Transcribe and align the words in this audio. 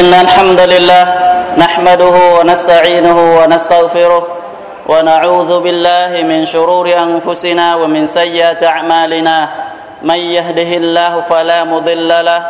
إن 0.00 0.14
الحمد 0.14 0.60
لله 0.60 1.04
نحمده 1.56 2.16
ونستعينه 2.40 3.18
ونستغفره 3.40 4.24
ونعوذ 4.88 5.60
بالله 5.60 6.22
من 6.24 6.46
شرور 6.46 6.86
أنفسنا 6.88 7.74
ومن 7.74 8.06
سيئات 8.06 8.62
أعمالنا. 8.64 9.48
من 10.02 10.20
يهده 10.36 10.70
الله 10.82 11.20
فلا 11.20 11.64
مضل 11.64 12.08
له 12.24 12.42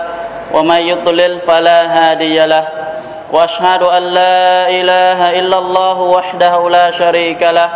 ومن 0.54 0.80
يضلل 0.80 1.38
فلا 1.38 1.78
هادي 1.96 2.46
له. 2.46 2.64
وأشهد 3.32 3.82
أن 3.82 4.02
لا 4.02 4.70
إله 4.70 5.38
إلا 5.40 5.58
الله 5.58 5.98
وحده 6.00 6.54
لا 6.70 6.90
شريك 6.90 7.42
له. 7.42 7.70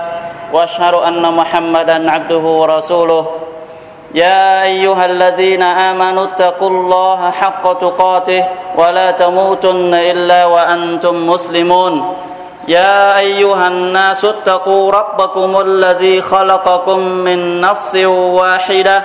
وأشهد 0.53 0.95
أن 0.95 1.35
محمدا 1.35 2.11
عبده 2.11 2.45
ورسوله. 2.61 3.44
يا 4.15 4.63
أيها 4.63 5.05
الذين 5.07 5.63
آمنوا 5.63 6.25
اتقوا 6.25 6.71
الله 6.71 7.31
حق 7.31 7.79
تقاته 7.79 8.45
ولا 8.79 9.11
تموتن 9.11 9.95
إلا 9.95 10.45
وأنتم 10.47 11.27
مسلمون. 11.27 12.15
يا 12.69 13.19
أيها 13.19 13.69
الناس 13.69 14.25
اتقوا 14.25 14.93
ربكم 14.93 15.61
الذي 15.61 16.21
خلقكم 16.21 16.99
من 16.99 17.61
نفس 17.61 17.97
واحدة 18.07 19.05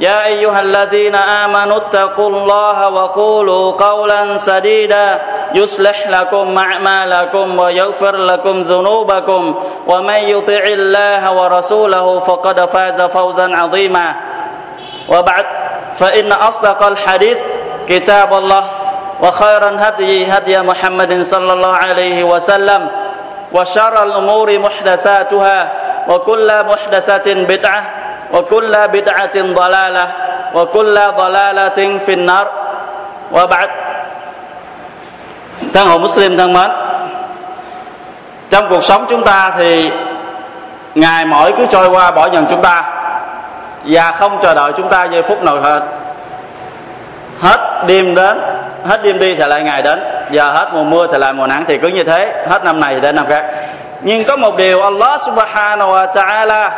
يا 0.00 0.24
أيها 0.24 0.60
الذين 0.60 1.14
آمنوا 1.14 1.76
اتقوا 1.76 2.28
الله 2.28 2.88
وقولوا 2.88 3.72
قولا 3.72 4.36
سديدا. 4.36 5.20
يصلح 5.54 6.08
لكم 6.08 6.58
أعمالكم 6.58 7.58
ويغفر 7.58 8.16
لكم 8.16 8.60
ذنوبكم. 8.60 9.54
ومن 9.86 10.14
يطع 10.14 10.64
الله 10.64 11.32
ورسوله 11.32 12.18
فقد 12.18 12.60
فاز 12.64 13.00
فوزا 13.00 13.56
عظيما. 13.56 14.14
وبعد 15.08 15.46
فإن 15.94 16.32
أصدق 16.32 16.82
الحديث 16.82 17.38
كتاب 17.88 18.34
الله 18.34 18.64
وخير 19.20 19.68
الهدي 19.68 20.26
هدي 20.32 20.60
محمد 20.60 21.22
صلى 21.22 21.52
الله 21.52 21.72
عليه 21.72 22.24
وسلم 22.24 22.88
وشر 23.52 24.02
الأمور 24.02 24.58
محدثاتها 24.58 25.72
وكل 26.08 26.64
محدثة 26.64 27.34
بدعة 27.34 27.99
وكل 28.33 28.87
بدعة 28.87 29.35
ضلالة 29.35 30.07
وكل 30.53 30.95
ضلالة 31.17 31.79
في 32.05 32.13
النار 32.13 32.47
وبعد 33.31 33.69
thân 35.73 35.87
hữu 35.87 35.99
Muslim 35.99 36.37
thân 36.37 36.53
mến 36.53 36.71
trong 38.49 38.69
cuộc 38.69 38.83
sống 38.83 39.05
chúng 39.09 39.23
ta 39.23 39.51
thì 39.57 39.91
ngày 40.95 41.25
mỗi 41.25 41.53
cứ 41.57 41.65
trôi 41.65 41.87
qua 41.87 42.11
bỏ 42.11 42.25
dần 42.25 42.45
chúng 42.49 42.61
ta 42.61 42.83
và 43.85 44.11
không 44.11 44.39
chờ 44.41 44.53
đợi 44.53 44.71
chúng 44.77 44.89
ta 44.89 45.05
giây 45.05 45.21
phút 45.21 45.43
nào 45.43 45.61
hết 45.61 45.81
hết 47.41 47.83
đêm 47.87 48.15
đến 48.15 48.37
hết 48.85 49.03
đêm 49.03 49.19
đi 49.19 49.35
thì 49.35 49.43
lại 49.47 49.63
ngày 49.63 49.81
đến 49.81 49.99
giờ 50.29 50.51
hết 50.51 50.67
mùa 50.73 50.83
mưa 50.83 51.07
thì 51.11 51.17
lại 51.17 51.33
mùa 51.33 51.47
nắng 51.47 51.65
thì 51.67 51.77
cứ 51.77 51.87
như 51.87 52.03
thế 52.03 52.45
hết 52.49 52.63
năm 52.63 52.79
này 52.79 52.93
thì 52.93 53.01
đến 53.01 53.15
năm 53.15 53.25
khác 53.29 53.45
nhưng 54.01 54.23
có 54.23 54.35
một 54.35 54.57
điều 54.57 54.81
Allah 54.81 55.21
subhanahu 55.21 55.91
wa 55.91 56.11
ta'ala 56.11 56.69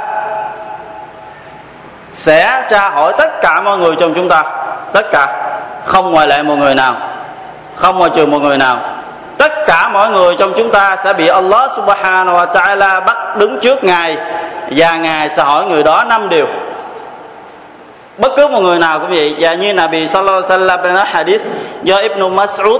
sẽ 2.12 2.64
tra 2.70 2.88
hỏi 2.88 3.12
tất 3.18 3.40
cả 3.40 3.60
mọi 3.60 3.78
người 3.78 3.96
trong 4.00 4.14
chúng 4.14 4.28
ta. 4.28 4.44
Tất 4.92 5.10
cả. 5.12 5.28
Không 5.84 6.10
ngoại 6.10 6.28
lệ 6.28 6.42
một 6.42 6.56
người 6.56 6.74
nào. 6.74 6.96
Không 7.74 7.98
ngoại 7.98 8.10
trừ 8.14 8.26
một 8.26 8.38
người 8.38 8.58
nào. 8.58 8.80
Tất 9.38 9.52
cả 9.66 9.88
mọi 9.88 10.10
người 10.10 10.36
trong 10.38 10.52
chúng 10.56 10.70
ta 10.70 10.96
sẽ 10.96 11.12
bị 11.12 11.28
Allah 11.28 11.72
subhanahu 11.76 12.36
wa 12.36 12.46
ta'ala 12.46 13.04
bắt 13.04 13.36
đứng 13.36 13.60
trước 13.60 13.84
ngài 13.84 14.16
và 14.70 14.96
ngài 14.96 15.28
sẽ 15.28 15.42
hỏi 15.42 15.66
người 15.66 15.82
đó 15.82 16.04
năm 16.04 16.28
điều. 16.28 16.46
Bất 18.18 18.32
cứ 18.36 18.48
một 18.48 18.60
người 18.60 18.78
nào 18.78 18.98
cũng 18.98 19.10
vậy. 19.10 19.36
Và 19.38 19.54
như 19.54 19.72
Nabi 19.72 20.06
sallallahu 20.06 20.42
alaihi 20.48 20.66
wasallam 20.66 21.04
hadith, 21.04 21.42
do 21.82 21.96
Ibn 21.96 22.20
Mas'ud, 22.20 22.78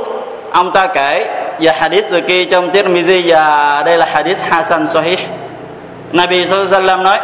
ông 0.53 0.73
ta 0.73 0.87
kể, 0.87 1.27
và 1.61 1.73
hadith 1.73 2.05
từ 2.11 2.21
kia 2.21 2.45
trong 2.45 2.71
Tirmidhi, 2.71 3.23
và 3.31 3.83
đây 3.87 3.99
là 3.99 4.07
hadith 4.13 4.39
Hasan 4.49 4.87
Sahih. 4.87 5.19
Nabi 6.13 6.47
sallallahu 6.47 6.75
alaihi 6.75 6.87
wasallam 6.87 7.03
nói 7.03 7.19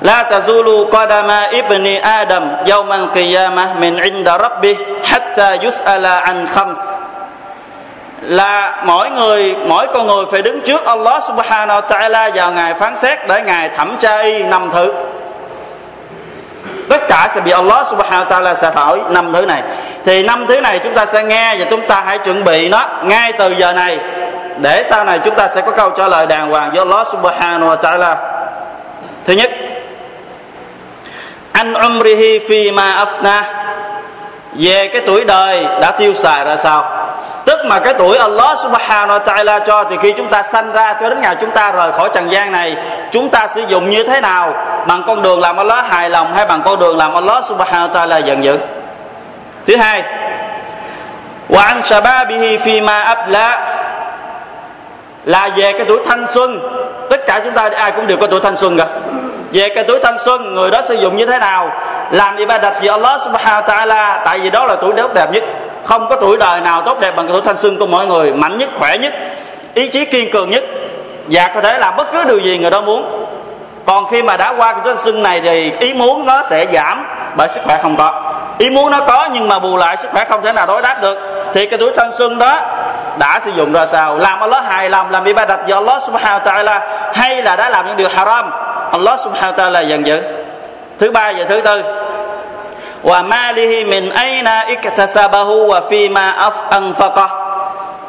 La 0.00 0.24
tazulu 0.24 0.88
qadama 0.88 1.52
ibni 1.52 2.00
Adam 2.00 2.64
yawmal 2.64 3.12
qiyamah 3.12 3.76
min 3.80 4.00
عند 4.00 4.28
rabbih 4.28 4.76
حتى 5.04 5.60
يسأل 5.60 6.04
عن 6.06 6.46
خمس 6.48 6.80
Là 8.20 8.82
mỗi 8.84 9.10
người, 9.10 9.56
mỗi 9.66 9.86
con 9.86 10.06
người 10.06 10.24
phải 10.30 10.42
đứng 10.42 10.60
trước 10.60 10.84
Allah 10.84 11.22
subhanahu 11.24 11.80
wa 11.80 11.86
ta'ala 11.88 12.30
vào 12.34 12.52
ngày 12.52 12.74
phán 12.74 12.96
xét 12.96 13.28
để 13.28 13.42
Ngài 13.46 13.68
thẩm 13.68 13.96
tra 14.00 14.18
y 14.18 14.42
năm 14.42 14.70
thứ. 14.72 14.92
Tất 16.88 17.08
cả 17.08 17.28
sẽ 17.30 17.40
bị 17.40 17.50
Allah 17.50 17.86
subhanahu 17.86 18.24
wa 18.24 18.28
ta'ala 18.28 18.54
sẽ 18.54 18.70
hỏi 18.74 19.00
năm 19.10 19.32
thứ 19.32 19.46
này. 19.46 19.62
Thì 20.04 20.22
năm 20.22 20.46
thứ 20.46 20.60
này 20.60 20.78
chúng 20.78 20.94
ta 20.94 21.06
sẽ 21.06 21.22
nghe 21.24 21.56
và 21.58 21.64
chúng 21.70 21.86
ta 21.86 22.02
hãy 22.06 22.18
chuẩn 22.18 22.44
bị 22.44 22.68
nó 22.68 22.88
ngay 23.04 23.32
từ 23.32 23.54
giờ 23.58 23.72
này 23.72 23.98
để 24.58 24.82
sau 24.86 25.04
này 25.04 25.18
chúng 25.24 25.34
ta 25.34 25.48
sẽ 25.48 25.60
có 25.60 25.70
câu 25.70 25.90
trả 25.90 26.08
lời 26.08 26.26
đàng 26.26 26.50
hoàng 26.50 26.70
do 26.74 26.80
Allah 26.80 27.06
subhanahu 27.06 27.68
wa 27.68 27.76
ta'ala. 27.76 28.16
Thứ 29.24 29.32
nhất, 29.32 29.50
anh 31.60 31.74
umrihi 31.74 32.38
fi 32.48 32.72
ma 32.72 33.04
afna. 33.04 33.42
Về 34.52 34.88
cái 34.92 35.02
tuổi 35.06 35.24
đời 35.24 35.66
đã 35.80 35.90
tiêu 35.90 36.14
xài 36.14 36.44
ra 36.44 36.56
sao? 36.56 36.84
Tức 37.44 37.58
mà 37.64 37.78
cái 37.78 37.94
tuổi 37.94 38.16
Allah 38.16 38.58
subhanahu 38.58 39.18
wa 39.18 39.24
ta'ala 39.24 39.60
cho 39.66 39.84
thì 39.90 39.96
khi 40.02 40.12
chúng 40.16 40.28
ta 40.28 40.42
sanh 40.42 40.72
ra 40.72 40.92
cho 41.00 41.08
đến 41.08 41.20
ngày 41.20 41.36
chúng 41.40 41.50
ta 41.50 41.72
rời 41.72 41.92
khỏi 41.92 42.10
trần 42.14 42.30
gian 42.30 42.52
này, 42.52 42.76
chúng 43.10 43.28
ta 43.28 43.46
sử 43.46 43.62
dụng 43.68 43.90
như 43.90 44.02
thế 44.02 44.20
nào? 44.20 44.54
Bằng 44.86 45.02
con 45.06 45.22
đường 45.22 45.40
làm 45.40 45.56
Allah 45.56 45.84
hài 45.88 46.10
lòng 46.10 46.34
hay 46.34 46.46
bằng 46.46 46.62
con 46.64 46.78
đường 46.78 46.96
làm 46.96 47.14
Allah 47.14 47.44
subhanahu 47.44 47.88
wa 47.88 47.92
ta'ala 47.92 48.20
giận 48.24 48.44
dữ? 48.44 48.58
Thứ 49.66 49.76
hai, 49.76 50.02
wa 51.48 51.60
an 51.60 51.82
shababihi 51.82 52.56
fi 52.56 52.84
ma 52.84 53.00
abla 53.00 53.76
là 55.24 55.48
về 55.56 55.72
cái 55.72 55.86
tuổi 55.88 55.98
thanh 56.06 56.26
xuân. 56.26 56.60
Tất 57.10 57.26
cả 57.26 57.40
chúng 57.44 57.52
ta, 57.52 57.70
ai 57.76 57.92
cũng 57.92 58.06
đều 58.06 58.16
có 58.16 58.26
tuổi 58.26 58.40
thanh 58.40 58.56
xuân 58.56 58.78
cả 58.78 58.86
về 59.52 59.68
cái 59.74 59.84
tuổi 59.84 59.98
thanh 60.02 60.18
xuân, 60.18 60.54
người 60.54 60.70
đó 60.70 60.80
sử 60.82 60.94
dụng 60.94 61.16
như 61.16 61.26
thế 61.26 61.38
nào, 61.38 61.70
làm 62.10 62.36
ibadat 62.36 62.82
gì 62.82 62.88
Allah 62.88 63.20
subhanahu 63.20 63.62
wa 63.62 63.64
ta'ala, 63.64 64.18
tại 64.24 64.38
vì 64.38 64.50
đó 64.50 64.64
là 64.64 64.76
tuổi 64.80 64.92
tốt 64.96 65.14
đẹp 65.14 65.32
nhất. 65.32 65.44
Không 65.84 66.08
có 66.08 66.16
tuổi 66.16 66.36
đời 66.36 66.60
nào 66.60 66.82
tốt 66.82 67.00
đẹp 67.00 67.16
bằng 67.16 67.26
cái 67.26 67.32
tuổi 67.32 67.42
thanh 67.44 67.56
xuân 67.56 67.78
của 67.78 67.86
mọi 67.86 68.06
người, 68.06 68.32
mạnh 68.32 68.58
nhất, 68.58 68.68
khỏe 68.78 68.98
nhất, 68.98 69.12
ý 69.74 69.88
chí 69.88 70.04
kiên 70.04 70.30
cường 70.30 70.50
nhất. 70.50 70.64
Và 71.26 71.50
có 71.54 71.60
thể 71.60 71.78
làm 71.78 71.96
bất 71.96 72.12
cứ 72.12 72.24
điều 72.24 72.38
gì 72.38 72.58
người 72.58 72.70
đó 72.70 72.80
muốn. 72.80 73.26
Còn 73.86 74.08
khi 74.10 74.22
mà 74.22 74.36
đã 74.36 74.54
qua 74.56 74.72
cái 74.72 74.80
tuổi 74.84 74.94
thanh 74.94 75.04
xuân 75.04 75.22
này 75.22 75.40
thì 75.40 75.72
ý 75.78 75.94
muốn 75.94 76.26
nó 76.26 76.42
sẽ 76.50 76.66
giảm, 76.66 77.06
bởi 77.36 77.48
sức 77.48 77.60
khỏe 77.64 77.78
không 77.82 77.96
có. 77.96 78.32
Ý 78.58 78.70
muốn 78.70 78.90
nó 78.90 79.00
có 79.00 79.28
nhưng 79.32 79.48
mà 79.48 79.58
bù 79.58 79.76
lại 79.76 79.96
sức 79.96 80.10
khỏe 80.10 80.24
không 80.24 80.42
thể 80.42 80.52
nào 80.52 80.66
đối 80.66 80.82
đáp 80.82 81.02
được. 81.02 81.18
Thì 81.54 81.66
cái 81.66 81.78
tuổi 81.78 81.92
thanh 81.96 82.12
xuân 82.12 82.38
đó 82.38 82.60
đã 83.18 83.40
sử 83.40 83.50
dụng 83.50 83.72
ra 83.72 83.86
sao? 83.86 84.18
Làm 84.18 84.40
Allah 84.40 84.64
hài 84.64 84.90
lòng, 84.90 85.10
làm 85.10 85.24
ibadat 85.24 85.60
vì 85.66 85.72
Allah 85.72 86.02
subhanahu 86.02 86.40
wa 86.40 86.52
ta'ala, 86.52 86.80
hay 87.14 87.42
là 87.42 87.56
đã 87.56 87.68
làm 87.68 87.86
những 87.86 87.96
điều 87.96 88.08
haram? 88.08 88.50
Allah 88.92 89.20
subhanahu 89.20 89.52
wa 89.52 89.56
ta'ala 89.56 89.88
giận 89.88 90.06
dữ. 90.06 90.22
Thứ 90.98 91.10
ba 91.10 91.32
và 91.36 91.44
thứ 91.48 91.60
tư. 91.60 91.82
Wa 93.02 93.28
malihi 93.28 93.84
min 93.84 94.10
aina 94.10 94.60
iktasabahu 94.60 95.66
wa 95.68 95.80
fi 95.88 96.12
ma 96.12 96.52
anfaqa. 96.70 97.28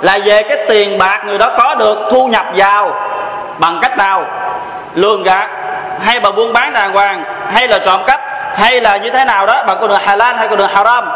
Là 0.02 0.20
về 0.26 0.44
cái 0.44 0.58
tiền 0.68 0.98
bạc 0.98 1.22
người 1.26 1.38
đó 1.38 1.50
có 1.58 1.76
được 1.76 1.98
thu 2.12 2.28
nhập 2.28 2.46
vào 2.56 2.94
bằng 3.60 3.80
cách 3.82 3.98
nào? 3.98 4.26
Lương 4.96 5.24
gạt 5.24 5.50
hay 6.02 6.20
bằng 6.20 6.36
buôn 6.36 6.54
bán 6.54 6.74
đàng 6.74 6.94
hoàng 6.94 7.24
hay 7.54 7.68
là 7.68 7.80
trộm 7.80 8.02
cắp 8.08 8.22
hay 8.56 8.82
là 8.82 8.98
như 8.98 9.10
thế 9.10 9.26
nào 9.26 9.46
đó 9.46 9.64
bằng 9.68 9.78
con 9.82 9.90
đường 9.90 10.00
halal 10.04 10.36
hay 10.36 10.48
con 10.48 10.58
đường 10.58 10.70
haram? 10.74 11.12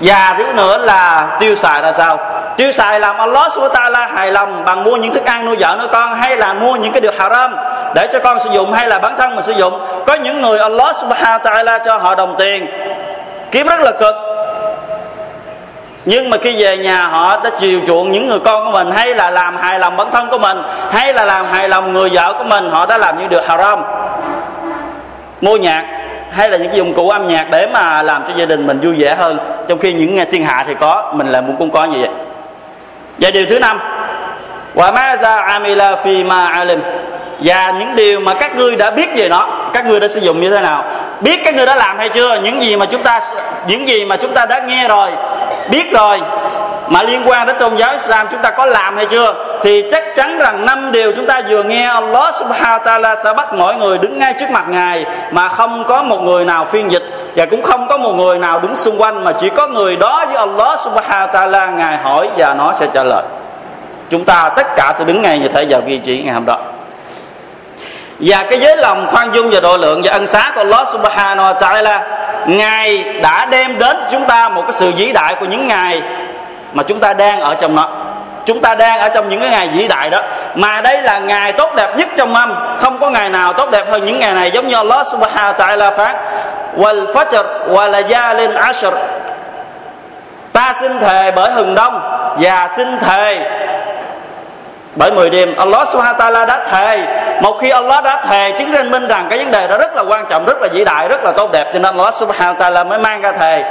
Và 0.00 0.34
thứ 0.38 0.52
nữa 0.52 0.78
là 0.78 1.26
tiêu 1.40 1.54
xài 1.54 1.82
là 1.82 1.92
sao? 1.92 2.18
Tiêu 2.56 2.72
xài 2.72 3.00
làm 3.00 3.18
Allah 3.18 3.52
subhanahu 3.52 3.74
wa 3.74 3.92
ta'ala 3.92 4.14
hài 4.14 4.32
lòng 4.32 4.64
bằng 4.64 4.84
mua 4.84 4.96
những 4.96 5.14
thức 5.14 5.24
ăn 5.24 5.46
nuôi 5.46 5.56
vợ 5.56 5.76
nuôi 5.78 5.88
con 5.92 6.14
hay 6.14 6.36
là 6.36 6.52
mua 6.52 6.76
những 6.76 6.92
cái 6.92 7.00
điều 7.00 7.12
haram? 7.18 7.56
Để 7.94 8.08
cho 8.12 8.18
con 8.18 8.40
sử 8.40 8.50
dụng 8.50 8.72
hay 8.72 8.88
là 8.88 8.98
bản 8.98 9.16
thân 9.18 9.34
mình 9.34 9.44
sử 9.44 9.52
dụng. 9.52 9.86
Có 10.06 10.14
những 10.14 10.40
người 10.40 10.58
Allah 10.58 10.96
subhanahu 10.96 11.38
wa 11.38 11.52
ta'ala 11.52 11.78
cho 11.84 11.96
họ 11.96 12.14
đồng 12.14 12.34
tiền. 12.38 12.66
Kiếm 13.50 13.66
rất 13.66 13.80
là 13.80 13.92
cực. 13.92 14.14
Nhưng 16.04 16.30
mà 16.30 16.36
khi 16.42 16.62
về 16.62 16.76
nhà 16.76 17.02
họ 17.02 17.40
đã 17.44 17.50
chiều 17.58 17.80
chuộng 17.86 18.10
những 18.10 18.26
người 18.26 18.40
con 18.44 18.64
của 18.64 18.70
mình, 18.70 18.90
hay 18.90 19.14
là 19.14 19.30
làm 19.30 19.56
hài 19.56 19.78
lòng 19.78 19.96
bản 19.96 20.10
thân 20.12 20.28
của 20.30 20.38
mình, 20.38 20.62
hay 20.92 21.14
là 21.14 21.24
làm 21.24 21.46
hài 21.46 21.68
lòng 21.68 21.92
người 21.92 22.10
vợ 22.12 22.34
của 22.38 22.44
mình, 22.44 22.70
họ 22.70 22.86
đã 22.86 22.98
làm 22.98 23.18
những 23.18 23.28
điều 23.28 23.40
haram. 23.46 23.84
Mua 25.40 25.56
nhạc, 25.56 25.82
hay 26.30 26.50
là 26.50 26.56
những 26.56 26.68
cái 26.68 26.78
dụng 26.78 26.94
cụ 26.94 27.08
âm 27.08 27.28
nhạc 27.28 27.46
để 27.50 27.66
mà 27.66 28.02
làm 28.02 28.24
cho 28.28 28.34
gia 28.36 28.46
đình 28.46 28.66
mình 28.66 28.80
vui 28.80 28.94
vẻ 28.98 29.14
hơn. 29.14 29.38
Trong 29.68 29.78
khi 29.78 29.92
những 29.92 30.14
nghe 30.14 30.24
thiên 30.24 30.44
hạ 30.44 30.64
thì 30.66 30.74
có, 30.80 31.12
mình 31.14 31.26
lại 31.26 31.42
muốn 31.42 31.56
cũng 31.56 31.70
có 31.70 31.84
như 31.84 31.98
vậy. 32.00 32.10
Và 33.18 33.30
điều 33.30 33.46
thứ 33.48 33.58
năm. 33.58 33.80
Wa 34.74 34.92
ma 34.92 35.16
amila 35.46 35.96
fi 36.04 36.26
ma 36.26 36.46
alim 36.46 36.82
và 37.44 37.74
những 37.78 37.96
điều 37.96 38.20
mà 38.20 38.34
các 38.34 38.56
ngươi 38.56 38.76
đã 38.76 38.90
biết 38.90 39.08
về 39.16 39.28
nó, 39.28 39.48
các 39.72 39.86
ngươi 39.86 40.00
đã 40.00 40.08
sử 40.08 40.20
dụng 40.20 40.40
như 40.40 40.50
thế 40.50 40.60
nào? 40.60 40.84
Biết 41.20 41.40
các 41.44 41.54
ngươi 41.54 41.66
đã 41.66 41.74
làm 41.74 41.98
hay 41.98 42.08
chưa? 42.08 42.40
Những 42.42 42.62
gì 42.62 42.76
mà 42.76 42.86
chúng 42.86 43.02
ta 43.02 43.20
những 43.66 43.88
gì 43.88 44.04
mà 44.04 44.16
chúng 44.16 44.34
ta 44.34 44.46
đã 44.46 44.58
nghe 44.58 44.88
rồi, 44.88 45.10
biết 45.70 45.92
rồi, 45.92 46.20
mà 46.88 47.02
liên 47.02 47.22
quan 47.26 47.46
đến 47.46 47.56
tôn 47.60 47.76
giáo 47.76 47.92
Islam 47.92 48.26
chúng 48.30 48.40
ta 48.42 48.50
có 48.50 48.66
làm 48.66 48.96
hay 48.96 49.06
chưa? 49.06 49.34
Thì 49.62 49.82
chắc 49.90 50.04
chắn 50.16 50.38
rằng 50.38 50.66
năm 50.66 50.92
điều 50.92 51.12
chúng 51.16 51.26
ta 51.26 51.42
vừa 51.48 51.62
nghe, 51.62 51.84
Allah 51.84 52.34
subhanahu 52.34 52.78
wa 52.78 52.82
ta'ala 52.82 53.16
sẽ 53.24 53.32
bắt 53.32 53.54
mỗi 53.54 53.76
người 53.76 53.98
đứng 53.98 54.18
ngay 54.18 54.34
trước 54.40 54.50
mặt 54.50 54.64
ngài, 54.68 55.04
mà 55.30 55.48
không 55.48 55.84
có 55.88 56.02
một 56.02 56.22
người 56.22 56.44
nào 56.44 56.64
phiên 56.64 56.92
dịch, 56.92 57.02
và 57.36 57.46
cũng 57.46 57.62
không 57.62 57.88
có 57.88 57.98
một 57.98 58.12
người 58.12 58.38
nào 58.38 58.60
đứng 58.60 58.76
xung 58.76 59.00
quanh, 59.00 59.24
mà 59.24 59.32
chỉ 59.32 59.48
có 59.48 59.66
người 59.66 59.96
đó 59.96 60.24
với 60.26 60.36
Allah 60.36 60.80
subhanahu 60.80 61.26
wa 61.26 61.32
ta'ala, 61.32 61.76
ngài 61.76 61.96
hỏi 61.96 62.28
và 62.36 62.54
nó 62.54 62.74
sẽ 62.78 62.86
trả 62.94 63.04
lời. 63.04 63.22
Chúng 64.10 64.24
ta 64.24 64.50
tất 64.56 64.66
cả 64.76 64.92
sẽ 64.98 65.04
đứng 65.04 65.22
ngay 65.22 65.38
như 65.38 65.48
thế 65.48 65.64
vào 65.68 65.80
ghi 65.86 65.98
chỉ 65.98 66.22
ngày 66.22 66.34
hôm 66.34 66.46
đó 66.46 66.58
và 68.22 68.42
cái 68.50 68.60
giới 68.60 68.76
lòng 68.76 69.06
khoan 69.10 69.34
dung 69.34 69.50
và 69.52 69.60
độ 69.60 69.76
lượng 69.76 70.00
và 70.04 70.12
ân 70.12 70.26
xá 70.26 70.52
của 70.54 70.60
Allah 70.60 70.88
subhanahu 70.92 71.52
wa 71.52 71.58
ta'ala, 71.58 71.98
Ngài 72.46 73.04
đã 73.22 73.44
đem 73.44 73.78
đến 73.78 73.96
chúng 74.10 74.26
ta 74.26 74.48
một 74.48 74.62
cái 74.62 74.72
sự 74.72 74.92
vĩ 74.92 75.12
đại 75.12 75.34
của 75.34 75.46
những 75.46 75.68
ngày 75.68 76.02
mà 76.72 76.82
chúng 76.82 77.00
ta 77.00 77.12
đang 77.12 77.40
ở 77.40 77.54
trong 77.54 77.74
nó. 77.74 77.88
Chúng 78.44 78.60
ta 78.60 78.74
đang 78.74 79.00
ở 79.00 79.08
trong 79.08 79.28
những 79.28 79.40
cái 79.40 79.50
ngày 79.50 79.68
vĩ 79.68 79.88
đại 79.88 80.10
đó. 80.10 80.22
Mà 80.54 80.80
đây 80.80 81.02
là 81.02 81.18
ngày 81.18 81.52
tốt 81.52 81.74
đẹp 81.76 81.96
nhất 81.96 82.08
trong 82.16 82.32
năm. 82.32 82.54
Không 82.78 83.00
có 83.00 83.10
ngày 83.10 83.28
nào 83.28 83.52
tốt 83.52 83.70
đẹp 83.70 83.90
hơn 83.90 84.06
những 84.06 84.20
ngày 84.20 84.32
này 84.32 84.50
giống 84.50 84.68
như 84.68 84.76
Allah 84.76 85.06
subhanahu 85.06 85.52
wa 85.52 85.54
ta'ala 85.54 85.90
phán 85.90 86.16
wal 86.76 87.12
fajr 87.12 87.44
wa 87.68 87.90
layalin 87.90 88.54
ashr. 88.54 88.86
Ta 90.52 90.74
xin 90.80 90.98
thề 90.98 91.30
bởi 91.30 91.50
hừng 91.50 91.74
đông 91.74 92.00
và 92.38 92.68
xin 92.76 92.98
thề 93.00 93.44
bởi 94.94 95.10
10 95.10 95.30
đêm 95.30 95.56
Allah 95.56 95.88
subhanahu 95.88 96.18
wa 96.18 96.32
ta'ala 96.32 96.46
đã 96.46 96.64
thề. 96.70 97.06
Một 97.42 97.58
khi 97.60 97.70
Allah 97.70 98.04
đã 98.04 98.24
thề, 98.26 98.52
chứng 98.58 98.72
minh 98.72 98.90
minh 98.90 99.08
rằng 99.08 99.26
cái 99.30 99.38
vấn 99.38 99.50
đề 99.50 99.68
đó 99.68 99.78
rất 99.78 99.96
là 99.96 100.02
quan 100.02 100.26
trọng, 100.28 100.44
rất 100.44 100.62
là 100.62 100.68
vĩ 100.72 100.84
đại, 100.84 101.08
rất 101.08 101.24
là 101.24 101.32
tốt 101.32 101.52
đẹp, 101.52 101.64
cho 101.72 101.78
nên 101.78 101.96
Allah 101.96 102.14
subhanahu 102.14 102.54
wa 102.54 102.72
ta'ala 102.72 102.88
mới 102.88 102.98
mang 102.98 103.20
ra 103.20 103.32
thề. 103.32 103.64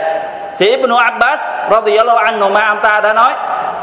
Thì 0.58 0.70
Ibn 0.70 0.96
Abbas 0.96 1.42
radiyallahu 1.72 2.18
anhu 2.18 2.50
ma 2.50 2.68
ông 2.68 2.80
ta 2.82 3.00
đã 3.02 3.14
nói 3.14 3.34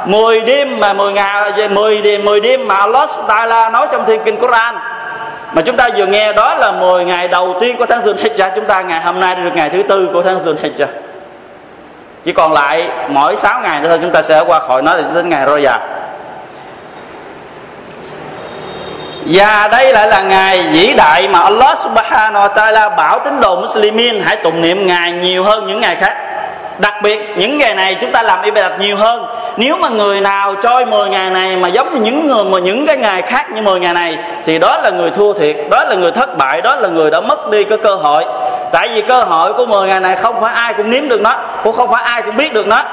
10 0.04 0.40
đêm 0.40 0.80
mà 0.80 0.92
10 0.92 1.12
ngày 1.12 1.68
10 1.68 2.00
đêm 2.00 2.24
10 2.24 2.40
đêm 2.40 2.68
mà 2.68 2.76
Allah 2.76 3.08
Ta'ala 3.28 3.72
nói 3.72 3.86
trong 3.92 4.04
thiên 4.06 4.24
kinh 4.24 4.36
Quran. 4.36 4.74
Mà 5.52 5.62
chúng 5.62 5.76
ta 5.76 5.88
vừa 5.96 6.06
nghe 6.06 6.32
đó 6.32 6.54
là 6.54 6.70
10 6.70 7.04
ngày 7.04 7.28
đầu 7.28 7.56
tiên 7.60 7.76
của 7.76 7.86
tháng 7.86 8.02
Zulhijjah 8.02 8.50
chúng 8.54 8.64
ta 8.64 8.80
ngày 8.80 9.00
hôm 9.00 9.20
nay 9.20 9.34
được 9.34 9.50
ngày 9.54 9.70
thứ 9.70 9.82
tư 9.82 10.08
của 10.12 10.22
tháng 10.22 10.44
Zulhijjah 10.44 10.86
chỉ 12.24 12.32
còn 12.32 12.52
lại 12.52 12.88
mỗi 13.08 13.36
6 13.36 13.60
ngày 13.60 13.80
nữa 13.80 13.88
thôi, 13.88 13.98
chúng 14.02 14.10
ta 14.10 14.22
sẽ 14.22 14.40
qua 14.46 14.60
khỏi 14.60 14.82
nó 14.82 14.96
đến 15.14 15.28
ngày 15.28 15.46
Rojab 15.46 15.78
và 19.26 19.68
đây 19.72 19.92
lại 19.92 20.08
là 20.08 20.22
ngày 20.22 20.68
vĩ 20.72 20.94
đại 20.96 21.28
mà 21.28 21.40
Allah 21.40 21.78
subhanahu 21.78 22.46
wa 22.46 22.52
ta'ala 22.52 22.96
bảo 22.96 23.18
tín 23.18 23.40
đồ 23.40 23.60
Muslimin 23.60 24.22
hãy 24.24 24.36
tụng 24.36 24.62
niệm 24.62 24.86
ngày 24.86 25.12
nhiều 25.12 25.44
hơn 25.44 25.66
những 25.66 25.80
ngày 25.80 25.96
khác. 26.00 26.16
Đặc 26.78 26.94
biệt, 27.02 27.18
những 27.36 27.58
ngày 27.58 27.74
này 27.74 27.96
chúng 28.00 28.12
ta 28.12 28.22
làm 28.22 28.42
ibadat 28.42 28.80
nhiều 28.80 28.96
hơn. 28.96 29.26
Nếu 29.56 29.76
mà 29.76 29.88
người 29.88 30.20
nào 30.20 30.54
trôi 30.62 30.86
10 30.86 31.08
ngày 31.08 31.30
này 31.30 31.56
mà 31.56 31.68
giống 31.68 31.94
như 31.94 32.00
những 32.00 32.28
người 32.28 32.44
mà 32.44 32.58
những 32.58 32.86
cái 32.86 32.96
ngày 32.96 33.22
khác 33.22 33.50
như 33.50 33.62
10 33.62 33.80
ngày 33.80 33.94
này, 33.94 34.18
thì 34.46 34.58
đó 34.58 34.76
là 34.82 34.90
người 34.90 35.10
thua 35.10 35.32
thiệt, 35.32 35.56
đó 35.70 35.84
là 35.84 35.94
người 35.94 36.12
thất 36.12 36.38
bại, 36.38 36.60
đó 36.60 36.76
là 36.76 36.88
người 36.88 37.10
đã 37.10 37.20
mất 37.20 37.50
đi 37.50 37.64
cái 37.64 37.78
cơ 37.78 37.94
hội. 37.94 38.24
Tại 38.72 38.88
vì 38.94 39.02
cơ 39.02 39.24
hội 39.24 39.52
của 39.52 39.66
10 39.66 39.88
ngày 39.88 40.00
này 40.00 40.16
không 40.16 40.40
phải 40.40 40.54
ai 40.54 40.74
cũng 40.74 40.90
nếm 40.90 41.08
được 41.08 41.20
nó, 41.20 41.36
cũng 41.64 41.76
không 41.76 41.90
phải 41.90 42.02
ai 42.02 42.22
cũng 42.22 42.36
biết 42.36 42.52
được 42.52 42.66
nó. 42.66 42.84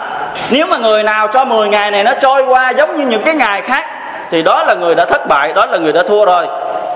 Nếu 0.49 0.67
mà 0.67 0.77
người 0.77 1.03
nào 1.03 1.27
cho 1.27 1.45
10 1.45 1.69
ngày 1.69 1.91
này 1.91 2.03
nó 2.03 2.11
trôi 2.21 2.43
qua 2.43 2.69
giống 2.69 2.97
như 2.97 3.05
những 3.05 3.23
cái 3.23 3.35
ngày 3.35 3.61
khác 3.61 3.85
thì 4.31 4.41
đó 4.41 4.63
là 4.63 4.73
người 4.73 4.95
đã 4.95 5.05
thất 5.05 5.27
bại, 5.27 5.53
đó 5.53 5.65
là 5.65 5.77
người 5.77 5.93
đã 5.93 6.03
thua 6.07 6.25
rồi. 6.25 6.47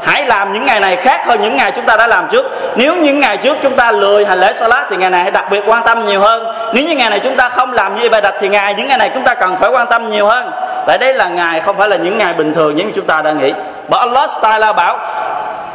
Hãy 0.03 0.25
làm 0.25 0.53
những 0.53 0.65
ngày 0.65 0.79
này 0.79 0.95
khác 0.95 1.25
hơn 1.25 1.41
những 1.41 1.57
ngày 1.57 1.71
chúng 1.75 1.85
ta 1.85 1.95
đã 1.95 2.07
làm 2.07 2.27
trước. 2.27 2.45
Nếu 2.75 2.95
những 2.95 3.19
ngày 3.19 3.37
trước 3.37 3.57
chúng 3.63 3.75
ta 3.75 3.91
lười 3.91 4.25
hành 4.25 4.39
lễ 4.39 4.53
salat 4.53 4.87
thì 4.89 4.97
ngày 4.97 5.09
này 5.09 5.21
hãy 5.21 5.31
đặc 5.31 5.45
biệt 5.51 5.63
quan 5.67 5.83
tâm 5.83 6.05
nhiều 6.05 6.21
hơn. 6.21 6.45
Nếu 6.73 6.83
những 6.87 6.97
ngày 6.97 7.09
này 7.09 7.19
chúng 7.19 7.35
ta 7.35 7.49
không 7.49 7.73
làm 7.73 7.95
như 7.95 8.09
bài 8.09 8.21
đặt 8.21 8.33
thì 8.39 8.49
ngày, 8.49 8.73
những 8.77 8.87
ngày 8.87 8.97
này 8.97 9.11
chúng 9.13 9.23
ta 9.23 9.33
cần 9.33 9.57
phải 9.57 9.69
quan 9.69 9.87
tâm 9.87 10.09
nhiều 10.09 10.25
hơn. 10.25 10.51
Tại 10.87 10.97
đây 10.97 11.13
là 11.13 11.27
ngày, 11.27 11.59
không 11.59 11.77
phải 11.77 11.89
là 11.89 11.95
những 11.95 12.17
ngày 12.17 12.33
bình 12.33 12.53
thường 12.53 12.75
những 12.75 12.91
chúng 12.95 13.05
ta 13.05 13.21
đang 13.21 13.39
nghĩ. 13.39 13.53
Bởi 13.87 13.99
Allah 13.99 14.29
Taala 14.41 14.73
bảo 14.73 14.97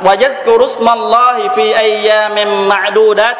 và 0.01 0.17
yadhkurusmallahi 0.21 1.49
fi 1.49 1.75
ayyamin 1.75 2.69
ma'dudat. 2.69 3.35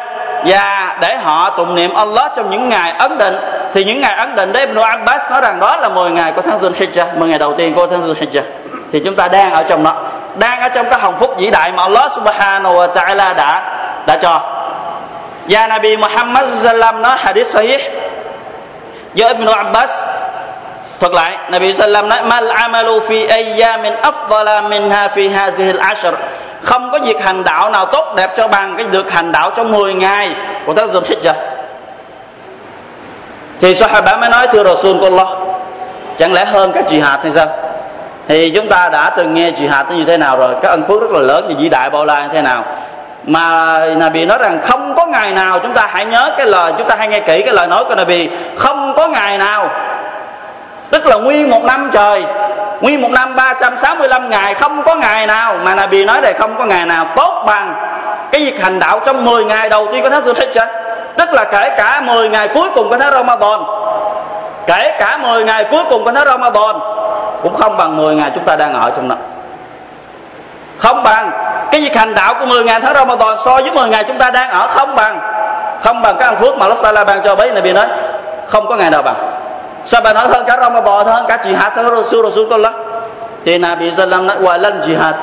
Và 0.45 0.97
để 1.01 1.15
họ 1.15 1.49
tụng 1.49 1.75
niệm 1.75 1.93
Allah 1.93 2.31
trong 2.35 2.49
những 2.49 2.69
ngày 2.69 2.93
ấn 2.99 3.17
định 3.17 3.35
thì 3.73 3.83
những 3.83 4.01
ngày 4.01 4.15
ấn 4.17 4.35
định, 4.35 4.53
đấy, 4.53 4.65
Ibn 4.65 4.81
Abbas 4.81 5.21
nói 5.31 5.41
rằng 5.41 5.59
đó 5.59 5.77
là 5.77 5.89
10 5.89 6.11
ngày 6.11 6.31
của 6.35 6.41
tháng 6.41 6.59
Dhul 6.59 6.73
Hijjah 6.73 7.19
10 7.19 7.29
ngày 7.29 7.39
đầu 7.39 7.53
tiên 7.57 7.73
của 7.73 7.87
tháng 7.87 8.01
Dhul 8.01 8.17
Hijjah 8.17 8.41
thì 8.91 8.99
chúng 9.05 9.15
ta 9.15 9.27
đang 9.27 9.53
ở 9.53 9.63
trong 9.63 9.83
đó, 9.83 9.95
đang 10.35 10.59
ở 10.59 10.69
trong 10.69 10.89
cái 10.89 10.99
hồng 10.99 11.15
phúc 11.19 11.35
vĩ 11.37 11.51
đại 11.51 11.71
mà 11.71 11.83
Allah 11.83 12.11
subhanahu 12.11 12.75
wa 12.75 12.93
ta'ala 12.93 13.35
đã 13.35 13.63
đã 14.07 14.17
cho. 14.21 14.41
Và 15.49 15.67
Nabi 15.67 15.97
Muhammad 15.97 16.45
sallam 16.57 17.01
nói 17.01 17.17
hadith 17.17 17.47
sahih. 17.47 17.81
Do 19.13 19.27
Ibn 19.27 19.45
Abbas 19.45 20.03
thuật 20.99 21.13
lại, 21.13 21.37
Nabi 21.49 21.73
sallam 21.73 22.09
nói, 22.09 22.23
mal 22.23 22.47
amalu 22.47 22.99
fi 22.99 23.27
ayyamin 23.29 23.93
afdala 23.93 24.69
minha 24.69 25.07
fi 25.07 25.31
hadhihi 25.31 25.71
al-ashr. 25.71 26.13
Không 26.61 26.91
có 26.91 26.99
việc 26.99 27.23
hành 27.23 27.43
đạo 27.43 27.69
nào 27.69 27.85
tốt 27.85 28.13
đẹp 28.15 28.33
cho 28.37 28.47
bằng 28.47 28.75
cái 28.77 28.87
được 28.91 29.11
hành 29.11 29.31
đạo 29.31 29.51
trong 29.55 29.71
10 29.71 29.93
ngày 29.93 30.35
của 30.65 30.73
tháng 30.73 30.93
Dhul 30.93 31.03
Hijjah 31.03 31.33
thì 33.59 33.75
Sahaba 33.75 34.17
mới 34.17 34.29
nói, 34.29 34.47
thưa 34.47 34.63
Rasul 34.63 34.99
của 34.99 35.05
Allah 35.05 35.27
chẳng 36.17 36.33
lẽ 36.33 36.45
hơn 36.45 36.71
các 36.71 36.85
jihad 36.89 37.17
hay 37.21 37.31
sao? 37.31 37.47
Thì 38.27 38.49
chúng 38.55 38.69
ta 38.69 38.89
đã 38.89 39.09
từng 39.09 39.33
nghe 39.33 39.51
jihad 39.51 39.85
nó 39.89 39.95
như 39.95 40.03
thế 40.03 40.17
nào 40.17 40.37
rồi 40.37 40.55
các 40.61 40.69
ân 40.69 40.83
phước 40.87 41.01
rất 41.01 41.11
là 41.11 41.19
lớn 41.19 41.45
như 41.47 41.55
vĩ 41.57 41.69
đại 41.69 41.89
bao 41.89 42.05
la 42.05 42.21
như 42.21 42.29
thế 42.33 42.41
nào. 42.41 42.63
Mà 43.23 43.79
Nabi 43.97 44.25
nói 44.25 44.37
rằng 44.37 44.59
không 44.63 44.95
có 44.95 45.05
ngày 45.05 45.31
nào 45.31 45.59
chúng 45.59 45.73
ta 45.73 45.89
hãy 45.91 46.05
nhớ 46.05 46.31
cái 46.37 46.47
lời, 46.47 46.73
chúng 46.77 46.87
ta 46.87 46.95
hãy 46.95 47.07
nghe 47.07 47.19
kỹ 47.19 47.41
cái 47.41 47.53
lời 47.53 47.67
nói 47.67 47.85
của 47.85 47.95
Nabi. 47.95 48.29
Không 48.57 48.93
có 48.97 49.07
ngày 49.07 49.37
nào, 49.37 49.69
tức 50.89 51.05
là 51.05 51.15
nguyên 51.15 51.49
một 51.49 51.63
năm 51.63 51.89
trời, 51.93 52.23
nguyên 52.81 53.01
một 53.01 53.11
năm 53.11 53.35
365 53.35 54.29
ngày, 54.29 54.53
không 54.53 54.83
có 54.83 54.95
ngày 54.95 55.27
nào 55.27 55.57
mà 55.63 55.75
Nabi 55.75 56.05
nói 56.05 56.21
đây 56.21 56.33
không 56.33 56.57
có 56.57 56.65
ngày 56.65 56.85
nào 56.85 57.07
tốt 57.15 57.43
bằng 57.47 57.75
cái 58.31 58.45
việc 58.45 58.61
hành 58.61 58.79
đạo 58.79 59.01
trong 59.05 59.25
10 59.25 59.45
ngày 59.45 59.69
đầu 59.69 59.87
tiên 59.91 60.03
của 60.03 60.09
tháng 60.09 60.23
Zulhijjah 60.23 60.67
tức 61.17 61.33
là 61.33 61.43
kể 61.43 61.75
cả 61.77 62.01
10 62.01 62.29
ngày 62.29 62.47
cuối 62.47 62.69
cùng 62.75 62.89
của 62.89 62.97
tháng 62.97 63.11
Ramadan, 63.11 63.59
kể 64.67 64.95
cả 64.99 65.17
10 65.17 65.43
ngày 65.43 65.65
cuối 65.71 65.83
cùng 65.89 66.03
của 66.03 66.11
tháng 66.11 66.25
Ramadan, 66.25 66.75
cũng 67.43 67.55
không 67.55 67.77
bằng 67.77 67.97
10 67.97 68.15
ngày 68.15 68.31
chúng 68.35 68.43
ta 68.43 68.55
đang 68.55 68.73
ở 68.73 68.91
trong 68.95 69.09
đó. 69.09 69.15
Không 70.77 71.03
bằng 71.03 71.31
cái 71.71 71.81
việc 71.81 71.95
hành 71.95 72.13
đạo 72.13 72.33
của 72.39 72.45
10 72.45 72.63
ngày 72.63 72.79
tháng 72.81 72.93
Ramadan 72.93 73.37
so 73.45 73.55
với 73.55 73.71
10 73.71 73.89
ngày 73.89 74.03
chúng 74.07 74.17
ta 74.17 74.31
đang 74.31 74.49
ở, 74.49 74.67
không 74.67 74.95
bằng. 74.95 75.19
Không 75.81 76.01
bằng 76.01 76.15
cái 76.19 76.27
ăn 76.27 76.35
phước 76.35 76.57
mà 76.57 76.65
Allah 76.65 76.81
Taala 76.83 77.03
ban 77.03 77.21
cho 77.23 77.35
bấy 77.35 77.51
Nabi 77.51 77.73
nói, 77.73 77.85
không 78.47 78.67
có 78.67 78.75
ngày 78.75 78.89
nào 78.89 79.01
bằng. 79.01 79.15
Sao 79.85 80.01
bạn 80.01 80.15
nói 80.15 80.27
hơn 80.27 80.43
cả 80.47 80.57
Ramadan, 80.57 81.05
hơn 81.05 81.25
cả 81.27 81.37
jihad, 81.43 81.69
sao 81.75 81.95
Rasul 81.95 82.29
Rasul 82.29 82.65
thì 83.45 83.57
Nabi 83.57 83.91
Sallam 83.91 84.27
nói, 84.27 84.37
wa 84.41 84.57
lan 84.57 84.81
jihad. 84.81 85.13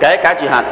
Kể 0.00 0.16
cả 0.16 0.34
jihad 0.40 0.62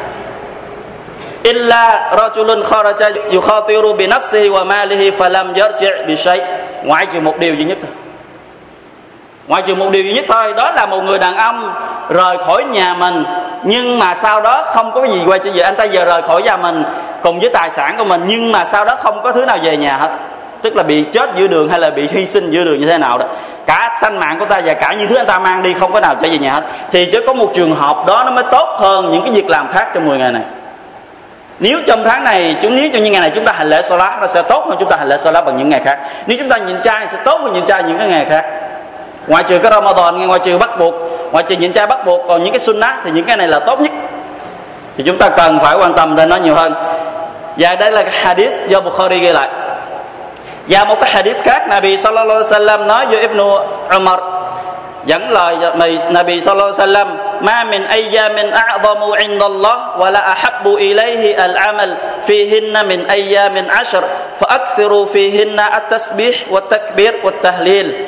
illa 1.42 2.12
rajulun 2.16 2.62
kharaja 2.62 3.10
yukhatiru 3.32 3.92
bi 3.92 4.06
nafsihi 4.06 4.50
wa 4.50 4.66
malihi 4.66 5.10
falam 5.10 5.52
yarji' 5.52 6.06
bi 6.06 6.16
shay 6.16 6.40
ngoại 6.84 7.06
trừ 7.06 7.20
một 7.20 7.38
điều 7.38 7.54
duy 7.54 7.64
nhất 7.64 7.78
thôi. 7.80 7.90
Ngoại 9.46 9.62
trừ 9.66 9.74
một 9.74 9.90
điều 9.90 10.02
duy 10.02 10.12
nhất 10.12 10.24
thôi, 10.28 10.54
đó 10.56 10.70
là 10.70 10.86
một 10.86 11.00
người 11.02 11.18
đàn 11.18 11.36
ông 11.36 11.72
rời 12.08 12.36
khỏi 12.46 12.64
nhà 12.64 12.94
mình, 12.94 13.24
nhưng 13.62 13.98
mà 13.98 14.14
sau 14.14 14.40
đó 14.40 14.64
không 14.66 14.92
có 14.92 15.06
gì 15.06 15.22
quay 15.26 15.38
trở 15.38 15.50
về. 15.54 15.62
Anh 15.62 15.76
ta 15.76 15.84
giờ 15.84 16.04
rời 16.04 16.22
khỏi 16.22 16.42
nhà 16.42 16.56
mình 16.56 16.84
cùng 17.22 17.40
với 17.40 17.50
tài 17.52 17.70
sản 17.70 17.94
của 17.98 18.04
mình, 18.04 18.22
nhưng 18.26 18.52
mà 18.52 18.64
sau 18.64 18.84
đó 18.84 18.96
không 18.96 19.22
có 19.22 19.32
thứ 19.32 19.44
nào 19.44 19.58
về 19.62 19.76
nhà 19.76 19.96
hết. 19.96 20.10
Tức 20.62 20.76
là 20.76 20.82
bị 20.82 21.04
chết 21.12 21.30
giữa 21.36 21.46
đường 21.46 21.68
hay 21.68 21.80
là 21.80 21.90
bị 21.90 22.08
hy 22.12 22.26
sinh 22.26 22.50
giữa 22.50 22.64
đường 22.64 22.80
như 22.80 22.86
thế 22.86 22.98
nào 22.98 23.18
đó. 23.18 23.26
Cả 23.66 23.98
sanh 24.00 24.18
mạng 24.18 24.38
của 24.38 24.44
ta 24.44 24.60
và 24.64 24.74
cả 24.74 24.92
những 24.92 25.08
thứ 25.08 25.16
anh 25.16 25.26
ta 25.26 25.38
mang 25.38 25.62
đi 25.62 25.74
không 25.74 25.92
có 25.92 26.00
nào 26.00 26.14
trở 26.14 26.28
về 26.30 26.38
nhà 26.38 26.52
hết. 26.52 26.62
Thì 26.90 27.08
chỉ 27.12 27.18
có 27.26 27.32
một 27.32 27.52
trường 27.54 27.74
hợp 27.74 27.96
đó 28.06 28.22
nó 28.24 28.30
mới 28.30 28.44
tốt 28.50 28.76
hơn 28.78 29.12
những 29.12 29.22
cái 29.22 29.32
việc 29.32 29.50
làm 29.50 29.68
khác 29.68 29.88
trong 29.94 30.08
10 30.08 30.18
ngày 30.18 30.32
này 30.32 30.42
nếu 31.60 31.78
trong 31.86 32.04
tháng 32.04 32.24
này 32.24 32.56
chúng 32.62 32.76
nếu 32.76 32.90
trong 32.92 33.02
những 33.02 33.12
ngày 33.12 33.20
này 33.20 33.30
chúng 33.34 33.44
ta 33.44 33.52
hành 33.52 33.68
lễ 33.68 33.82
Salat, 33.82 34.20
nó 34.20 34.26
sẽ 34.26 34.42
tốt 34.42 34.66
hơn 34.68 34.76
chúng 34.80 34.88
ta 34.88 34.96
hành 34.96 35.08
lễ 35.08 35.16
Salat 35.16 35.44
bằng 35.46 35.56
những 35.56 35.68
ngày 35.68 35.80
khác. 35.84 35.98
Nếu 36.26 36.38
chúng 36.38 36.48
ta 36.48 36.56
nhịn 36.56 36.82
chay 36.82 37.06
sẽ 37.12 37.18
tốt 37.24 37.40
hơn 37.40 37.52
nhịn 37.52 37.66
chay 37.66 37.82
những 37.82 37.98
cái 37.98 38.08
ngày 38.08 38.26
khác. 38.30 38.44
Ngoại 39.26 39.44
trừ 39.48 39.58
cái 39.58 39.72
Ramadan 39.72 40.26
ngoại 40.26 40.40
trừ 40.44 40.58
bắt 40.58 40.78
buộc 40.78 40.94
ngoại 41.32 41.44
trừ 41.48 41.56
nhịn 41.56 41.72
chay 41.72 41.86
bắt 41.86 42.06
buộc, 42.06 42.20
còn 42.28 42.42
những 42.42 42.52
cái 42.52 42.60
sunnah 42.60 42.94
thì 43.04 43.10
những 43.10 43.24
cái 43.24 43.36
này 43.36 43.48
là 43.48 43.58
tốt 43.58 43.80
nhất. 43.80 43.92
Thì 44.96 45.04
chúng 45.04 45.18
ta 45.18 45.28
cần 45.28 45.58
phải 45.60 45.76
quan 45.76 45.94
tâm 45.94 46.16
đến 46.16 46.28
nó 46.28 46.36
nhiều 46.36 46.54
hơn. 46.54 46.74
Và 47.56 47.74
đây 47.74 47.90
là 47.90 48.02
cái 48.02 48.12
hadith 48.12 48.52
do 48.68 48.80
Bukhari 48.80 49.18
ghi 49.18 49.32
lại. 49.32 49.48
Và 50.68 50.84
một 50.84 50.96
cái 51.00 51.10
hadith 51.10 51.36
khác, 51.42 51.68
Nabi 51.68 51.96
sallallahu 51.96 52.42
alaihi 52.42 52.52
wasallam 52.52 52.86
nói 52.86 53.06
với 53.06 53.20
Ibn 53.20 53.40
Umar, 53.96 54.20
dẫn 55.04 55.30
lời 55.30 55.56
Nabi 56.08 56.40
sallallahu 56.40 56.72
alaihi 56.78 56.92
wasallam 56.94 57.19
ما 57.40 57.64
من 57.64 57.82
أيام 57.82 58.36
أعظم 58.52 59.12
عند 59.12 59.42
الله 59.42 59.78
ولا 59.98 60.32
أحب 60.32 60.66
إليه 60.68 61.44
العمل 61.44 61.96
فيهن 62.26 62.88
من 62.88 63.06
أيام 63.06 63.66
عشر 63.70 64.04
فأكثروا 64.40 65.06
فيهن 65.06 65.60
التسبيح 65.60 66.36
والتكبير 66.50 67.14
والتهليل 67.24 68.06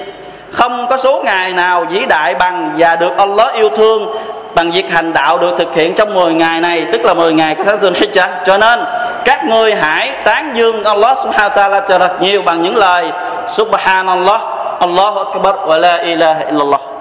không 0.52 0.86
có 0.88 0.96
số 0.96 1.22
ngày 1.24 1.52
nào 1.52 1.84
vĩ 1.84 2.06
đại 2.06 2.34
bằng 2.34 2.74
và 2.78 2.96
được 2.96 3.12
Allah 3.16 3.54
yêu 3.54 3.68
thương 3.76 4.14
bằng 4.54 4.70
việc 4.70 4.90
hành 4.90 5.12
đạo 5.12 5.38
được 5.38 5.54
thực 5.58 5.74
hiện 5.74 5.94
trong 5.94 6.14
10 6.14 6.34
ngày 6.34 6.60
này, 6.60 6.86
tức 6.92 7.04
là 7.04 7.14
10 7.14 7.32
ngày 7.32 7.54
của 7.54 7.64
tháng 7.64 7.80
Dhul 7.80 7.92
Hijjah 7.92 8.28
cho 8.44 8.58
nên, 8.58 8.80
các 9.24 9.44
ngươi 9.44 9.74
hãy 9.74 10.10
tán 10.24 10.52
dương 10.54 10.84
Allah 10.84 11.18
subhanahu 11.18 11.50
wa 11.50 11.54
ta'ala 11.54 11.80
cho 11.88 11.98
thật 11.98 12.22
nhiều 12.22 12.42
bằng 12.42 12.62
những 12.62 12.76
lời 12.76 13.12
subhanallah, 13.48 14.40
Allahu 14.80 15.18
akbar, 15.18 15.54
wa 15.54 15.78
la 15.78 15.96
ilaha 15.96 16.44
illallah 16.50 16.91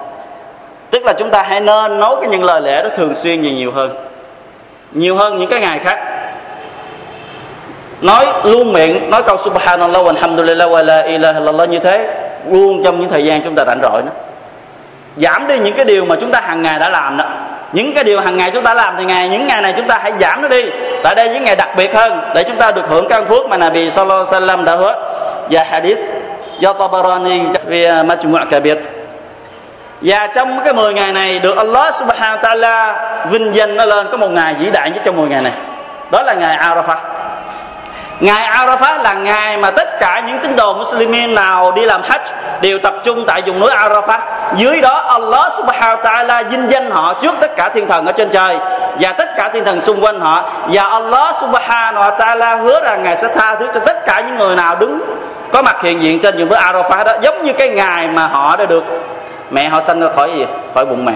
tức 0.92 1.04
là 1.04 1.12
chúng 1.12 1.30
ta 1.30 1.42
hãy 1.42 1.60
nên 1.60 2.00
nói 2.00 2.16
cái 2.20 2.30
những 2.30 2.44
lời 2.44 2.60
lẽ 2.60 2.82
đó 2.82 2.88
thường 2.96 3.14
xuyên 3.14 3.40
nhiều 3.40 3.52
nhiều 3.52 3.72
hơn. 3.72 3.96
Nhiều 4.92 5.16
hơn 5.16 5.38
những 5.38 5.50
cái 5.50 5.60
ngày 5.60 5.78
khác. 5.78 6.00
Nói 8.00 8.26
luôn 8.44 8.72
miệng, 8.72 9.10
nói 9.10 9.22
câu 9.22 9.36
subhanallah 9.36 10.04
walhamdulillah 10.04 10.70
wa 10.70 10.84
la 10.84 11.00
ilaha 11.00 11.38
illallah 11.38 11.68
như 11.68 11.78
thế, 11.78 12.08
luôn 12.50 12.84
trong 12.84 13.00
những 13.00 13.08
thời 13.08 13.24
gian 13.24 13.42
chúng 13.42 13.54
ta 13.54 13.64
rảnh 13.66 13.78
rỗi 13.82 14.02
đó. 14.02 14.12
Giảm 15.16 15.46
đi 15.46 15.58
những 15.58 15.74
cái 15.74 15.84
điều 15.84 16.04
mà 16.04 16.16
chúng 16.20 16.30
ta 16.30 16.40
hàng 16.40 16.62
ngày 16.62 16.78
đã 16.78 16.90
làm 16.90 17.16
đó. 17.16 17.24
Những 17.72 17.94
cái 17.94 18.04
điều 18.04 18.20
hàng 18.20 18.36
ngày 18.36 18.50
chúng 18.50 18.64
ta 18.64 18.74
làm 18.74 18.94
thì 18.98 19.04
ngày, 19.04 19.28
những 19.28 19.46
ngày 19.48 19.62
này 19.62 19.74
chúng 19.76 19.88
ta 19.88 19.98
hãy 20.02 20.12
giảm 20.20 20.42
nó 20.42 20.48
đi. 20.48 20.64
Tại 21.02 21.14
đây 21.14 21.28
những 21.28 21.44
ngày 21.44 21.56
đặc 21.56 21.68
biệt 21.76 21.94
hơn, 21.94 22.20
để 22.34 22.42
chúng 22.42 22.56
ta 22.56 22.72
được 22.72 22.88
hưởng 22.88 23.08
căn 23.08 23.26
phước 23.26 23.46
mà 23.46 23.56
Nabi 23.56 23.90
Sallallahu 23.90 24.24
Alaihi 24.32 24.46
Wasallam 24.46 24.64
đã 24.64 24.76
hứa. 24.76 24.94
Và 25.50 25.64
hadith 25.64 25.98
do 26.58 26.72
Tabarani 26.72 27.40
vì 27.66 27.86
Majmu' 27.88 28.46
Kabir 28.50 28.76
và 30.02 30.26
trong 30.26 30.60
cái 30.64 30.72
10 30.72 30.94
ngày 30.94 31.12
này 31.12 31.38
được 31.38 31.56
Allah 31.56 31.94
Subhanahu 31.94 32.36
wa 32.36 32.42
Taala 32.42 32.96
vinh 33.30 33.54
danh 33.54 33.76
nó 33.76 33.84
lên 33.84 34.08
có 34.10 34.16
một 34.16 34.30
ngày 34.30 34.54
vĩ 34.54 34.70
đại 34.70 34.90
nhất 34.90 35.02
trong 35.04 35.16
10 35.16 35.28
ngày 35.28 35.42
này 35.42 35.52
đó 36.10 36.22
là 36.22 36.34
ngày 36.34 36.56
Arafah 36.56 36.96
Ngày 38.20 38.42
Arafah 38.42 39.02
là 39.02 39.14
ngày 39.14 39.58
mà 39.58 39.70
tất 39.70 39.98
cả 40.00 40.22
những 40.26 40.38
tín 40.42 40.56
đồ 40.56 40.74
Muslimin 40.74 41.34
nào 41.34 41.72
đi 41.72 41.84
làm 41.84 42.02
Hajj 42.02 42.20
đều 42.60 42.78
tập 42.78 42.94
trung 43.04 43.24
tại 43.26 43.42
vùng 43.46 43.60
núi 43.60 43.70
Arafah. 43.70 44.18
Dưới 44.54 44.80
đó 44.80 44.98
Allah 44.98 45.52
Subhanahu 45.56 45.96
wa 45.96 46.02
Ta'ala 46.02 46.44
vinh 46.44 46.70
danh 46.70 46.90
họ 46.90 47.14
trước 47.14 47.34
tất 47.40 47.56
cả 47.56 47.68
thiên 47.68 47.88
thần 47.88 48.06
ở 48.06 48.12
trên 48.12 48.28
trời 48.30 48.58
và 49.00 49.12
tất 49.12 49.36
cả 49.36 49.50
thiên 49.52 49.64
thần 49.64 49.80
xung 49.80 50.04
quanh 50.04 50.20
họ. 50.20 50.50
Và 50.72 50.84
Allah 50.84 51.34
Subhanahu 51.40 52.02
wa 52.02 52.16
Ta'ala 52.16 52.62
hứa 52.62 52.80
rằng 52.84 53.02
Ngài 53.02 53.16
sẽ 53.16 53.28
tha 53.34 53.54
thứ 53.54 53.66
cho 53.74 53.80
tất 53.80 54.04
cả 54.06 54.22
những 54.26 54.36
người 54.36 54.56
nào 54.56 54.76
đứng 54.76 55.02
có 55.52 55.62
mặt 55.62 55.82
hiện 55.82 56.02
diện 56.02 56.20
trên 56.20 56.38
vùng 56.38 56.48
núi 56.48 56.58
Arafah 56.58 57.04
đó, 57.04 57.12
giống 57.20 57.42
như 57.42 57.52
cái 57.52 57.68
ngày 57.68 58.08
mà 58.08 58.26
họ 58.26 58.56
đã 58.56 58.64
được 58.64 58.84
mẹ 59.52 59.68
họ 59.68 59.80
sanh 59.80 60.00
ra 60.00 60.08
khỏi 60.16 60.30
gì? 60.36 60.46
Khỏi 60.74 60.84
bụng 60.84 61.04
mẹ. 61.04 61.14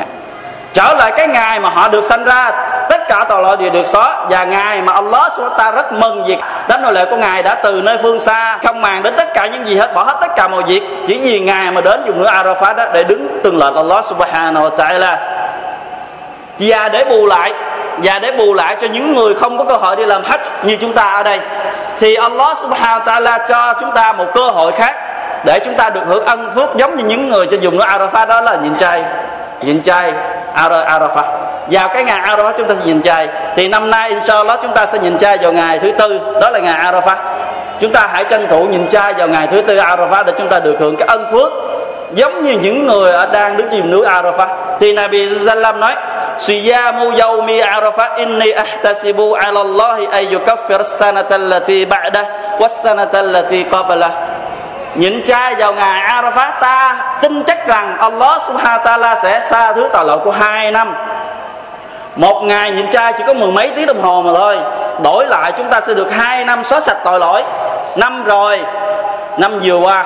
Trở 0.73 0.95
lại 0.99 1.13
cái 1.17 1.29
ngày 1.29 1.61
mà 1.61 1.69
họ 1.69 1.89
được 1.89 2.05
sanh 2.05 2.25
ra, 2.25 2.51
tất 2.89 3.09
cả 3.09 3.25
tội 3.29 3.43
lỗi 3.43 3.57
đều 3.57 3.71
được 3.71 3.87
xóa. 3.87 4.17
Và 4.29 4.45
ngày 4.45 4.83
mà 4.83 4.93
Allah 4.93 5.33
ta 5.59 5.71
rất 5.71 5.93
mừng 5.93 6.25
việc 6.25 6.39
đám 6.69 6.83
nô 6.83 6.91
lệ 6.91 7.05
của 7.11 7.17
ngài 7.17 7.43
đã 7.43 7.55
từ 7.55 7.81
nơi 7.85 7.99
phương 8.03 8.21
xa, 8.21 8.59
không 8.65 8.81
màng 8.81 9.03
đến 9.03 9.15
tất 9.17 9.35
cả 9.35 9.47
những 9.47 9.67
gì 9.67 9.77
hết, 9.77 9.95
bỏ 9.95 10.03
hết 10.03 10.17
tất 10.21 10.37
cả 10.37 10.49
mọi 10.49 10.63
việc. 10.63 10.83
Chỉ 11.07 11.21
vì 11.23 11.41
ngài 11.41 11.71
mà 11.71 11.81
đến 11.81 12.03
dùng 12.07 12.23
nữa 12.23 12.31
Arafat 12.31 12.75
đó 12.75 12.85
để 12.93 13.05
đứng 13.05 13.41
tương 13.43 13.59
lệnh 13.59 13.75
Allah 13.75 14.05
subhanahu 14.05 14.69
wa 14.69 14.77
ta'ala. 14.77 15.17
Và 16.59 16.89
để 16.89 17.05
bù 17.05 17.27
lại, 17.27 17.53
và 17.97 18.19
để 18.19 18.33
bù 18.33 18.55
lại 18.55 18.77
cho 18.81 18.87
những 18.87 19.15
người 19.15 19.35
không 19.35 19.59
có 19.59 19.65
cơ 19.65 19.77
hội 19.77 19.97
đi 19.97 20.07
làm 20.07 20.23
hajj 20.23 20.39
như 20.63 20.77
chúng 20.81 20.93
ta 20.93 21.09
ở 21.09 21.23
đây, 21.23 21.41
thì 22.01 22.15
Allah 22.15 22.59
subhanahu 22.59 23.01
wa 23.01 23.05
ta'ala 23.05 23.39
cho 23.49 23.75
chúng 23.81 23.91
ta 23.95 24.13
một 24.13 24.27
cơ 24.35 24.49
hội 24.49 24.73
khác 24.73 24.97
để 25.47 25.61
chúng 25.65 25.75
ta 25.75 25.91
được 25.91 26.01
hưởng 26.07 26.25
ân 26.25 26.51
phước 26.55 26.77
giống 26.77 26.97
như 26.97 27.05
những 27.05 27.29
người 27.29 27.47
trên 27.51 27.61
dùng 27.61 27.77
núi 27.77 27.87
Arafat 27.87 28.27
đó 28.27 28.41
là 28.41 28.57
nhịn 28.63 28.77
chay 28.77 29.03
nhịn 29.63 29.83
chay 29.83 30.13
Arafah. 30.55 31.25
Vào 31.71 31.89
cái 31.89 32.05
ngày 32.05 32.21
Arafah 32.21 32.53
chúng 32.57 32.69
ta 32.69 32.75
sẽ 32.75 32.87
nhịn 32.87 33.03
chay 33.03 33.29
thì 33.57 33.69
năm 33.69 33.91
nay 33.91 34.09
inshallah 34.09 34.61
chúng 34.63 34.73
ta 34.73 34.87
sẽ 34.87 34.99
nhịn 34.99 35.19
chay 35.19 35.39
vào 35.39 35.53
ngày 35.53 35.79
thứ 35.79 35.93
tư, 35.99 36.21
đó 36.41 36.51
là 36.51 36.59
ngày 36.59 36.93
Arafah. 36.93 37.17
Chúng 37.81 37.93
ta 37.93 38.09
hãy 38.13 38.25
tranh 38.25 38.47
thủ 38.49 38.65
nhịn 38.65 38.89
chay 38.89 39.13
vào 39.13 39.29
ngày 39.29 39.47
thứ 39.47 39.63
tư 39.63 39.77
Arafah 39.77 40.25
để 40.25 40.33
chúng 40.39 40.49
ta 40.49 40.59
được 40.59 40.77
hưởng 40.79 40.97
cái 40.97 41.09
ân 41.09 41.27
phước. 41.33 41.53
Giống 42.13 42.45
như 42.45 42.59
những 42.59 42.87
người 42.87 43.13
ở 43.13 43.27
đang 43.27 43.57
đứng 43.57 43.69
trên 43.71 43.91
núi 43.91 44.07
Arafah. 44.07 44.47
Thì 44.81 44.93
Nabi 44.93 45.39
Sallam 45.39 45.81
nói, 45.81 45.95
Siyamu 46.39 47.11
yawmi 47.11 47.61
Arafah 47.61 48.17
inni 48.17 48.51
ahtasibu 48.51 49.33
ala 49.33 49.61
Allahi 49.61 50.07
ayyukaffir 50.07 50.83
sanata 50.83 51.35
allati 51.35 51.87
ba'dah 51.87 52.25
was 52.59 52.83
sanata 52.83 53.19
allati 53.19 53.65
qablah 53.65 54.11
nhịn 54.97 55.23
chay 55.25 55.55
vào 55.55 55.73
ngày 55.73 56.03
Arafat 56.03 56.53
ta 56.61 56.97
tin 57.21 57.45
chắc 57.45 57.67
rằng 57.67 57.97
Allah 57.99 58.43
subhanahu 58.47 58.79
wa 58.79 58.85
ta'ala 58.85 59.17
sẽ 59.23 59.41
xa 59.41 59.73
thứ 59.73 59.89
tội 59.93 60.05
lỗi 60.05 60.19
của 60.25 60.31
hai 60.31 60.71
năm. 60.71 60.95
Một 62.17 62.43
ngày 62.43 62.71
nhịn 62.71 62.91
chay 62.91 63.13
chỉ 63.13 63.25
có 63.27 63.35
mười 63.35 63.51
mấy 63.51 63.71
tiếng 63.71 63.87
đồng 63.87 64.03
hồ 64.03 64.23
mà 64.23 64.31
thôi. 64.35 64.59
Đổi 65.03 65.27
lại 65.27 65.53
chúng 65.57 65.71
ta 65.71 65.81
sẽ 65.81 65.95
được 65.95 66.11
hai 66.13 66.45
năm 66.45 66.65
xóa 66.65 66.81
sạch 66.81 66.97
tội 67.05 67.21
lỗi. 67.21 67.43
Năm 67.97 68.25
rồi, 68.25 68.61
năm 69.39 69.61
vừa 69.63 69.77
qua, 69.77 70.05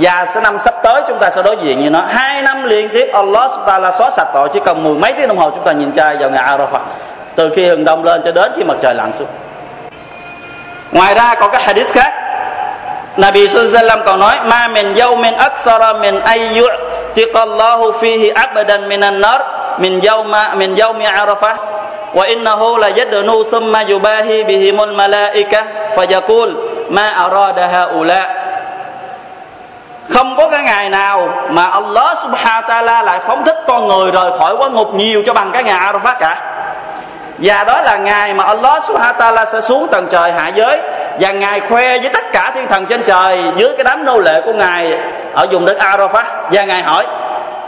và 0.00 0.26
sẽ 0.34 0.40
năm 0.40 0.58
sắp 0.60 0.74
tới 0.82 1.02
chúng 1.08 1.18
ta 1.18 1.30
sẽ 1.30 1.42
đối 1.42 1.56
diện 1.56 1.80
như 1.80 1.90
nó. 1.90 2.04
Hai 2.08 2.42
năm 2.42 2.62
liên 2.62 2.88
tiếp 2.88 3.10
Allah 3.12 3.50
subhanahu 3.50 3.82
wa 3.82 3.90
ta'ala 3.90 3.98
xóa 3.98 4.10
sạch 4.10 4.28
tội, 4.34 4.48
chỉ 4.52 4.60
cần 4.64 4.84
mười 4.84 4.94
mấy 4.94 5.12
tiếng 5.12 5.28
đồng 5.28 5.38
hồ 5.38 5.50
chúng 5.50 5.64
ta 5.64 5.72
nhịn 5.72 5.92
trai 5.92 6.16
vào 6.16 6.30
ngày 6.30 6.42
Arafat. 6.42 6.80
Từ 7.34 7.50
khi 7.56 7.66
hừng 7.66 7.84
đông 7.84 8.04
lên 8.04 8.22
cho 8.24 8.32
đến 8.32 8.52
khi 8.56 8.64
mặt 8.64 8.76
trời 8.80 8.94
lặn 8.94 9.12
xuống. 9.14 9.28
Ngoài 10.92 11.14
ra 11.14 11.34
còn 11.34 11.50
các 11.50 11.62
hadith 11.62 11.92
khác. 11.92 12.12
Nabi 13.16 13.48
SAW 13.48 14.02
còn 14.06 14.20
nói, 14.20 14.36
ma 14.44 14.68
min 14.68 14.94
yawmin 14.94 15.36
akthara 15.36 15.92
min 15.92 16.20
ayyu 16.20 16.66
tiqallahu 17.14 17.92
fihi 18.00 18.32
abadan 18.34 18.88
minan 18.88 19.20
nar 19.20 19.40
min 19.78 20.00
yawma, 20.00 20.54
min 20.56 20.74
yawmi 20.74 21.04
arafah, 21.04 21.56
wa 22.14 22.24
innahu 22.26 22.76
la 22.76 22.88
yadnu 22.88 23.44
thumma 23.50 23.82
yubahi 23.82 24.44
bihimul 24.44 24.92
malaika, 24.92 25.64
fayaqul, 25.96 26.54
ma 26.88 27.08
arada 27.08 27.68
haula. 27.68 28.28
Không 30.08 30.36
có 30.36 30.48
cái 30.48 30.62
ngày 30.62 30.90
nào 30.90 31.28
mà 31.50 31.66
Allah 31.66 32.18
subhanahu 32.22 32.62
wa 32.62 32.68
ta'ala 32.68 33.02
lại 33.04 33.20
phóng 33.26 33.44
thích 33.44 33.56
con 33.66 33.88
người 33.88 34.10
rời 34.10 34.30
khỏi 34.38 34.56
quá 34.56 34.68
ngục 34.68 34.94
nhiều 34.94 35.22
cho 35.26 35.32
bằng 35.32 35.50
cái 35.52 35.64
ngày 35.64 35.80
Arafat 35.80 36.14
cả. 36.20 36.36
Và 37.38 37.64
đó 37.64 37.80
là 37.80 37.96
ngày 37.96 38.34
mà 38.34 38.44
Allah 38.44 38.84
subhanahu 38.84 39.14
wa 39.14 39.18
ta'ala 39.18 39.44
sẽ 39.44 39.60
xuống 39.60 39.88
tầng 39.88 40.06
trời 40.10 40.32
hạ 40.32 40.48
giới 40.48 40.80
và 41.20 41.32
ngài 41.32 41.60
khoe 41.60 41.98
với 41.98 42.08
tất 42.08 42.32
cả 42.32 42.52
thiên 42.54 42.66
thần 42.66 42.86
trên 42.86 43.02
trời 43.02 43.42
dưới 43.56 43.72
cái 43.76 43.84
đám 43.84 44.04
nô 44.04 44.18
lệ 44.18 44.40
của 44.44 44.52
ngài 44.52 44.98
ở 45.34 45.46
vùng 45.50 45.64
đất 45.64 45.78
Arafah. 45.78 46.24
Và 46.50 46.64
ngài 46.64 46.82
hỏi 46.82 47.06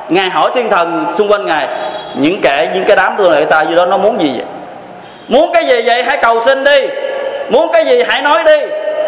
ngài 0.09 0.31
hỏi 0.31 0.51
thiên 0.55 0.71
thần 0.71 1.07
xung 1.15 1.33
quanh 1.33 1.47
ngài, 1.47 1.69
những 2.15 2.41
kẻ, 2.43 2.69
những 2.75 2.85
cái 2.85 2.97
đám 2.97 3.17
nô 3.19 3.31
lệ 3.31 3.45
ta 3.45 3.63
dưới 3.63 3.77
đó 3.77 3.87
nó 3.87 3.97
muốn 3.97 4.21
gì 4.21 4.33
vậy? 4.37 4.47
Muốn 5.29 5.53
cái 5.53 5.67
gì 5.67 5.83
vậy? 5.87 6.05
Hãy 6.05 6.17
cầu 6.17 6.41
xin 6.41 6.65
đi. 6.65 6.87
Muốn 7.51 7.73
cái 7.73 7.85
gì? 7.85 8.03
Hãy 8.09 8.23
nói 8.23 8.45
đi. 8.45 8.59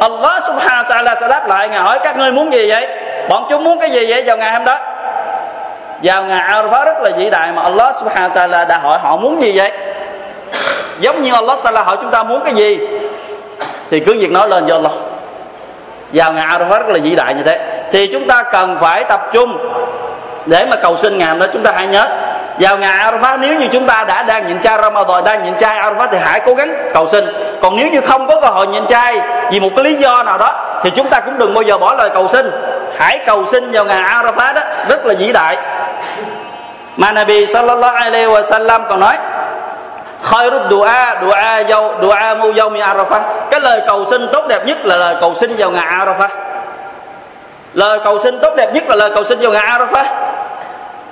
Allah 0.00 0.42
subhanahu 0.46 0.84
wa 0.84 0.88
ta'ala 0.88 1.14
sẽ 1.20 1.28
đáp 1.28 1.48
lại. 1.48 1.68
Ngài 1.68 1.80
hỏi, 1.80 1.98
các 2.04 2.16
ngươi 2.16 2.32
muốn 2.32 2.52
gì 2.52 2.70
vậy? 2.70 2.86
Bọn 3.28 3.46
chúng 3.50 3.64
muốn 3.64 3.78
cái 3.78 3.90
gì 3.90 4.06
vậy 4.08 4.22
vào 4.26 4.36
ngày 4.36 4.52
hôm 4.52 4.64
đó? 4.64 4.78
Vào 6.02 6.24
ngày 6.24 6.42
Arafah 6.48 6.84
rất 6.84 7.02
là 7.02 7.10
vĩ 7.16 7.30
đại 7.30 7.52
mà 7.52 7.62
Allah 7.62 7.96
subhanahu 7.96 8.34
wa 8.34 8.48
ta'ala 8.48 8.66
đã 8.66 8.78
hỏi, 8.78 8.98
họ 9.02 9.16
muốn 9.16 9.42
gì 9.42 9.52
vậy? 9.56 9.72
Giống 10.98 11.22
như 11.22 11.34
Allah 11.34 11.58
ta'ala 11.62 11.84
hỏi, 11.84 11.96
chúng 12.00 12.10
ta 12.10 12.22
muốn 12.22 12.40
cái 12.44 12.54
gì? 12.54 12.78
Thì 13.90 14.00
cứ 14.00 14.16
việc 14.20 14.30
nói 14.30 14.48
lên 14.48 14.64
cho 14.68 14.74
Allah 14.74 14.92
vào 16.12 16.32
ngày 16.32 16.46
Arafat 16.46 16.78
rất 16.78 16.88
là 16.88 16.98
vĩ 17.02 17.14
đại 17.14 17.34
như 17.34 17.42
thế. 17.42 17.58
Thì 17.92 18.06
chúng 18.06 18.26
ta 18.26 18.42
cần 18.42 18.76
phải 18.80 19.04
tập 19.04 19.20
trung 19.32 19.58
để 20.46 20.66
mà 20.70 20.76
cầu 20.76 20.96
xin 20.96 21.18
ngày 21.18 21.34
đó 21.34 21.46
chúng 21.52 21.62
ta 21.62 21.72
hãy 21.74 21.86
nhớ. 21.86 22.08
Vào 22.60 22.78
ngày 22.78 22.98
Arafat, 22.98 23.40
nếu 23.40 23.60
như 23.60 23.66
chúng 23.72 23.86
ta 23.86 24.04
đã 24.08 24.22
đang 24.22 24.48
nhịn 24.48 24.60
chay 24.60 24.78
Ramadan, 24.82 25.24
đang 25.24 25.44
nhịn 25.44 25.56
chay 25.58 25.76
Arafat 25.76 26.08
thì 26.12 26.18
hãy 26.24 26.40
cố 26.46 26.54
gắng 26.54 26.74
cầu 26.92 27.06
xin. 27.06 27.24
Còn 27.60 27.76
nếu 27.76 27.88
như 27.88 28.00
không 28.00 28.26
có 28.26 28.40
cơ 28.40 28.46
hội 28.46 28.66
nhịn 28.66 28.86
chay 28.86 29.20
vì 29.50 29.60
một 29.60 29.70
cái 29.76 29.84
lý 29.84 29.94
do 29.94 30.22
nào 30.22 30.38
đó, 30.38 30.80
thì 30.82 30.90
chúng 30.90 31.08
ta 31.08 31.20
cũng 31.20 31.38
đừng 31.38 31.54
bao 31.54 31.62
giờ 31.62 31.78
bỏ 31.78 31.94
lời 31.94 32.10
cầu 32.14 32.28
xin. 32.28 32.50
Hãy 32.98 33.18
cầu 33.26 33.46
xin 33.46 33.70
vào 33.70 33.84
ngày 33.84 34.02
Arafat 34.02 34.54
đó 34.54 34.60
rất 34.88 35.06
là 35.06 35.14
vĩ 35.18 35.32
đại. 35.32 35.56
Mà 36.96 37.12
Nabi 37.12 37.46
sallallahu 37.46 37.96
alaihi 37.96 38.26
wa 38.26 38.42
sallam 38.42 38.82
còn 38.88 39.00
nói 39.00 39.16
khairud 40.22 40.62
dua 40.70 40.88
dua 41.22 41.36
dâu 41.68 41.92
dua 42.02 42.34
mu 42.38 42.52
dâu 42.52 42.70
mi 42.70 42.80
arafah. 42.80 43.20
Cái 43.50 43.60
lời 43.60 43.80
cầu 43.86 44.04
xin 44.04 44.28
tốt 44.32 44.44
đẹp 44.48 44.66
nhất 44.66 44.86
là 44.86 44.96
lời 44.96 45.16
cầu 45.20 45.34
xin 45.34 45.56
vào 45.58 45.70
ngày 45.70 45.86
arafah. 45.86 46.28
Lời 47.74 47.98
cầu 48.04 48.18
xin 48.18 48.38
tốt 48.38 48.54
đẹp 48.56 48.74
nhất 48.74 48.84
là 48.88 48.96
lời 48.96 49.10
cầu 49.14 49.24
xin 49.24 49.38
vào 49.40 49.52
ngày 49.52 49.66
arafah. 49.66 50.04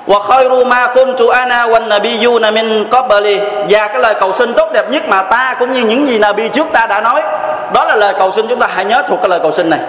Wa 0.07 0.21
khairu 0.21 0.65
ma 0.65 0.87
kuntu 0.87 1.29
ana 1.29 1.67
wan 1.67 1.89
nabiyyuna 1.89 2.51
min 2.51 2.89
qabli. 2.91 3.41
Và 3.69 3.89
cái 3.89 3.99
lời 3.99 4.15
cầu 4.21 4.33
xin 4.33 4.55
tốt 4.55 4.73
đẹp 4.73 4.91
nhất 4.91 5.03
mà 5.09 5.23
ta 5.23 5.57
cũng 5.59 5.73
như 5.73 5.81
những 5.81 6.09
gì 6.09 6.19
nabi 6.19 6.49
trước 6.49 6.67
ta 6.73 6.87
đã 6.87 7.01
nói, 7.01 7.23
đó 7.73 7.85
là 7.85 7.95
lời 7.95 8.15
cầu 8.19 8.31
xin 8.31 8.49
chúng 8.49 8.59
ta 8.59 8.67
hãy 8.75 8.85
nhớ 8.85 9.03
thuộc 9.09 9.19
cái 9.23 9.29
lời 9.29 9.39
cầu 9.43 9.53
xin 9.53 9.71
này 9.71 9.81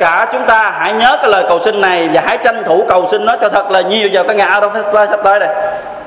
cả 0.00 0.26
chúng 0.32 0.42
ta 0.42 0.72
hãy 0.78 0.92
nhớ 0.92 1.18
cái 1.22 1.30
lời 1.30 1.44
cầu 1.48 1.58
xin 1.58 1.80
này 1.80 2.08
và 2.12 2.22
hãy 2.26 2.38
tranh 2.38 2.62
thủ 2.64 2.84
cầu 2.88 3.06
xin 3.06 3.24
nó 3.24 3.36
cho 3.36 3.48
thật 3.48 3.70
là 3.70 3.80
nhiều 3.80 4.08
vào 4.12 4.24
cái 4.24 4.36
ngày 4.36 4.48
Arafat 4.60 5.06
sắp 5.06 5.20
tới 5.24 5.40
đây. 5.40 5.48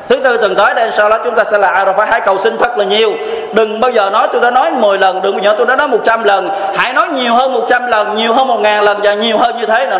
Thứ 0.08 0.20
tư 0.24 0.38
tuần 0.38 0.56
tới 0.56 0.74
đây 0.74 0.92
sau 0.98 1.10
đó 1.10 1.18
chúng 1.24 1.36
ta 1.36 1.44
sẽ 1.44 1.58
là 1.58 1.72
Arafat. 1.72 2.08
Hãy 2.10 2.22
cầu 2.22 2.38
xin 2.38 2.58
thật 2.58 2.78
là 2.78 2.86
nhiều. 2.86 3.14
Đừng 3.54 3.80
bao 3.80 3.92
giờ 3.92 4.10
nói 4.10 4.28
tôi 4.32 4.42
đã 4.42 4.52
nói 4.52 4.72
10 4.72 4.98
lần, 4.98 5.22
đừng 5.22 5.32
bao 5.32 5.42
giờ 5.44 5.56
tôi 5.58 5.66
đã 5.66 5.76
nói 5.76 5.88
100 5.88 6.24
lần. 6.24 6.50
Hãy 6.78 6.94
nói 6.94 7.08
nhiều 7.08 7.34
hơn 7.34 7.54
100 7.54 7.88
lần, 7.88 8.16
nhiều 8.16 8.34
hơn 8.34 8.48
1 8.48 8.60
ngàn 8.60 8.84
lần 8.84 9.00
và 9.04 9.14
nhiều 9.14 9.38
hơn 9.38 9.58
như 9.58 9.66
thế 9.66 9.86
nữa. 9.86 10.00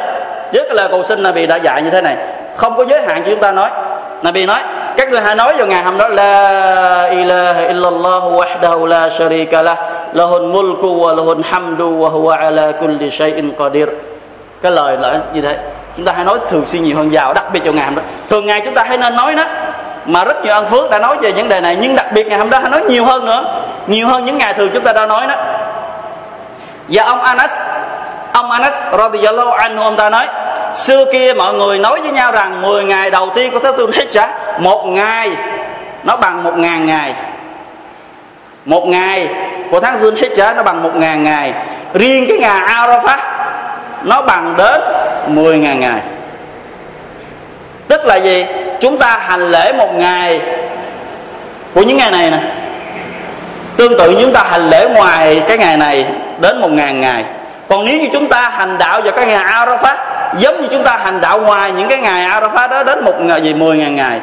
Với 0.54 0.64
cái 0.66 0.76
lời 0.76 0.88
cầu 0.92 1.04
xin 1.04 1.24
là 1.24 1.32
bị 1.32 1.48
đã 1.48 1.56
dạy 1.56 1.82
như 1.82 1.90
thế 1.90 2.02
này. 2.02 2.16
Không 2.56 2.78
có 2.78 2.86
giới 2.86 3.02
hạn 3.02 3.24
cho 3.26 3.32
chúng 3.32 3.40
ta 3.40 3.52
nói. 3.52 3.70
Nabi 4.22 4.46
nói, 4.46 4.60
các 4.98 5.10
người 5.10 5.22
hãy 5.22 5.36
nói 5.36 5.54
vào 5.58 5.68
ngày 5.68 5.84
hôm 5.84 5.98
đó, 5.98 6.08
la 6.08 7.08
ilaha 7.12 7.68
illallah 7.68 8.24
wahdahu 8.24 8.86
la 8.86 9.10
sharika 9.10 9.62
lah 9.62 9.78
lahul 10.14 10.48
mulku 10.48 10.88
wa 10.88 11.16
lahul 11.16 11.44
hamdu 11.44 12.02
wa 12.02 12.10
huwa 12.10 12.38
ala 12.38 12.72
kulli 12.72 13.12
shay'in 13.12 13.52
qadir. 13.58 13.88
Cái 14.62 14.72
lời 14.72 14.98
là 14.98 15.20
như 15.34 15.42
thế 15.42 15.58
chúng 15.98 16.06
ta 16.06 16.14
hãy 16.16 16.26
nói 16.26 16.40
thường 16.50 16.66
xuyên 16.66 16.84
nhiều 16.84 16.98
hơn 16.98 17.12
giàu, 17.12 17.34
đặc 17.34 17.46
biệt 17.54 17.64
vào 17.64 17.74
ngày 17.74 17.86
hôm 17.86 17.96
đó. 17.96 18.02
Thường 18.30 18.46
ngày 18.46 18.62
chúng 18.66 18.74
ta 18.74 18.84
hãy 18.84 18.98
nên 18.98 19.16
nói 19.16 19.36
đó, 19.36 19.46
mà 20.06 20.24
rất 20.24 20.46
nhiều 20.46 20.54
ân 20.54 20.66
phước 20.66 20.90
đã 20.90 21.00
nói 21.00 21.18
về 21.22 21.32
vấn 21.32 21.50
đề 21.50 21.62
này, 21.62 21.78
nhưng 21.82 21.96
đặc 21.96 22.06
biệt 22.14 22.28
ngày 22.28 22.40
hôm 22.40 22.50
đó 22.50 22.60
hãy 22.60 22.72
nói 22.72 22.82
nhiều 22.82 23.06
hơn 23.06 23.26
nữa. 23.26 23.64
Nhiều 23.88 24.08
hơn 24.08 24.26
những 24.26 24.38
ngày 24.38 24.54
thường 24.54 24.70
chúng 24.74 24.84
ta 24.84 24.94
đã 24.94 25.06
nói 25.06 25.28
đó. 25.28 25.36
Và 26.88 27.04
ông 27.04 27.22
Anas 27.22 27.60
ông 28.34 28.52
Anas 28.52 28.74
radiyallahu 28.98 29.52
anhu, 29.52 29.84
ông 29.84 29.96
ta 29.96 30.10
nói, 30.10 30.28
xưa 30.76 31.06
kia 31.14 31.34
mọi 31.34 31.54
người 31.54 31.80
nói 31.80 32.02
với 32.02 32.12
nhau 32.12 32.32
rằng 32.32 32.62
10 32.62 32.84
ngày 32.84 33.10
đầu 33.10 33.30
tiên 33.36 33.52
của 33.52 33.60
tháng 33.60 33.78
Dhul 33.78 33.90
Hijjah 33.92 34.28
một 34.60 34.86
ngày, 34.86 35.32
nó 36.04 36.16
bằng 36.16 36.44
một 36.44 36.58
ngàn 36.58 36.86
ngày. 36.86 37.14
Một 38.66 38.88
ngày 38.88 39.30
của 39.72 39.80
tháng 39.80 40.00
Dhul 40.00 40.14
Hijjah 40.14 40.56
nó 40.56 40.64
bằng 40.64 40.84
một 40.84 40.96
ngàn 40.96 41.24
ngày. 41.24 41.54
Riêng 41.94 42.26
cái 42.28 42.38
ngày 42.38 42.62
Arafah 42.62 43.18
nó 44.04 44.22
bằng 44.22 44.56
đến 44.58 44.82
10 45.28 45.58
ngàn 45.58 45.80
ngày. 45.80 46.02
Tức 47.88 48.06
là 48.06 48.16
gì? 48.16 48.46
Chúng 48.80 48.98
ta 48.98 49.18
hành 49.18 49.52
lễ 49.52 49.74
một 49.74 49.94
ngày 49.94 50.42
của 51.74 51.82
những 51.82 51.98
ngày 51.98 52.12
này 52.12 52.32
nè. 52.32 52.40
Tương 53.78 53.98
tự 53.98 54.18
chúng 54.22 54.34
ta 54.34 54.44
hành 54.44 54.70
lễ 54.70 54.90
ngoài 54.94 55.42
cái 55.48 55.58
ngày 55.58 55.78
này 55.78 56.06
đến 56.40 56.62
một 56.62 56.72
ngàn 56.72 57.02
ngày. 57.02 57.24
Còn 57.70 57.86
nếu 57.86 57.98
như 57.98 58.08
chúng 58.14 58.28
ta 58.28 58.50
hành 58.50 58.78
đạo 58.78 59.02
vào 59.02 59.12
cái 59.12 59.26
ngày 59.26 59.44
Arafat, 59.44 59.96
giống 60.38 60.62
như 60.62 60.68
chúng 60.72 60.84
ta 60.84 61.00
hành 61.04 61.22
đạo 61.22 61.40
ngoài 61.40 61.72
những 61.72 61.88
cái 61.88 61.98
ngày 61.98 62.42
Arafat 62.42 62.70
đó 62.70 62.84
đến 62.84 63.06
một 63.06 63.22
ngày, 63.22 63.42
gì, 63.42 63.54
mười 63.54 63.78
ngàn 63.78 63.96
ngày. 63.96 64.20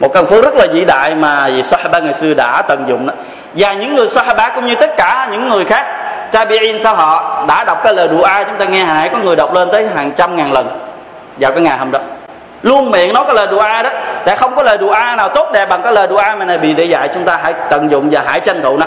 Một 0.00 0.14
căn 0.14 0.26
phước 0.26 0.44
rất 0.44 0.54
là 0.54 0.66
vĩ 0.72 0.84
đại 0.84 1.14
mà 1.14 1.48
vì 1.48 1.62
Sahaba 1.62 1.98
ngày 1.98 2.14
xưa 2.14 2.34
đã 2.34 2.62
tận 2.62 2.84
dụng 2.88 3.06
đó 3.06 3.12
và 3.54 3.72
những 3.72 3.94
người 3.94 4.08
Sahaba 4.08 4.48
cũng 4.48 4.66
như 4.66 4.74
tất 4.74 4.96
cả 4.96 5.28
những 5.30 5.48
người 5.48 5.64
khác, 5.64 5.86
Tabi'in 6.32 6.78
sau 6.82 6.94
họ? 6.94 7.44
Đã 7.48 7.64
đọc 7.64 7.80
cái 7.84 7.94
lời 7.94 8.08
dua 8.10 8.28
chúng 8.46 8.58
ta 8.58 8.64
nghe 8.64 8.84
hãy 8.84 9.08
có 9.08 9.18
người 9.18 9.36
đọc 9.36 9.54
lên 9.54 9.68
tới 9.72 9.86
hàng 9.94 10.12
trăm 10.16 10.36
ngàn 10.36 10.52
lần 10.52 10.78
vào 11.38 11.52
cái 11.52 11.60
ngày 11.60 11.78
hôm 11.78 11.90
đó. 11.90 11.98
Luôn 12.62 12.90
miệng 12.90 13.14
nói 13.14 13.24
cái 13.26 13.34
lời 13.34 13.46
dua 13.50 13.82
đó. 13.82 13.90
Tại 14.24 14.36
không 14.36 14.54
có 14.54 14.62
lời 14.62 14.78
dua 14.80 14.94
nào 15.16 15.28
tốt 15.28 15.50
đẹp 15.52 15.68
bằng 15.68 15.82
cái 15.82 15.92
lời 15.92 16.06
dua 16.10 16.22
mà 16.38 16.44
này 16.44 16.58
bị 16.58 16.74
để 16.74 16.84
dạy. 16.84 17.08
Chúng 17.14 17.24
ta 17.24 17.38
hãy 17.42 17.54
tận 17.70 17.90
dụng 17.90 18.08
và 18.12 18.22
hãy 18.26 18.40
tranh 18.40 18.62
thủ 18.62 18.76
nó 18.76 18.86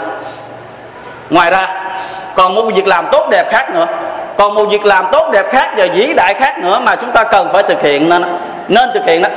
ngoài 1.30 1.50
ra, 1.50 1.68
còn 2.34 2.54
một 2.54 2.62
việc 2.74 2.86
làm 2.86 3.06
tốt 3.12 3.28
đẹp 3.30 3.50
khác 3.50 3.70
nữa. 3.74 3.86
Còn 4.36 4.54
một 4.54 4.64
việc 4.64 4.86
làm 4.86 5.06
tốt 5.12 5.30
đẹp 5.32 5.46
khác 5.52 5.70
và 5.76 5.86
vĩ 5.94 6.14
đại 6.16 6.34
khác 6.34 6.58
nữa 6.58 6.80
mà 6.82 6.96
chúng 6.96 7.10
ta 7.10 7.24
cần 7.24 7.48
phải 7.52 7.62
thực 7.62 7.82
hiện 7.82 8.08
nên 8.08 8.24
nên 8.68 8.90
thực 8.94 9.06
hiện 9.06 9.22
đó 9.22 9.28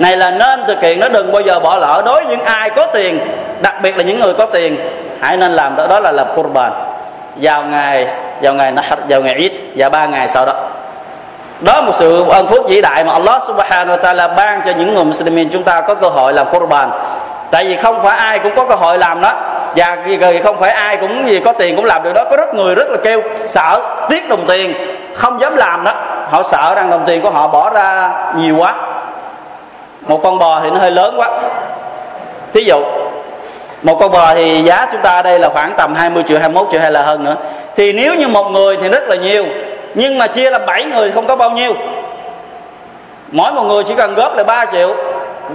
này 0.00 0.16
là 0.16 0.30
nên 0.30 0.64
thực 0.66 0.80
hiện 0.82 1.00
nó 1.00 1.08
đừng 1.08 1.32
bao 1.32 1.42
giờ 1.42 1.60
bỏ 1.60 1.76
lỡ. 1.76 2.02
Đối 2.04 2.24
với 2.24 2.36
những 2.36 2.44
ai 2.44 2.70
có 2.70 2.86
tiền 2.86 3.20
đặc 3.62 3.74
biệt 3.82 3.96
là 3.96 4.02
những 4.02 4.20
người 4.20 4.34
có 4.34 4.46
tiền 4.46 4.76
hãy 5.20 5.36
nên 5.36 5.52
làm 5.52 5.76
đó, 5.76 5.86
đó 5.86 6.00
là 6.00 6.12
làm 6.12 6.26
qurban. 6.34 6.72
Vào 7.36 7.62
ngày 7.62 8.06
vào 8.42 8.54
ngày 8.54 8.72
vào 9.08 9.20
ngày 9.20 9.34
ít 9.34 9.52
và 9.76 9.88
ba 9.88 10.06
ngày 10.06 10.28
sau 10.28 10.46
đó. 10.46 10.52
Đó 11.60 11.72
là 11.74 11.80
một 11.80 11.92
sự 11.94 12.24
ân 12.28 12.46
phước 12.46 12.68
vĩ 12.68 12.80
đại 12.80 13.04
mà 13.04 13.12
Allah 13.12 13.42
subhanahu 13.46 13.96
wa 13.96 13.98
ta'ala 13.98 14.34
ban 14.34 14.60
cho 14.66 14.72
những 14.78 14.94
người 14.94 15.04
Muslimin. 15.04 15.48
Chúng 15.52 15.62
ta 15.62 15.80
có 15.80 15.94
cơ 15.94 16.08
hội 16.08 16.32
làm 16.32 16.46
qurban. 16.50 16.90
Tại 17.50 17.64
vì 17.64 17.76
không 17.76 18.02
phải 18.02 18.18
ai 18.18 18.38
cũng 18.38 18.56
có 18.56 18.64
cơ 18.64 18.74
hội 18.74 18.98
làm 18.98 19.20
đó. 19.20 19.32
Và 19.76 19.96
vì 20.06 20.40
không 20.42 20.60
phải 20.60 20.70
ai 20.70 20.96
cũng 20.96 21.28
gì 21.28 21.40
có 21.44 21.52
tiền 21.52 21.76
cũng 21.76 21.84
làm 21.84 22.02
được 22.02 22.12
đó. 22.12 22.24
Có 22.30 22.36
rất 22.36 22.54
người 22.54 22.74
rất 22.74 22.88
là 22.90 22.96
kêu 23.04 23.22
sợ 23.36 23.80
tiếc 24.08 24.28
đồng 24.28 24.46
tiền 24.48 24.74
không 25.14 25.40
dám 25.40 25.56
làm 25.56 25.84
đó. 25.84 25.92
Họ 26.30 26.42
sợ 26.42 26.74
rằng 26.74 26.90
đồng 26.90 27.02
tiền 27.06 27.20
của 27.20 27.30
họ 27.30 27.48
bỏ 27.48 27.70
ra 27.70 28.10
nhiều 28.36 28.56
quá 28.56 28.74
một 30.08 30.20
con 30.22 30.38
bò 30.38 30.60
thì 30.62 30.70
nó 30.70 30.78
hơi 30.78 30.90
lớn 30.90 31.14
quá. 31.16 31.28
Thí 32.52 32.64
dụ, 32.64 32.80
một 33.82 33.96
con 34.00 34.10
bò 34.10 34.34
thì 34.34 34.62
giá 34.62 34.88
chúng 34.92 35.00
ta 35.00 35.22
đây 35.22 35.38
là 35.38 35.48
khoảng 35.48 35.72
tầm 35.76 35.94
20 35.94 36.22
triệu 36.28 36.38
21 36.38 36.66
triệu 36.70 36.80
hay 36.80 36.90
là 36.90 37.02
hơn 37.02 37.24
nữa. 37.24 37.36
Thì 37.76 37.92
nếu 37.92 38.14
như 38.14 38.28
một 38.28 38.50
người 38.50 38.76
thì 38.82 38.88
rất 38.88 39.08
là 39.08 39.16
nhiều, 39.16 39.44
nhưng 39.94 40.18
mà 40.18 40.26
chia 40.26 40.50
là 40.50 40.58
7 40.58 40.84
người 40.84 41.10
không 41.10 41.26
có 41.26 41.36
bao 41.36 41.50
nhiêu. 41.50 41.74
Mỗi 43.32 43.52
một 43.52 43.62
người 43.62 43.84
chỉ 43.84 43.94
cần 43.94 44.14
góp 44.14 44.36
là 44.36 44.44
3 44.44 44.66
triệu. 44.72 44.94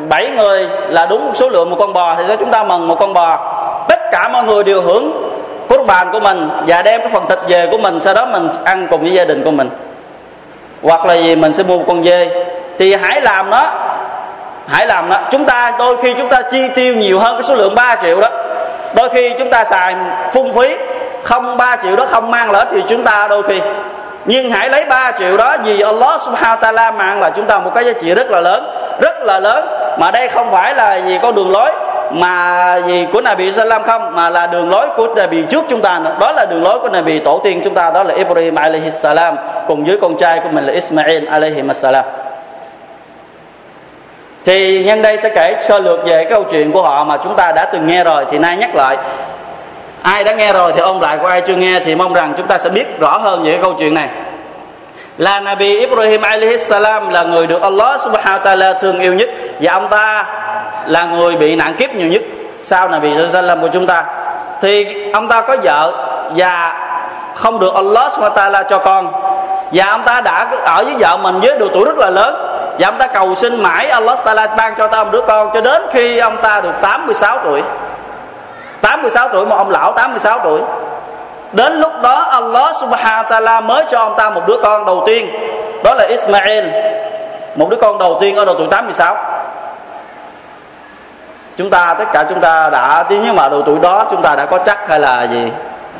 7 0.09 0.29
người 0.29 0.67
là 0.87 1.05
đúng 1.05 1.31
số 1.33 1.49
lượng 1.49 1.69
một 1.69 1.75
con 1.79 1.93
bò 1.93 2.15
thì 2.15 2.23
sẽ 2.27 2.35
chúng 2.35 2.51
ta 2.51 2.63
mừng 2.63 2.87
một 2.87 2.99
con 2.99 3.13
bò. 3.13 3.37
Tất 3.89 3.99
cả 4.11 4.29
mọi 4.33 4.43
người 4.43 4.63
đều 4.63 4.81
hưởng 4.81 5.31
cốt 5.69 5.83
bàn 5.87 6.09
của 6.11 6.19
mình 6.19 6.49
và 6.67 6.81
đem 6.81 7.01
cái 7.01 7.09
phần 7.09 7.25
thịt 7.29 7.39
về 7.47 7.67
của 7.71 7.77
mình, 7.77 8.01
sau 8.01 8.13
đó 8.13 8.25
mình 8.25 8.49
ăn 8.63 8.87
cùng 8.91 9.01
với 9.01 9.13
gia 9.13 9.25
đình 9.25 9.43
của 9.43 9.51
mình. 9.51 9.69
Hoặc 10.83 11.05
là 11.05 11.13
gì, 11.13 11.35
mình 11.35 11.53
sẽ 11.53 11.63
mua 11.63 11.77
một 11.77 11.83
con 11.87 12.03
dê. 12.03 12.45
Thì 12.77 12.95
hãy 12.95 13.21
làm 13.21 13.49
nó 13.49 13.71
hãy 14.67 14.87
làm 14.87 15.09
đó. 15.09 15.17
Chúng 15.31 15.45
ta 15.45 15.71
đôi 15.79 15.97
khi 15.97 16.13
chúng 16.13 16.29
ta 16.29 16.41
chi 16.41 16.67
tiêu 16.75 16.95
nhiều 16.95 17.19
hơn 17.19 17.35
cái 17.35 17.43
số 17.43 17.55
lượng 17.55 17.75
3 17.75 17.95
triệu 17.95 18.21
đó. 18.21 18.29
Đôi 18.95 19.09
khi 19.09 19.33
chúng 19.39 19.49
ta 19.49 19.63
xài 19.63 19.95
phung 20.33 20.53
phí, 20.53 20.75
không 21.23 21.57
3 21.57 21.77
triệu 21.83 21.95
đó, 21.95 22.05
không 22.05 22.31
mang 22.31 22.51
lợi 22.51 22.65
thì 22.71 22.83
chúng 22.87 23.03
ta 23.03 23.27
đôi 23.27 23.43
khi. 23.43 23.61
Nhưng 24.25 24.51
hãy 24.51 24.69
lấy 24.69 24.85
3 24.85 25.11
triệu 25.19 25.37
đó 25.37 25.55
vì 25.63 25.81
Allah 25.81 26.21
subhanahu 26.21 26.57
wa 26.57 26.73
ta'ala 26.73 26.93
mang 26.97 27.21
là 27.21 27.29
chúng 27.29 27.45
ta 27.45 27.59
một 27.59 27.71
cái 27.75 27.85
giá 27.85 27.91
trị 28.01 28.13
rất 28.13 28.31
là 28.31 28.41
lớn, 28.41 28.63
rất 29.01 29.23
là 29.23 29.39
lớn. 29.39 29.67
Mà 29.99 30.11
đây 30.11 30.27
không 30.27 30.51
phải 30.51 30.75
là 30.75 30.95
gì 30.95 31.19
có 31.21 31.31
đường 31.31 31.51
lối, 31.51 31.71
mà 32.11 32.75
gì 32.87 33.07
của 33.13 33.21
Nabi 33.21 33.51
Sallam 33.51 33.83
không, 33.83 34.15
mà 34.15 34.29
là 34.29 34.47
đường 34.47 34.69
lối 34.69 34.87
của 34.95 35.07
Nabi 35.15 35.43
trước 35.49 35.65
chúng 35.69 35.81
ta 35.81 35.99
nữa. 35.99 36.15
đó 36.19 36.31
là 36.31 36.45
đường 36.45 36.63
lối 36.63 36.79
của 36.79 36.89
Nabi 36.89 37.19
tổ 37.19 37.41
tiên 37.43 37.61
chúng 37.63 37.73
ta, 37.73 37.91
đó 37.93 38.03
là 38.03 38.15
Ibrahim 38.15 38.55
alaihi 38.55 38.91
salam, 38.91 39.35
cùng 39.67 39.85
với 39.85 39.97
con 40.01 40.17
trai 40.17 40.39
của 40.39 40.49
mình 40.51 40.65
là 40.65 40.73
Ismail 40.73 41.27
alaihi 41.27 41.61
salam 41.73 42.05
thì 44.45 44.83
nhân 44.83 45.01
đây 45.01 45.17
sẽ 45.17 45.29
kể 45.29 45.55
sơ 45.61 45.79
lược 45.79 46.05
về 46.05 46.25
câu 46.29 46.43
chuyện 46.43 46.71
của 46.71 46.81
họ 46.81 47.03
mà 47.03 47.17
chúng 47.23 47.35
ta 47.35 47.51
đã 47.51 47.65
từng 47.65 47.87
nghe 47.87 48.03
rồi. 48.03 48.25
Thì 48.31 48.37
nay 48.37 48.57
nhắc 48.57 48.75
lại, 48.75 48.97
ai 50.01 50.23
đã 50.23 50.33
nghe 50.33 50.53
rồi 50.53 50.73
thì 50.73 50.81
ôn 50.81 50.99
lại 50.99 51.17
của 51.17 51.27
ai 51.27 51.41
chưa 51.41 51.55
nghe 51.55 51.79
thì 51.85 51.95
mong 51.95 52.13
rằng 52.13 52.33
chúng 52.37 52.47
ta 52.47 52.57
sẽ 52.57 52.69
biết 52.69 52.99
rõ 52.99 53.17
hơn 53.17 53.43
về 53.43 53.51
cái 53.51 53.59
câu 53.61 53.73
chuyện 53.73 53.93
này. 53.93 54.09
Là 55.17 55.39
Nabi 55.39 55.79
Ibrahim 55.79 56.21
alaihi 56.21 56.57
salam 56.57 57.09
là 57.09 57.23
người 57.23 57.47
được 57.47 57.61
Allah 57.61 58.01
subhanahu 58.01 58.39
wa 58.39 58.43
ta'ala 58.43 58.79
thương 58.79 58.99
yêu 58.99 59.13
nhất 59.13 59.29
và 59.59 59.73
ông 59.73 59.87
ta 59.89 60.25
là 60.85 61.05
người 61.05 61.35
bị 61.35 61.55
nạn 61.55 61.73
kiếp 61.73 61.95
nhiều 61.95 62.07
nhất 62.07 62.21
sau 62.61 62.89
Nabi 62.89 63.13
sallam 63.31 63.61
của 63.61 63.67
chúng 63.67 63.87
ta. 63.87 64.03
Thì 64.61 64.95
ông 65.11 65.27
ta 65.27 65.41
có 65.41 65.57
vợ 65.63 66.07
và 66.35 66.73
không 67.35 67.59
được 67.59 67.73
Allah 67.75 68.11
subhanahu 68.11 68.35
wa 68.35 68.51
ta'ala 68.51 68.63
cho 68.63 68.77
con. 68.77 69.11
Và 69.71 69.85
ông 69.85 70.03
ta 70.05 70.21
đã 70.21 70.47
ở 70.65 70.83
với 70.83 70.93
vợ 70.99 71.17
mình 71.17 71.39
với 71.39 71.57
độ 71.59 71.67
tuổi 71.73 71.85
rất 71.85 71.97
là 71.97 72.09
lớn 72.09 72.44
và 72.79 72.87
ông 72.87 72.97
ta 72.97 73.07
cầu 73.07 73.35
xin 73.35 73.61
mãi 73.61 73.89
Allah 73.89 74.19
Ta'ala 74.25 74.55
ban 74.55 74.75
cho 74.77 74.87
ta 74.87 75.03
một 75.03 75.09
đứa 75.11 75.21
con 75.21 75.49
cho 75.53 75.61
đến 75.61 75.81
khi 75.91 76.17
ông 76.17 76.37
ta 76.41 76.61
được 76.61 76.73
86 76.81 77.39
tuổi. 77.43 77.63
86 78.81 79.29
tuổi 79.29 79.45
một 79.45 79.55
ông 79.55 79.69
lão 79.69 79.91
86 79.91 80.39
tuổi. 80.39 80.61
Đến 81.51 81.73
lúc 81.73 81.91
đó 82.01 82.27
Allah 82.31 82.75
Subhanahu 82.75 83.23
wa 83.23 83.27
Ta'ala 83.27 83.63
mới 83.63 83.85
cho 83.91 83.99
ông 83.99 84.15
ta 84.17 84.29
một 84.29 84.41
đứa 84.47 84.57
con 84.63 84.85
đầu 84.85 85.03
tiên. 85.05 85.29
Đó 85.83 85.93
là 85.93 86.05
Ismail. 86.05 86.65
Một 87.55 87.69
đứa 87.69 87.77
con 87.77 87.97
đầu 87.97 88.17
tiên 88.21 88.35
ở 88.35 88.45
độ 88.45 88.53
tuổi 88.53 88.67
86 88.71 89.17
chúng 91.57 91.69
ta, 91.69 91.95
tất 91.99 92.05
cả 92.13 92.25
chúng 92.29 92.39
ta 92.39 92.69
đã 92.69 93.05
nhưng 93.09 93.35
mà 93.35 93.49
độ 93.49 93.61
tuổi 93.61 93.79
đó 93.81 94.07
chúng 94.11 94.21
ta 94.21 94.35
đã 94.35 94.45
có 94.45 94.57
chắc 94.57 94.89
hay 94.89 94.99
là 94.99 95.23
gì? 95.23 95.51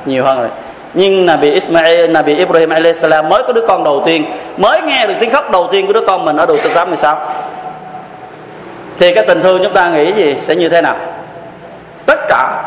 Nhiều 0.06 0.24
hơn 0.24 0.38
rồi 0.40 0.50
nhưng 0.96 1.26
Nabi 1.26 1.52
Ismail, 1.52 2.12
Nabi 2.12 2.36
Ibrahim 2.36 2.94
salam 2.94 3.30
mới 3.30 3.44
có 3.44 3.54
đứa 3.54 3.66
con 3.68 3.84
đầu 3.84 4.02
tiên 4.06 4.26
mới 4.58 4.82
nghe 4.82 5.08
được 5.08 5.14
tiếng 5.20 5.32
khóc 5.32 5.52
đầu 5.52 5.68
tiên 5.72 5.88
của 5.88 5.94
đứa 5.94 6.06
con 6.08 6.26
mình 6.26 6.38
ở 6.38 6.46
độ 6.46 6.58
tuổi 6.64 6.72
86 6.74 7.18
thì 8.98 9.14
cái 9.14 9.26
tình 9.28 9.42
thương 9.42 9.64
chúng 9.64 9.74
ta 9.74 9.90
nghĩ 9.90 10.14
gì 10.14 10.36
sẽ 10.42 10.56
như 10.56 10.70
thế 10.70 10.82
nào? 10.82 10.96
Tất 12.06 12.20
cả 12.30 12.64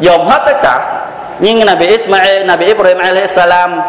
dồn 0.00 0.26
hết 0.26 0.42
tất 0.46 0.56
cả. 0.62 1.04
Nhưng 1.38 1.66
Nabi 1.66 1.86
Ismail, 1.86 2.44
Nabi 2.44 2.66
Ibrahim 2.66 3.26
salam 3.26 3.80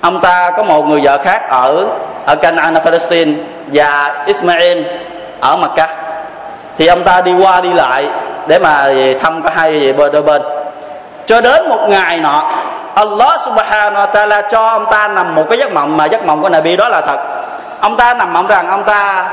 ông 0.00 0.20
ta 0.20 0.52
có 0.56 0.62
một 0.62 0.82
người 0.82 1.00
vợ 1.02 1.18
khác 1.24 1.42
ở 1.50 1.86
ở 2.26 2.36
Canaan 2.36 2.74
Palestine 2.84 3.32
và 3.66 4.24
Ismail 4.26 4.82
ở 5.40 5.56
Mecca. 5.56 5.88
Thì 6.78 6.86
ông 6.86 7.04
ta 7.04 7.20
đi 7.20 7.32
qua 7.34 7.60
đi 7.60 7.72
lại 7.72 8.06
để 8.46 8.58
mà 8.58 8.92
thăm 9.20 9.42
cả 9.42 9.50
hai 9.54 9.92
đôi 9.92 10.22
bên 10.22 10.42
cho 11.26 11.40
đến 11.40 11.68
một 11.68 11.88
ngày 11.88 12.20
nọ, 12.20 12.52
Allah 12.94 13.40
subhanahu 13.44 13.94
wa 13.94 14.10
ta'ala 14.10 14.42
cho 14.50 14.66
ông 14.66 14.86
ta 14.90 15.08
nằm 15.08 15.34
một 15.34 15.44
cái 15.48 15.58
giấc 15.58 15.72
mộng, 15.72 15.96
mà 15.96 16.04
giấc 16.04 16.26
mộng 16.26 16.42
của 16.42 16.48
Nabi 16.48 16.76
đó 16.76 16.88
là 16.88 17.00
thật. 17.00 17.16
Ông 17.80 17.96
ta 17.96 18.14
nằm 18.14 18.32
mộng 18.32 18.46
rằng 18.46 18.70
ông 18.70 18.84
ta 18.84 19.28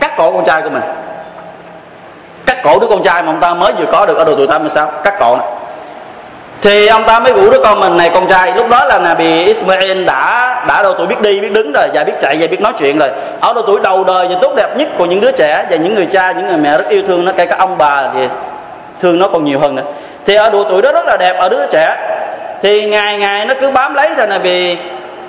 cắt 0.00 0.16
cổ 0.16 0.30
con 0.30 0.44
trai 0.44 0.62
của 0.62 0.70
mình. 0.70 0.82
Cắt 2.46 2.62
cổ 2.62 2.78
đứa 2.80 2.86
con 2.86 3.02
trai 3.02 3.22
mà 3.22 3.32
ông 3.32 3.40
ta 3.40 3.54
mới 3.54 3.72
vừa 3.72 3.86
có 3.92 4.06
được 4.06 4.18
ở 4.18 4.24
độ 4.24 4.34
tuổi 4.36 4.46
86 4.46 4.90
cắt 5.04 5.14
cổ 5.20 5.36
này. 5.36 5.46
thì 6.62 6.86
ông 6.86 7.04
ta 7.06 7.18
mới 7.20 7.32
rủ 7.32 7.50
đứa 7.50 7.60
con 7.62 7.80
mình 7.80 7.96
này, 7.96 8.10
con 8.14 8.26
trai. 8.26 8.52
Lúc 8.56 8.68
đó 8.70 8.84
là 8.84 8.98
Nabi 8.98 9.44
Ismail 9.44 10.04
đã 10.04 10.54
đã 10.68 10.82
độ 10.82 10.94
tuổi 10.98 11.06
biết 11.06 11.20
đi, 11.20 11.40
biết 11.40 11.52
đứng 11.52 11.72
rồi, 11.72 11.88
và 11.94 12.04
biết 12.04 12.12
chạy, 12.20 12.36
và 12.40 12.46
biết 12.46 12.60
nói 12.60 12.72
chuyện 12.78 12.98
rồi. 12.98 13.10
Ở 13.40 13.52
độ 13.54 13.62
tuổi 13.62 13.80
đầu 13.82 14.04
đời 14.04 14.26
và 14.30 14.36
tốt 14.42 14.52
đẹp 14.56 14.76
nhất 14.76 14.88
của 14.98 15.06
những 15.06 15.20
đứa 15.20 15.32
trẻ 15.32 15.66
và 15.70 15.76
những 15.76 15.94
người 15.94 16.06
cha, 16.06 16.32
những 16.32 16.46
người 16.46 16.56
mẹ 16.56 16.78
rất 16.78 16.88
yêu 16.88 17.02
thương 17.06 17.24
nó, 17.24 17.32
kể 17.36 17.46
cả 17.46 17.56
ông 17.58 17.78
bà 17.78 18.02
thì 18.14 18.28
thương 19.00 19.18
nó 19.18 19.28
còn 19.28 19.44
nhiều 19.44 19.58
hơn 19.60 19.76
nữa 19.76 19.82
thì 20.28 20.34
ở 20.34 20.50
độ 20.50 20.64
tuổi 20.64 20.82
đó 20.82 20.92
rất 20.92 21.06
là 21.06 21.16
đẹp, 21.16 21.36
ở 21.38 21.48
đứa 21.48 21.66
trẻ. 21.66 21.88
Thì 22.62 22.86
ngày 22.86 23.18
ngày 23.18 23.46
nó 23.46 23.54
cứ 23.60 23.70
bám 23.70 23.94
lấy 23.94 24.10
thôi 24.16 24.26
này 24.26 24.38
vì 24.38 24.76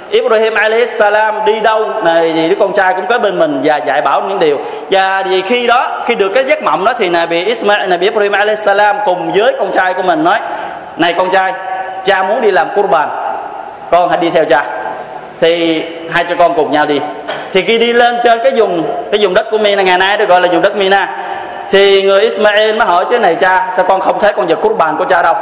Ibrahim 0.10 0.54
alayhis 0.54 0.90
salam 0.90 1.46
đi 1.46 1.60
đâu 1.60 1.90
này 2.04 2.32
thì 2.36 2.50
đứa 2.50 2.56
con 2.60 2.74
trai 2.74 2.94
cũng 2.94 3.06
có 3.10 3.20
bên 3.20 3.40
mình 3.40 3.62
và 3.64 3.78
dạy 3.78 4.02
bảo 4.02 4.22
những 4.30 4.40
điều. 4.40 4.60
Và 4.92 5.24
vì 5.30 5.42
khi 5.42 5.68
đó, 5.68 6.04
khi 6.08 6.16
được 6.16 6.30
cái 6.36 6.44
giấc 6.44 6.64
mộng 6.64 6.86
đó 6.86 6.94
thì 6.98 7.10
Nabi 7.10 7.46
Ismail 7.46 7.90
Nabi 7.90 8.06
Ibrahim 8.06 8.32
alayhis 8.32 8.66
salam 8.66 8.98
cùng 9.06 9.32
với 9.32 9.54
con 9.60 9.72
trai 9.72 9.94
của 9.94 10.02
mình 10.02 10.24
nói, 10.24 10.40
này 10.98 11.14
con 11.14 11.30
trai, 11.32 11.54
cha 12.06 12.24
muốn 12.24 12.42
đi 12.42 12.52
làm 12.52 12.68
qurban 12.76 13.10
con 13.92 14.10
hãy 14.10 14.18
đi 14.18 14.30
theo 14.30 14.46
cha. 14.46 14.64
Thì 15.42 15.84
hai 16.12 16.24
cha 16.24 16.36
con 16.36 16.54
cùng 16.56 16.72
nhau 16.72 16.86
đi. 16.86 17.00
Thì 17.54 17.62
khi 17.62 17.78
đi 17.78 17.94
lên 17.94 18.18
trên 18.24 18.40
cái 18.44 18.52
vùng 18.56 18.84
cái 19.12 19.20
vùng 19.22 19.34
đất 19.34 19.46
của 19.52 19.58
Mina, 19.58 19.84
ngày 19.84 19.98
nay 19.98 20.18
được 20.18 20.30
gọi 20.30 20.42
là 20.42 20.48
vùng 20.48 20.62
đất 20.62 20.76
Mina 20.76 21.08
thì 21.70 22.02
người 22.02 22.22
Ismail 22.22 22.76
mới 22.76 22.88
hỏi 22.88 23.06
chứ, 23.10 23.20
này 23.20 23.36
cha, 23.36 23.72
sao 23.76 23.86
con 23.88 24.00
không 24.00 24.20
thấy 24.20 24.34
con 24.34 24.48
vật 24.48 24.60
cút 24.62 24.78
bàn 24.78 24.96
của 24.98 25.06
cha 25.06 25.22
đâu? 25.22 25.36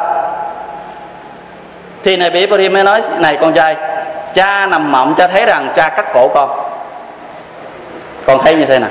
Thì 2.04 2.18
này 2.18 2.30
bị 2.30 2.40
Ibrahim 2.40 2.74
mới 2.74 2.84
nói, 2.84 3.02
này 3.18 3.38
con 3.42 3.54
trai, 3.54 3.76
cha 4.34 4.66
nằm 4.66 4.92
mộng, 4.92 5.14
cha 5.18 5.28
thấy 5.28 5.46
rằng 5.46 5.70
cha 5.76 5.90
cắt 5.90 6.06
cổ 6.14 6.28
con. 6.28 6.50
Con 8.26 8.40
thấy 8.44 8.56
như 8.56 8.66
thế 8.66 8.80
nào? 8.80 8.90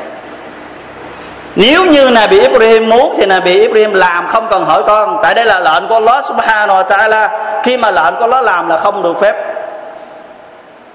Nếu 1.57 1.85
như 1.85 2.11
Nabi 2.11 2.41
Ibrahim 2.41 2.89
muốn 2.89 3.15
thì 3.19 3.27
Nabi 3.27 3.61
Ibrahim 3.61 3.95
làm, 3.95 4.27
không 4.27 4.47
cần 4.51 4.65
hỏi 4.65 4.83
con. 4.87 5.19
Tại 5.23 5.35
đây 5.35 5.45
là 5.45 5.61
lệnh 5.61 5.89
của 5.89 5.95
Allah 5.95 6.25
Subhanahu 6.25 6.79
wa 6.79 6.83
Taala. 6.83 7.31
Khi 7.63 7.77
mà 7.77 7.91
lệnh 7.91 8.15
của 8.15 8.21
Allah 8.21 8.45
làm 8.45 8.69
là 8.69 8.77
không 8.77 9.03
được 9.03 9.21
phép. 9.21 9.35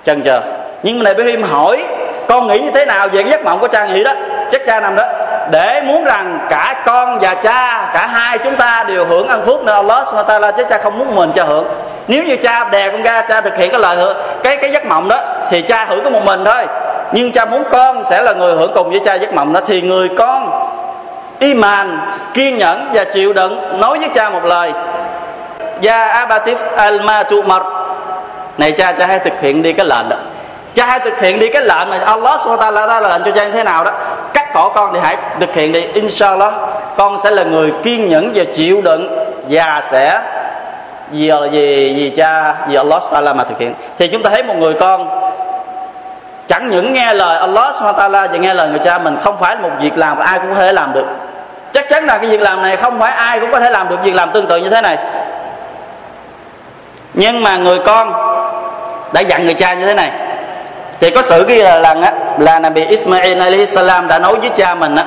Chần 0.03 0.21
chờ. 0.21 0.41
Nhưng 0.83 0.97
mà 0.99 1.03
này 1.03 1.13
Ibrahim 1.17 1.43
hỏi, 1.43 1.83
con 2.27 2.47
nghĩ 2.47 2.59
như 2.59 2.71
thế 2.71 2.85
nào 2.85 3.07
về 3.07 3.23
cái 3.23 3.31
giấc 3.31 3.43
mộng 3.43 3.59
của 3.59 3.67
cha 3.67 3.85
nghĩ 3.85 4.03
đó? 4.03 4.13
Chắc 4.51 4.61
cha 4.67 4.79
nằm 4.79 4.95
đó 4.95 5.03
để 5.51 5.81
muốn 5.81 6.03
rằng 6.03 6.39
cả 6.49 6.75
con 6.85 7.19
và 7.19 7.35
cha, 7.35 7.89
cả 7.93 8.07
hai 8.07 8.37
chúng 8.37 8.55
ta 8.55 8.85
đều 8.87 9.05
hưởng 9.05 9.27
ăn 9.27 9.41
phúc. 9.45 9.61
nơi 9.63 9.75
Allah 9.75 10.05
Subhanahu 10.05 10.23
wa 10.23 10.27
Taala, 10.27 10.51
chứ 10.51 10.63
cha 10.69 10.77
không 10.77 10.99
muốn 10.99 11.15
mình 11.15 11.31
cha 11.35 11.43
hưởng. 11.43 11.65
Nếu 12.07 12.23
như 12.23 12.35
cha 12.35 12.63
đè 12.63 12.89
con 12.89 13.03
ra 13.03 13.21
cha 13.21 13.41
thực 13.41 13.57
hiện 13.57 13.71
cái 13.71 13.79
lời 13.79 13.95
hưởng 13.95 14.17
cái 14.43 14.57
cái 14.57 14.71
giấc 14.71 14.85
mộng 14.85 15.07
đó, 15.07 15.19
thì 15.49 15.61
cha 15.61 15.85
hưởng 15.85 16.03
có 16.03 16.09
một 16.09 16.23
mình 16.25 16.45
thôi. 16.45 16.65
Nhưng 17.11 17.31
cha 17.31 17.45
muốn 17.45 17.63
con 17.71 18.03
sẽ 18.09 18.21
là 18.21 18.33
người 18.33 18.55
hưởng 18.55 18.71
cùng 18.75 18.89
với 18.89 18.99
cha 19.05 19.15
giấc 19.15 19.33
mộng 19.33 19.53
đó, 19.53 19.59
thì 19.65 19.81
người 19.81 20.09
con 20.17 20.67
iman, 21.39 21.99
kiên 22.33 22.57
nhẫn 22.57 22.89
và 22.93 23.03
chịu 23.03 23.33
đựng 23.33 23.79
nói 23.79 23.99
với 23.99 24.09
cha 24.09 24.29
một 24.29 24.45
lời. 24.45 24.73
Ya 25.87 26.25
abatif 26.27 26.55
al 26.75 27.01
ma 27.01 27.23
này 28.57 28.71
cha 28.71 28.91
cha 28.91 29.05
hãy 29.05 29.19
thực 29.19 29.41
hiện 29.41 29.61
đi 29.61 29.73
cái 29.73 29.85
lệnh 29.85 30.09
đó. 30.09 30.15
Cha 30.75 30.85
hãy 30.85 30.99
thực 30.99 31.19
hiện 31.19 31.39
đi 31.39 31.49
cái 31.49 31.61
lệnh 31.61 31.89
mà 31.89 31.99
Allah 32.05 32.41
SWT 32.41 32.87
ra 32.87 32.99
lệnh 32.99 33.23
cho 33.23 33.31
cha 33.31 33.43
như 33.43 33.51
thế 33.51 33.63
nào 33.63 33.83
đó 33.83 33.91
khổ 34.53 34.69
con 34.69 34.93
thì 34.93 34.99
hãy 35.03 35.17
thực 35.39 35.53
hiện 35.53 35.71
đi. 35.71 35.85
Inshallah, 35.93 36.53
con 36.97 37.17
sẽ 37.23 37.31
là 37.31 37.43
người 37.43 37.71
kiên 37.83 38.09
nhẫn 38.09 38.31
và 38.35 38.43
chịu 38.55 38.81
đựng 38.81 39.25
và 39.49 39.81
sẽ 39.85 40.21
vì 41.11 41.31
vì 41.51 41.93
vì 41.97 42.13
cha, 42.17 42.55
vì 42.67 42.75
Allah 42.75 43.03
Taala 43.11 43.33
mà 43.33 43.43
thực 43.43 43.59
hiện. 43.59 43.73
Thì 43.97 44.07
chúng 44.07 44.23
ta 44.23 44.29
thấy 44.29 44.43
một 44.43 44.55
người 44.57 44.73
con 44.73 45.21
chẳng 46.47 46.69
những 46.69 46.93
nghe 46.93 47.13
lời 47.13 47.37
Allah 47.37 47.75
Taala 47.97 48.27
và 48.27 48.37
nghe 48.37 48.53
lời 48.53 48.69
người 48.69 48.79
cha 48.79 48.97
mình, 48.97 49.17
không 49.21 49.37
phải 49.39 49.55
một 49.55 49.69
việc 49.79 49.97
làm 49.97 50.19
mà 50.19 50.25
ai 50.25 50.39
cũng 50.39 50.49
có 50.49 50.55
thể 50.55 50.73
làm 50.73 50.93
được. 50.93 51.05
Chắc 51.73 51.89
chắn 51.89 52.05
là 52.05 52.17
cái 52.17 52.29
việc 52.29 52.41
làm 52.41 52.61
này 52.61 52.77
không 52.77 52.99
phải 52.99 53.11
ai 53.11 53.39
cũng 53.39 53.51
có 53.51 53.59
thể 53.59 53.69
làm 53.69 53.89
được 53.89 54.03
việc 54.03 54.15
làm 54.15 54.31
tương 54.31 54.47
tự 54.47 54.57
như 54.57 54.69
thế 54.69 54.81
này. 54.81 54.97
Nhưng 57.13 57.43
mà 57.43 57.57
người 57.57 57.79
con 57.79 58.13
đã 59.13 59.21
dặn 59.21 59.43
người 59.43 59.53
cha 59.53 59.73
như 59.73 59.85
thế 59.85 59.93
này. 59.93 60.11
Thì 60.99 61.09
có 61.09 61.21
sự 61.21 61.45
ghi 61.47 61.61
là 61.61 61.79
lần 61.79 62.01
á 62.01 62.13
là 62.41 62.59
Nabi 62.59 62.85
Ismail 62.85 63.41
alayhi 63.41 63.65
salam 63.65 64.07
đã 64.07 64.19
nói 64.19 64.35
với 64.35 64.49
cha 64.49 64.75
mình 64.75 64.95
á, 64.95 65.05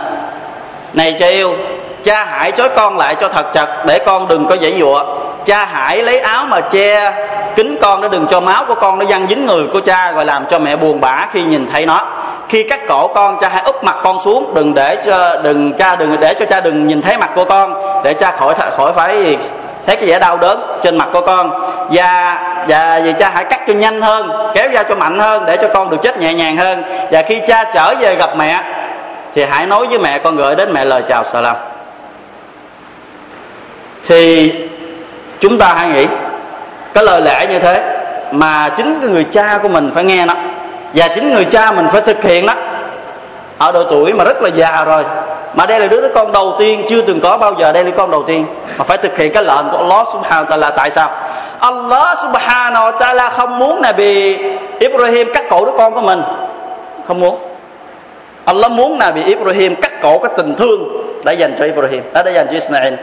này 0.93 1.15
cha 1.19 1.27
yêu, 1.27 1.57
cha 2.03 2.25
hãy 2.25 2.53
chối 2.53 2.69
con 2.77 2.99
lại 2.99 3.15
cho 3.15 3.29
thật 3.29 3.47
chặt 3.55 3.67
để 3.87 3.99
con 3.99 4.29
đừng 4.29 4.47
có 4.47 4.57
dãy 4.57 4.73
dụa. 4.73 5.05
Cha 5.45 5.65
hãy 5.73 6.03
lấy 6.03 6.19
áo 6.19 6.47
mà 6.47 6.61
che 6.61 7.13
kính 7.57 7.77
con 7.81 8.01
để 8.01 8.09
đừng 8.09 8.27
cho 8.27 8.41
máu 8.41 8.65
của 8.69 8.75
con 8.75 8.99
nó 8.99 9.05
văng 9.09 9.27
dính 9.29 9.47
người 9.47 9.67
của 9.73 9.81
cha 9.81 10.13
rồi 10.13 10.25
làm 10.25 10.47
cho 10.47 10.59
mẹ 10.59 10.77
buồn 10.77 11.01
bã 11.01 11.27
khi 11.33 11.43
nhìn 11.43 11.69
thấy 11.73 11.87
nó. 11.87 12.07
Khi 12.49 12.63
cắt 12.63 12.81
cổ 12.89 13.09
con, 13.09 13.39
cha 13.41 13.49
hãy 13.49 13.63
úp 13.65 13.85
mặt 13.85 13.97
con 14.03 14.19
xuống, 14.25 14.55
đừng 14.55 14.75
để 14.75 14.97
cho, 15.07 15.37
đừng, 15.43 15.73
cha 15.73 15.97
đừng, 15.97 16.17
để 16.21 16.35
cho 16.35 16.47
cha 16.47 16.61
đừng 16.61 16.87
nhìn 16.87 17.03
thấy 17.03 17.19
mặt 17.19 17.31
của 17.35 17.45
con, 17.45 17.75
để 18.05 18.15
cha 18.15 18.31
khỏi 18.31 18.55
khỏi 18.77 18.93
phải 18.93 19.39
thấy 19.87 19.97
cái 19.97 20.09
vẻ 20.09 20.19
đau 20.19 20.37
đớn 20.37 20.79
trên 20.83 20.99
mặt 20.99 21.09
của 21.13 21.21
con 21.21 21.74
và 21.91 22.39
và 22.69 23.01
vì 23.05 23.13
cha 23.19 23.31
hãy 23.35 23.45
cắt 23.45 23.61
cho 23.67 23.73
nhanh 23.73 24.01
hơn, 24.01 24.31
kéo 24.55 24.69
ra 24.73 24.83
cho 24.83 24.95
mạnh 24.95 25.19
hơn 25.19 25.45
để 25.47 25.57
cho 25.57 25.69
con 25.75 25.91
được 25.91 25.97
chết 26.03 26.19
nhẹ 26.19 26.35
nhàng 26.35 26.57
hơn. 26.57 26.83
Và 27.11 27.23
khi 27.23 27.41
cha 27.47 27.65
trở 27.75 27.95
về 28.01 28.17
gặp 28.17 28.31
mẹ, 28.37 28.61
thì 29.35 29.45
hãy 29.45 29.67
nói 29.67 29.87
với 29.87 29.99
mẹ 29.99 30.19
con 30.19 30.37
gửi 30.37 30.55
đến 30.55 30.73
mẹ 30.73 30.85
lời 30.85 31.03
chào 31.09 31.25
salam. 31.25 31.57
Thì 34.09 34.53
chúng 35.41 35.59
ta 35.59 35.75
hãy 35.75 35.89
nghĩ, 35.89 36.07
cái 36.95 37.05
lời 37.05 37.21
lẽ 37.21 37.47
như 37.51 37.59
thế 37.59 37.83
mà 38.31 38.69
chính 38.69 38.99
cái 39.01 39.11
người 39.11 39.25
cha 39.25 39.59
của 39.63 39.69
mình 39.69 39.91
phải 39.95 40.05
nghe 40.05 40.27
nó 40.27 40.35
và 40.95 41.09
chính 41.09 41.35
người 41.35 41.45
cha 41.45 41.73
mình 41.73 41.87
phải 41.93 42.01
thực 42.01 42.23
hiện 42.23 42.47
đó, 42.47 42.55
ở 43.59 43.73
độ 43.73 43.85
tuổi 43.91 44.13
mà 44.13 44.25
rất 44.25 44.43
là 44.43 44.49
già 44.49 44.85
rồi. 44.85 45.05
Mà 45.55 45.67
đây 45.67 45.81
là 45.81 45.87
đứa 45.87 46.09
con 46.15 46.33
đầu 46.33 46.57
tiên, 46.59 46.85
chưa 46.89 47.03
từng 47.03 47.21
có 47.21 47.39
bao 47.39 47.55
giờ 47.59 47.73
đây 47.73 47.85
là 47.85 47.91
con 47.97 48.11
đầu 48.11 48.23
tiên 48.23 48.47
mà 48.77 48.85
phải 48.85 48.99
thực 48.99 49.19
hiện 49.19 49.33
cái 49.33 49.45
lệnh 49.45 49.69
của 49.71 49.79
Allah 49.79 50.07
subhanahu 50.13 50.45
wa 50.45 50.59
ta'ala. 50.59 50.71
Tại 50.77 50.91
sao? 50.91 51.11
Allah 51.65 52.13
subhanahu 52.21 52.85
wa 52.93 52.95
ta'ala 53.01 53.27
không 53.33 53.59
muốn 53.59 53.81
Nabi 53.81 54.37
Ibrahim 54.79 55.33
cắt 55.33 55.45
cổ 55.51 55.65
đứa 55.65 55.73
con 55.77 55.95
của 55.95 56.01
mình. 56.01 56.23
Không 57.09 57.21
muốn. 57.21 57.39
Allah 58.45 58.71
muốn 58.71 58.99
Nabi 58.99 59.23
Ibrahim 59.23 59.77
cắt 59.77 59.93
cổ 60.03 60.19
cái 60.19 60.33
tình 60.37 60.55
thương 60.55 61.05
đã 61.25 61.33
dành 61.33 61.55
cho 61.59 61.65
Ibrahim 61.65 62.03
à, 62.13 62.23
đã 62.23 62.31
dành 62.31 62.47
cho 62.47 62.53
Ismail. 62.53 62.95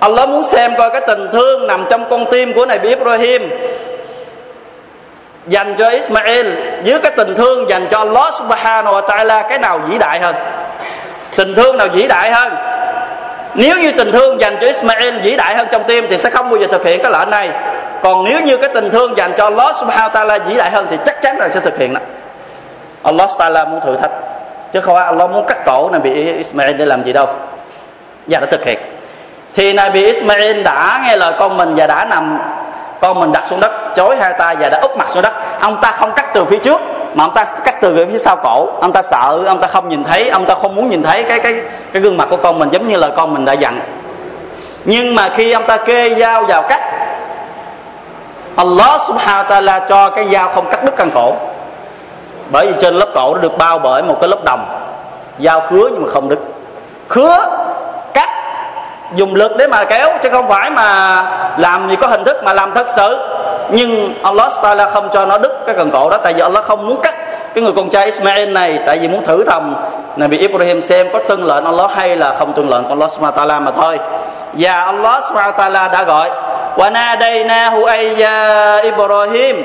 Allah 0.00 0.28
muốn 0.28 0.42
xem 0.42 0.74
coi 0.78 0.90
cái 0.90 1.00
tình 1.06 1.28
thương 1.32 1.66
nằm 1.66 1.86
trong 1.90 2.10
con 2.10 2.24
tim 2.30 2.52
của 2.52 2.66
Nabi 2.66 2.88
Ibrahim 2.88 3.50
dành 5.46 5.74
cho 5.78 5.88
Ismail 5.88 6.46
dưới 6.84 6.98
cái 7.00 7.12
tình 7.16 7.34
thương 7.34 7.68
dành 7.68 7.86
cho 7.90 7.98
Allah 7.98 8.34
subhanahu 8.34 8.94
wa 8.94 9.06
ta'ala 9.06 9.48
cái 9.48 9.58
nào 9.58 9.78
vĩ 9.78 9.98
đại 9.98 10.20
hơn? 10.20 10.34
Tình 11.36 11.54
thương 11.54 11.76
nào 11.76 11.88
vĩ 11.92 12.06
đại 12.08 12.32
hơn? 12.32 12.52
Nếu 13.54 13.78
như 13.78 13.92
tình 13.92 14.12
thương 14.12 14.40
dành 14.40 14.56
cho 14.60 14.66
Ismail 14.66 15.18
vĩ 15.18 15.36
đại 15.36 15.56
hơn 15.56 15.68
trong 15.70 15.84
tim 15.84 16.06
thì 16.10 16.18
sẽ 16.18 16.30
không 16.30 16.50
bao 16.50 16.60
giờ 16.60 16.66
thực 16.70 16.84
hiện 16.84 17.02
cái 17.02 17.12
lệnh 17.12 17.30
này. 17.30 17.50
Còn 18.02 18.24
nếu 18.24 18.40
như 18.40 18.56
cái 18.56 18.70
tình 18.74 18.90
thương 18.90 19.16
dành 19.16 19.32
cho 19.36 19.44
Allah 19.44 19.76
subhanahu 19.76 20.08
ta'ala 20.08 20.38
vĩ 20.38 20.56
đại 20.56 20.70
hơn 20.70 20.86
thì 20.90 20.96
chắc 21.06 21.22
chắn 21.22 21.38
là 21.38 21.48
sẽ 21.48 21.60
thực 21.60 21.78
hiện 21.78 21.94
đó. 21.94 22.00
Allah 23.02 23.30
ta'ala 23.38 23.70
muốn 23.70 23.80
thử 23.80 23.96
thách. 23.96 24.10
Chứ 24.72 24.80
không 24.80 24.94
phải 24.94 25.04
Allah 25.04 25.30
muốn 25.30 25.44
cắt 25.46 25.58
cổ 25.66 25.90
này 25.92 26.00
bị 26.00 26.36
Ismail 26.36 26.76
để 26.76 26.84
làm 26.84 27.04
gì 27.04 27.12
đâu. 27.12 27.26
Và 28.26 28.40
đã 28.40 28.46
thực 28.50 28.64
hiện. 28.64 28.78
Thì 29.54 29.72
Nabi 29.72 30.04
Ismail 30.04 30.62
đã 30.62 31.02
nghe 31.06 31.16
lời 31.16 31.32
con 31.38 31.56
mình 31.56 31.74
và 31.76 31.86
đã 31.86 32.04
nằm 32.04 32.38
con 33.00 33.20
mình 33.20 33.32
đặt 33.32 33.44
xuống 33.50 33.60
đất, 33.60 33.72
chối 33.96 34.16
hai 34.16 34.32
tay 34.38 34.56
và 34.60 34.68
đã 34.68 34.78
úp 34.78 34.96
mặt 34.96 35.08
xuống 35.14 35.22
đất. 35.22 35.32
Ông 35.60 35.78
ta 35.82 35.90
không 35.90 36.12
cắt 36.16 36.26
từ 36.34 36.44
phía 36.44 36.58
trước 36.58 36.80
mà 37.14 37.24
ông 37.24 37.34
ta 37.34 37.44
cắt 37.64 37.74
từ 37.80 38.06
phía 38.12 38.18
sau 38.18 38.36
cổ. 38.36 38.68
Ông 38.80 38.92
ta 38.92 39.02
sợ, 39.02 39.42
ông 39.46 39.60
ta 39.60 39.66
không 39.66 39.88
nhìn 39.88 40.04
thấy, 40.04 40.28
ông 40.28 40.46
ta 40.46 40.54
không 40.54 40.74
muốn 40.74 40.90
nhìn 40.90 41.02
thấy 41.02 41.22
cái 41.22 41.40
cái 41.40 41.54
cái 41.92 42.02
gương 42.02 42.16
mặt 42.16 42.28
của 42.30 42.36
con 42.36 42.58
mình, 42.58 42.68
giống 42.72 42.88
như 42.88 42.96
là 42.96 43.08
con 43.16 43.34
mình 43.34 43.44
đã 43.44 43.52
dặn. 43.52 43.80
Nhưng 44.84 45.14
mà 45.14 45.30
khi 45.34 45.52
ông 45.52 45.66
ta 45.66 45.76
kê 45.76 46.14
dao 46.14 46.44
vào 46.44 46.62
cắt, 46.62 46.80
Allah 48.56 49.00
subhanahu 49.06 49.44
wa 49.44 49.46
ta'ala 49.46 49.80
cho 49.88 50.10
cái 50.10 50.24
dao 50.24 50.48
không 50.48 50.70
cắt 50.70 50.84
đứt 50.84 50.96
căn 50.96 51.10
cổ. 51.14 51.32
Bởi 52.52 52.66
vì 52.66 52.72
trên 52.80 52.94
lớp 52.94 53.08
cổ 53.14 53.34
nó 53.34 53.40
được 53.40 53.58
bao 53.58 53.78
bởi 53.78 54.02
một 54.02 54.16
cái 54.20 54.28
lớp 54.28 54.44
đồng. 54.44 54.80
Dao 55.38 55.60
khứa 55.60 55.88
nhưng 55.92 56.02
mà 56.02 56.08
không 56.10 56.28
đứt. 56.28 56.38
Khứa 57.08 57.46
dùng 59.14 59.34
lực 59.34 59.56
để 59.56 59.66
mà 59.66 59.84
kéo, 59.84 60.10
chứ 60.22 60.28
không 60.30 60.48
phải 60.48 60.70
mà 60.70 61.22
làm 61.56 61.90
gì 61.90 61.96
có 61.96 62.06
hình 62.06 62.24
thức 62.24 62.44
mà 62.44 62.54
làm 62.54 62.74
thật 62.74 62.86
sự. 62.96 63.18
Nhưng 63.70 64.14
Allah 64.22 64.52
Taala 64.62 64.90
không 64.90 65.08
cho 65.12 65.26
nó 65.26 65.38
đứt 65.38 65.52
cái 65.66 65.74
cần 65.74 65.90
cổ 65.90 66.10
đó, 66.10 66.16
tại 66.16 66.32
vì 66.32 66.40
Allah 66.40 66.64
không 66.64 66.86
muốn 66.86 67.00
cắt 67.02 67.14
cái 67.54 67.64
người 67.64 67.72
con 67.76 67.90
trai 67.90 68.04
Ismail 68.04 68.48
này, 68.52 68.78
tại 68.86 68.98
vì 68.98 69.08
muốn 69.08 69.24
thử 69.24 69.44
thầm. 69.44 69.76
Này 70.16 70.28
bị 70.28 70.38
Ibrahim 70.38 70.82
xem 70.82 71.06
có 71.12 71.18
tuân 71.28 71.44
lệnh 71.44 71.64
Allah 71.64 71.90
hay 71.94 72.16
là 72.16 72.34
không 72.38 72.52
tuân 72.52 72.68
lệnh 72.68 72.82
của 72.82 72.88
Allah 72.88 73.10
Subhanahu 73.10 73.36
Taala 73.36 73.60
mà 73.60 73.70
thôi. 73.70 73.98
Và 74.52 74.72
Allah 74.72 75.24
Subhanahu 75.28 75.58
Taala 75.58 75.88
đã 75.88 76.02
gọi, 76.02 76.30
wa 76.76 76.92
nadaynahu 76.92 77.84
ayya 77.84 78.76
Ibrahim. 78.82 79.64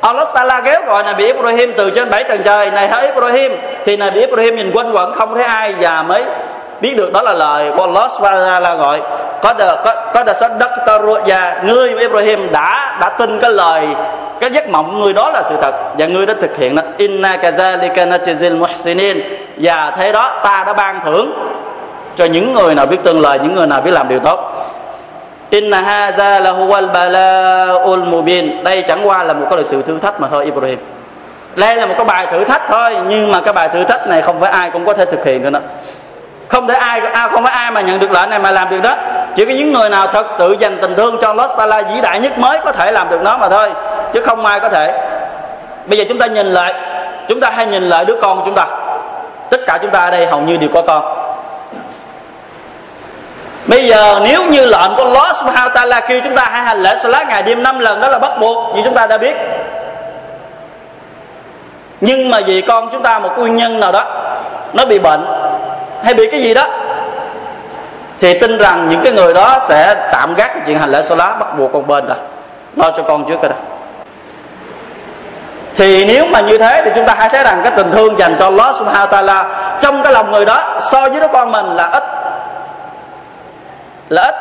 Allah 0.00 0.28
Taala 0.34 0.60
kéo 0.60 0.80
gọi 0.86 1.02
Nabi 1.02 1.24
Ibrahim 1.24 1.72
từ 1.76 1.90
trên 1.90 2.10
bảy 2.10 2.24
tầng 2.24 2.42
trời. 2.44 2.70
Này 2.70 2.88
hỡi 2.88 3.06
Ibrahim? 3.06 3.52
Thì 3.84 3.96
Nabi 3.96 4.20
Ibrahim 4.20 4.56
nhìn 4.56 4.70
quanh 4.74 4.92
quẩn 4.92 5.14
không 5.14 5.34
thấy 5.34 5.44
ai 5.44 5.74
và 5.80 6.02
mới 6.02 6.24
biết 6.80 6.96
được 6.96 7.12
đó 7.12 7.22
là 7.22 7.32
lời 7.32 7.70
của 7.76 7.82
Allah 7.82 8.10
subhanahu 8.10 8.60
là 8.60 8.74
gọi. 8.74 9.00
Có 9.42 9.54
đờ 9.58 9.76
có 9.84 9.94
có 10.14 10.24
đờ 10.24 10.32
sách 10.32 10.52
đất 10.58 10.70
ta 10.86 10.98
và 11.26 11.62
ngươi 11.64 11.94
Ibrahim 11.98 12.52
đã 12.52 12.98
đã 13.00 13.08
tin 13.08 13.38
cái 13.38 13.50
lời, 13.50 13.88
cái 14.40 14.50
giấc 14.50 14.68
mộng 14.68 15.00
người 15.00 15.12
đó 15.12 15.30
là 15.30 15.42
sự 15.42 15.54
thật. 15.60 15.74
Và 15.98 16.06
ngươi 16.06 16.26
đã 16.26 16.34
thực 16.40 16.56
hiện 16.56 16.74
nó 16.74 16.82
inna 16.96 17.36
kadhalika 17.36 18.04
najzil 18.04 18.58
muhsinin. 18.58 19.20
Và 19.56 19.92
thế 19.96 20.12
đó 20.12 20.40
ta 20.42 20.64
đã 20.66 20.72
ban 20.72 21.00
thưởng 21.04 21.32
cho 22.16 22.24
những 22.24 22.54
người 22.54 22.74
nào 22.74 22.86
biết 22.86 22.98
tuân 23.02 23.18
lời, 23.18 23.38
những 23.42 23.54
người 23.54 23.66
nào 23.66 23.80
biết 23.80 23.90
làm 23.90 24.08
điều 24.08 24.20
tốt. 24.20 24.52
Inna 25.50 25.80
hadha 25.80 26.38
la 26.38 26.50
huwal 26.50 26.92
bala'ul 26.92 28.04
mubin. 28.04 28.64
Đây 28.64 28.82
chẳng 28.88 29.08
qua 29.08 29.22
là 29.22 29.32
một 29.32 29.46
cái 29.50 29.64
sự 29.64 29.82
thử 29.82 29.98
thách 29.98 30.20
mà 30.20 30.28
thôi, 30.30 30.44
Ibrahim. 30.44 30.78
Đây 31.56 31.76
là 31.76 31.86
một 31.86 31.94
cái 31.96 32.04
bài 32.04 32.26
thử 32.32 32.44
thách 32.44 32.62
thôi, 32.68 32.96
nhưng 33.08 33.32
mà 33.32 33.40
cái 33.40 33.52
bài 33.52 33.68
thử 33.68 33.84
thách 33.84 34.08
này 34.08 34.22
không 34.22 34.40
phải 34.40 34.50
ai 34.50 34.70
cũng 34.70 34.86
có 34.86 34.94
thể 34.94 35.04
thực 35.04 35.24
hiện 35.24 35.42
được 35.42 35.50
nữa 35.50 35.60
không 36.50 36.66
để 36.66 36.74
ai 36.74 37.00
à, 37.00 37.28
không 37.28 37.42
phải 37.42 37.52
ai 37.52 37.70
mà 37.70 37.80
nhận 37.80 37.98
được 37.98 38.10
lệnh 38.10 38.30
này 38.30 38.38
mà 38.38 38.50
làm 38.50 38.70
được 38.70 38.80
đó. 38.82 38.96
Chỉ 39.36 39.44
có 39.44 39.52
những 39.52 39.72
người 39.72 39.88
nào 39.88 40.06
thật 40.06 40.26
sự 40.30 40.56
dành 40.58 40.78
tình 40.82 40.94
thương 40.96 41.18
cho 41.20 41.26
Allah 41.26 41.50
Taala 41.56 41.82
vĩ 41.82 42.00
đại 42.00 42.20
nhất 42.20 42.38
mới 42.38 42.58
có 42.64 42.72
thể 42.72 42.92
làm 42.92 43.10
được 43.10 43.22
nó 43.22 43.36
mà 43.36 43.48
thôi 43.48 43.70
chứ 44.12 44.20
không 44.20 44.46
ai 44.46 44.60
có 44.60 44.68
thể. 44.68 44.92
Bây 45.86 45.98
giờ 45.98 46.04
chúng 46.08 46.18
ta 46.18 46.26
nhìn 46.26 46.46
lại 46.46 46.74
chúng 47.28 47.40
ta 47.40 47.50
hay 47.50 47.66
nhìn 47.66 47.88
lại 47.88 48.04
đứa 48.04 48.16
con 48.22 48.38
của 48.38 48.42
chúng 48.44 48.54
ta. 48.54 48.66
Tất 49.50 49.60
cả 49.66 49.78
chúng 49.82 49.90
ta 49.90 50.00
ở 50.00 50.10
đây 50.10 50.26
hầu 50.26 50.40
như 50.40 50.56
đều 50.56 50.70
có 50.74 50.82
con. 50.82 51.02
Bây 53.66 53.86
giờ 53.86 54.20
nếu 54.24 54.44
như 54.44 54.66
lệnh 54.66 54.90
của 54.96 55.04
Allah 55.04 55.36
Subhanahu 55.36 55.68
wa 55.68 55.72
Ta'ala 55.72 56.00
kêu 56.08 56.20
chúng 56.24 56.36
ta 56.36 56.48
hãy 56.50 56.62
hành 56.62 56.82
lễ 56.82 56.96
Salat 57.02 57.28
ngày 57.28 57.42
đêm 57.42 57.62
năm 57.62 57.78
lần 57.78 58.00
đó 58.00 58.08
là 58.08 58.18
bắt 58.18 58.32
buộc 58.40 58.76
như 58.76 58.82
chúng 58.84 58.94
ta 58.94 59.06
đã 59.06 59.18
biết. 59.18 59.36
Nhưng 62.00 62.30
mà 62.30 62.40
vì 62.46 62.60
con 62.60 62.88
chúng 62.92 63.02
ta 63.02 63.18
một 63.18 63.30
nguyên 63.36 63.56
nhân 63.56 63.80
nào 63.80 63.92
đó 63.92 64.04
nó 64.72 64.84
bị 64.84 64.98
bệnh 64.98 65.24
hay 66.02 66.14
bị 66.14 66.30
cái 66.30 66.40
gì 66.40 66.54
đó, 66.54 66.66
thì 68.18 68.38
tin 68.38 68.58
rằng 68.58 68.88
những 68.88 69.00
cái 69.04 69.12
người 69.12 69.34
đó 69.34 69.58
sẽ 69.68 70.08
tạm 70.12 70.34
gác 70.34 70.54
cái 70.54 70.62
chuyện 70.66 70.78
hành 70.78 70.90
lễ 70.90 71.02
số 71.02 71.16
lá 71.16 71.32
bắt 71.40 71.58
buộc 71.58 71.72
con 71.72 71.86
bên 71.86 72.06
rồi, 72.06 72.16
lo 72.76 72.90
cho 72.96 73.02
con 73.02 73.24
trước 73.28 73.42
rồi 73.42 73.50
đó. 73.50 73.56
Thì 75.76 76.04
nếu 76.04 76.26
mà 76.26 76.40
như 76.40 76.58
thế 76.58 76.82
thì 76.84 76.90
chúng 76.94 77.06
ta 77.06 77.14
hãy 77.18 77.28
thấy 77.28 77.44
rằng 77.44 77.60
cái 77.64 77.72
tình 77.76 77.90
thương 77.92 78.18
dành 78.18 78.36
cho 78.38 78.44
Allah 78.44 78.76
subhanahu 78.76 79.06
wa 79.06 79.24
ta'ala 79.24 79.44
trong 79.80 80.02
cái 80.02 80.12
lòng 80.12 80.32
người 80.32 80.44
đó 80.44 80.78
so 80.82 81.08
với 81.08 81.20
đứa 81.20 81.28
con 81.28 81.52
mình 81.52 81.66
là 81.76 81.84
ít. 81.84 82.04
Là 84.08 84.22
ít. 84.22 84.34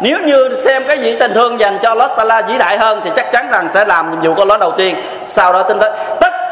Nếu 0.00 0.18
như 0.18 0.60
xem 0.64 0.84
cái 0.88 0.98
gì 0.98 1.16
tình 1.20 1.34
thương 1.34 1.60
dành 1.60 1.78
cho 1.82 1.88
Allah 1.88 2.10
Taala 2.16 2.40
vĩ 2.40 2.58
đại 2.58 2.78
hơn 2.78 3.00
thì 3.04 3.10
chắc 3.16 3.32
chắn 3.32 3.48
rằng 3.50 3.68
sẽ 3.68 3.84
làm 3.84 4.10
nhiệm 4.10 4.20
vụ 4.22 4.34
của 4.34 4.42
Allah 4.42 4.60
đầu 4.60 4.72
tiên, 4.72 4.96
sau 5.24 5.52
đó 5.52 5.62
tin 5.62 5.78
tới 5.78 5.90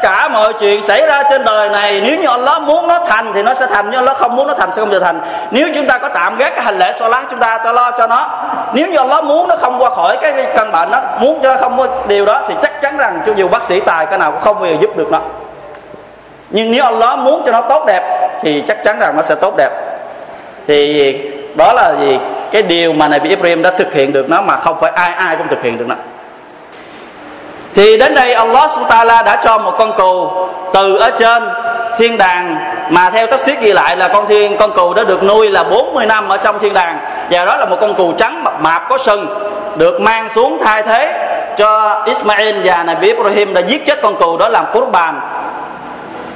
cả 0.07 0.27
mọi 0.27 0.53
chuyện 0.53 0.83
xảy 0.83 1.05
ra 1.07 1.23
trên 1.29 1.43
đời 1.43 1.69
này, 1.69 2.01
nếu 2.03 2.19
như 2.19 2.27
Allah 2.27 2.61
muốn 2.61 2.87
nó 2.87 2.99
thành 3.07 3.31
thì 3.33 3.43
nó 3.43 3.53
sẽ 3.53 3.67
thành 3.67 3.85
nhưng 3.85 3.99
Allah 3.99 4.17
không 4.17 4.35
muốn 4.35 4.47
nó 4.47 4.53
thành 4.53 4.69
sẽ 4.71 4.79
không 4.79 4.89
được 4.89 4.99
thành. 4.99 5.21
Nếu 5.51 5.67
chúng 5.75 5.85
ta 5.87 5.97
có 5.97 6.09
tạm 6.09 6.37
gác 6.37 6.55
cái 6.55 6.65
hành 6.65 6.77
lễ 6.77 6.93
lá 6.99 7.23
chúng 7.29 7.39
ta 7.39 7.59
cho 7.63 7.71
lo 7.71 7.91
cho 7.91 8.07
nó. 8.07 8.29
Nếu 8.73 8.87
như 8.87 8.97
Allah 8.97 9.23
muốn 9.23 9.47
nó 9.47 9.55
không 9.55 9.81
qua 9.81 9.89
khỏi 9.89 10.17
cái 10.21 10.33
căn 10.55 10.71
bệnh 10.71 10.91
đó, 10.91 11.01
muốn 11.19 11.39
cho 11.43 11.53
nó 11.53 11.59
không 11.59 11.77
có 11.77 11.87
điều 12.07 12.25
đó, 12.25 12.41
thì 12.47 12.53
chắc 12.61 12.81
chắn 12.81 12.97
rằng 12.97 13.21
cho 13.25 13.33
dù 13.35 13.47
bác 13.47 13.63
sĩ 13.63 13.79
tài 13.79 14.05
cái 14.05 14.19
nào 14.19 14.31
cũng 14.31 14.41
không 14.41 14.59
bao 14.59 14.71
giờ 14.71 14.77
giúp 14.81 14.97
được 14.97 15.11
nó. 15.11 15.19
Nhưng 16.49 16.71
nếu 16.71 16.83
Allah 16.83 17.19
muốn 17.19 17.41
cho 17.45 17.51
nó 17.51 17.61
tốt 17.61 17.85
đẹp, 17.87 18.29
thì 18.41 18.63
chắc 18.67 18.83
chắn 18.83 18.99
rằng 18.99 19.15
nó 19.15 19.21
sẽ 19.21 19.35
tốt 19.35 19.53
đẹp. 19.57 19.69
Thì 20.67 21.13
đó 21.55 21.73
là 21.73 21.93
gì? 21.99 22.19
Cái 22.51 22.61
điều 22.61 22.93
mà 22.93 23.07
Nabi 23.07 23.29
Ibrahim 23.29 23.61
đã 23.61 23.71
thực 23.71 23.93
hiện 23.93 24.13
được 24.13 24.29
nó 24.29 24.41
mà 24.41 24.57
không 24.57 24.79
phải 24.79 24.91
ai 24.91 25.11
ai 25.11 25.35
cũng 25.35 25.47
thực 25.47 25.63
hiện 25.63 25.77
được 25.77 25.85
nó 25.87 25.95
thì 27.77 27.97
đến 27.97 28.15
đây 28.15 28.33
Allah 28.33 28.71
Taala 28.89 29.21
đã 29.21 29.41
cho 29.43 29.57
một 29.57 29.75
con 29.77 29.93
cừu 29.97 30.31
từ 30.73 30.97
ở 30.97 31.11
trên 31.19 31.49
thiên 31.97 32.17
đàng, 32.17 32.55
mà 32.89 33.09
theo 33.09 33.27
tafsir 33.27 33.55
ghi 33.59 33.73
lại 33.73 33.97
là 33.97 34.07
con 34.07 34.27
thiên, 34.27 34.57
con 34.57 34.71
cừu 34.71 34.93
đã 34.93 35.03
được 35.03 35.23
nuôi 35.23 35.49
là 35.49 35.63
40 35.63 36.05
năm 36.05 36.29
ở 36.29 36.37
trong 36.37 36.59
thiên 36.59 36.73
đàng. 36.73 36.99
Và 37.31 37.45
đó 37.45 37.57
là 37.57 37.65
một 37.65 37.77
con 37.81 37.93
cừu 37.93 38.13
trắng 38.13 38.43
mập 38.43 38.61
mạp 38.61 38.89
có 38.89 38.97
sừng, 38.97 39.27
được 39.75 40.01
mang 40.01 40.29
xuống 40.29 40.57
thay 40.63 40.83
thế 40.83 41.27
cho 41.57 42.01
Ismail 42.05 42.55
và 42.63 42.83
Nabi 42.83 43.07
Ibrahim 43.07 43.53
đã 43.53 43.61
giết 43.61 43.85
chết 43.85 44.01
con 44.01 44.15
cừu 44.15 44.37
đó 44.37 44.47
làm 44.47 44.65
qurban 44.73 45.19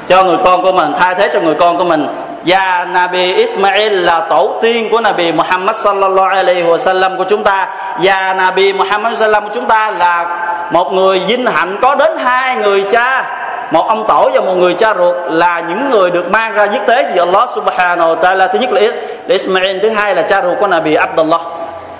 cho 0.08 0.24
người 0.24 0.38
con 0.46 0.62
của 0.64 0.72
mình, 0.72 0.94
thay 1.00 1.16
thế 1.16 1.30
cho 1.34 1.40
người 1.40 1.56
con 1.56 1.78
của 1.78 1.86
mình 1.86 2.08
và 2.47 2.87
Nabi 2.93 3.33
Ismail 3.35 3.93
là 3.93 4.21
tổ 4.31 4.59
tiên 4.63 4.89
của 4.91 5.01
Nabi 5.01 5.33
Muhammad 5.33 5.77
sallallahu 5.77 6.29
alaihi 6.29 6.63
wasallam 6.63 7.17
của 7.17 7.25
chúng 7.25 7.43
ta 7.45 7.69
và 8.03 8.35
Nabi 8.39 8.73
Muhammad 8.73 9.19
sallallahu 9.19 9.49
của 9.49 9.55
chúng 9.55 9.67
ta 9.67 9.91
là 9.91 10.27
một 10.71 10.93
người 10.93 11.21
vinh 11.29 11.47
hạnh 11.47 11.77
có 11.81 11.95
đến 11.95 12.11
hai 12.19 12.57
người 12.57 12.85
cha 12.91 13.25
một 13.71 13.89
ông 13.89 14.05
tổ 14.09 14.31
và 14.35 14.41
một 14.41 14.55
người 14.55 14.75
cha 14.75 14.95
ruột 14.95 15.17
là 15.29 15.61
những 15.61 15.91
người 15.91 16.11
được 16.11 16.31
mang 16.31 16.55
ra 16.55 16.65
giết 16.65 16.87
tế 16.87 17.11
vì 17.13 17.19
Allah 17.19 17.49
subhanahu 17.55 18.15
wa 18.15 18.19
ta'ala 18.19 18.49
thứ 18.49 18.59
nhất 18.59 18.73
là 18.73 18.81
Ismail 19.29 19.79
thứ 19.83 19.89
hai 19.89 20.15
là 20.15 20.23
cha 20.23 20.43
ruột 20.43 20.59
của 20.61 20.67
Nabi 20.67 20.95
Abdullah 20.95 21.41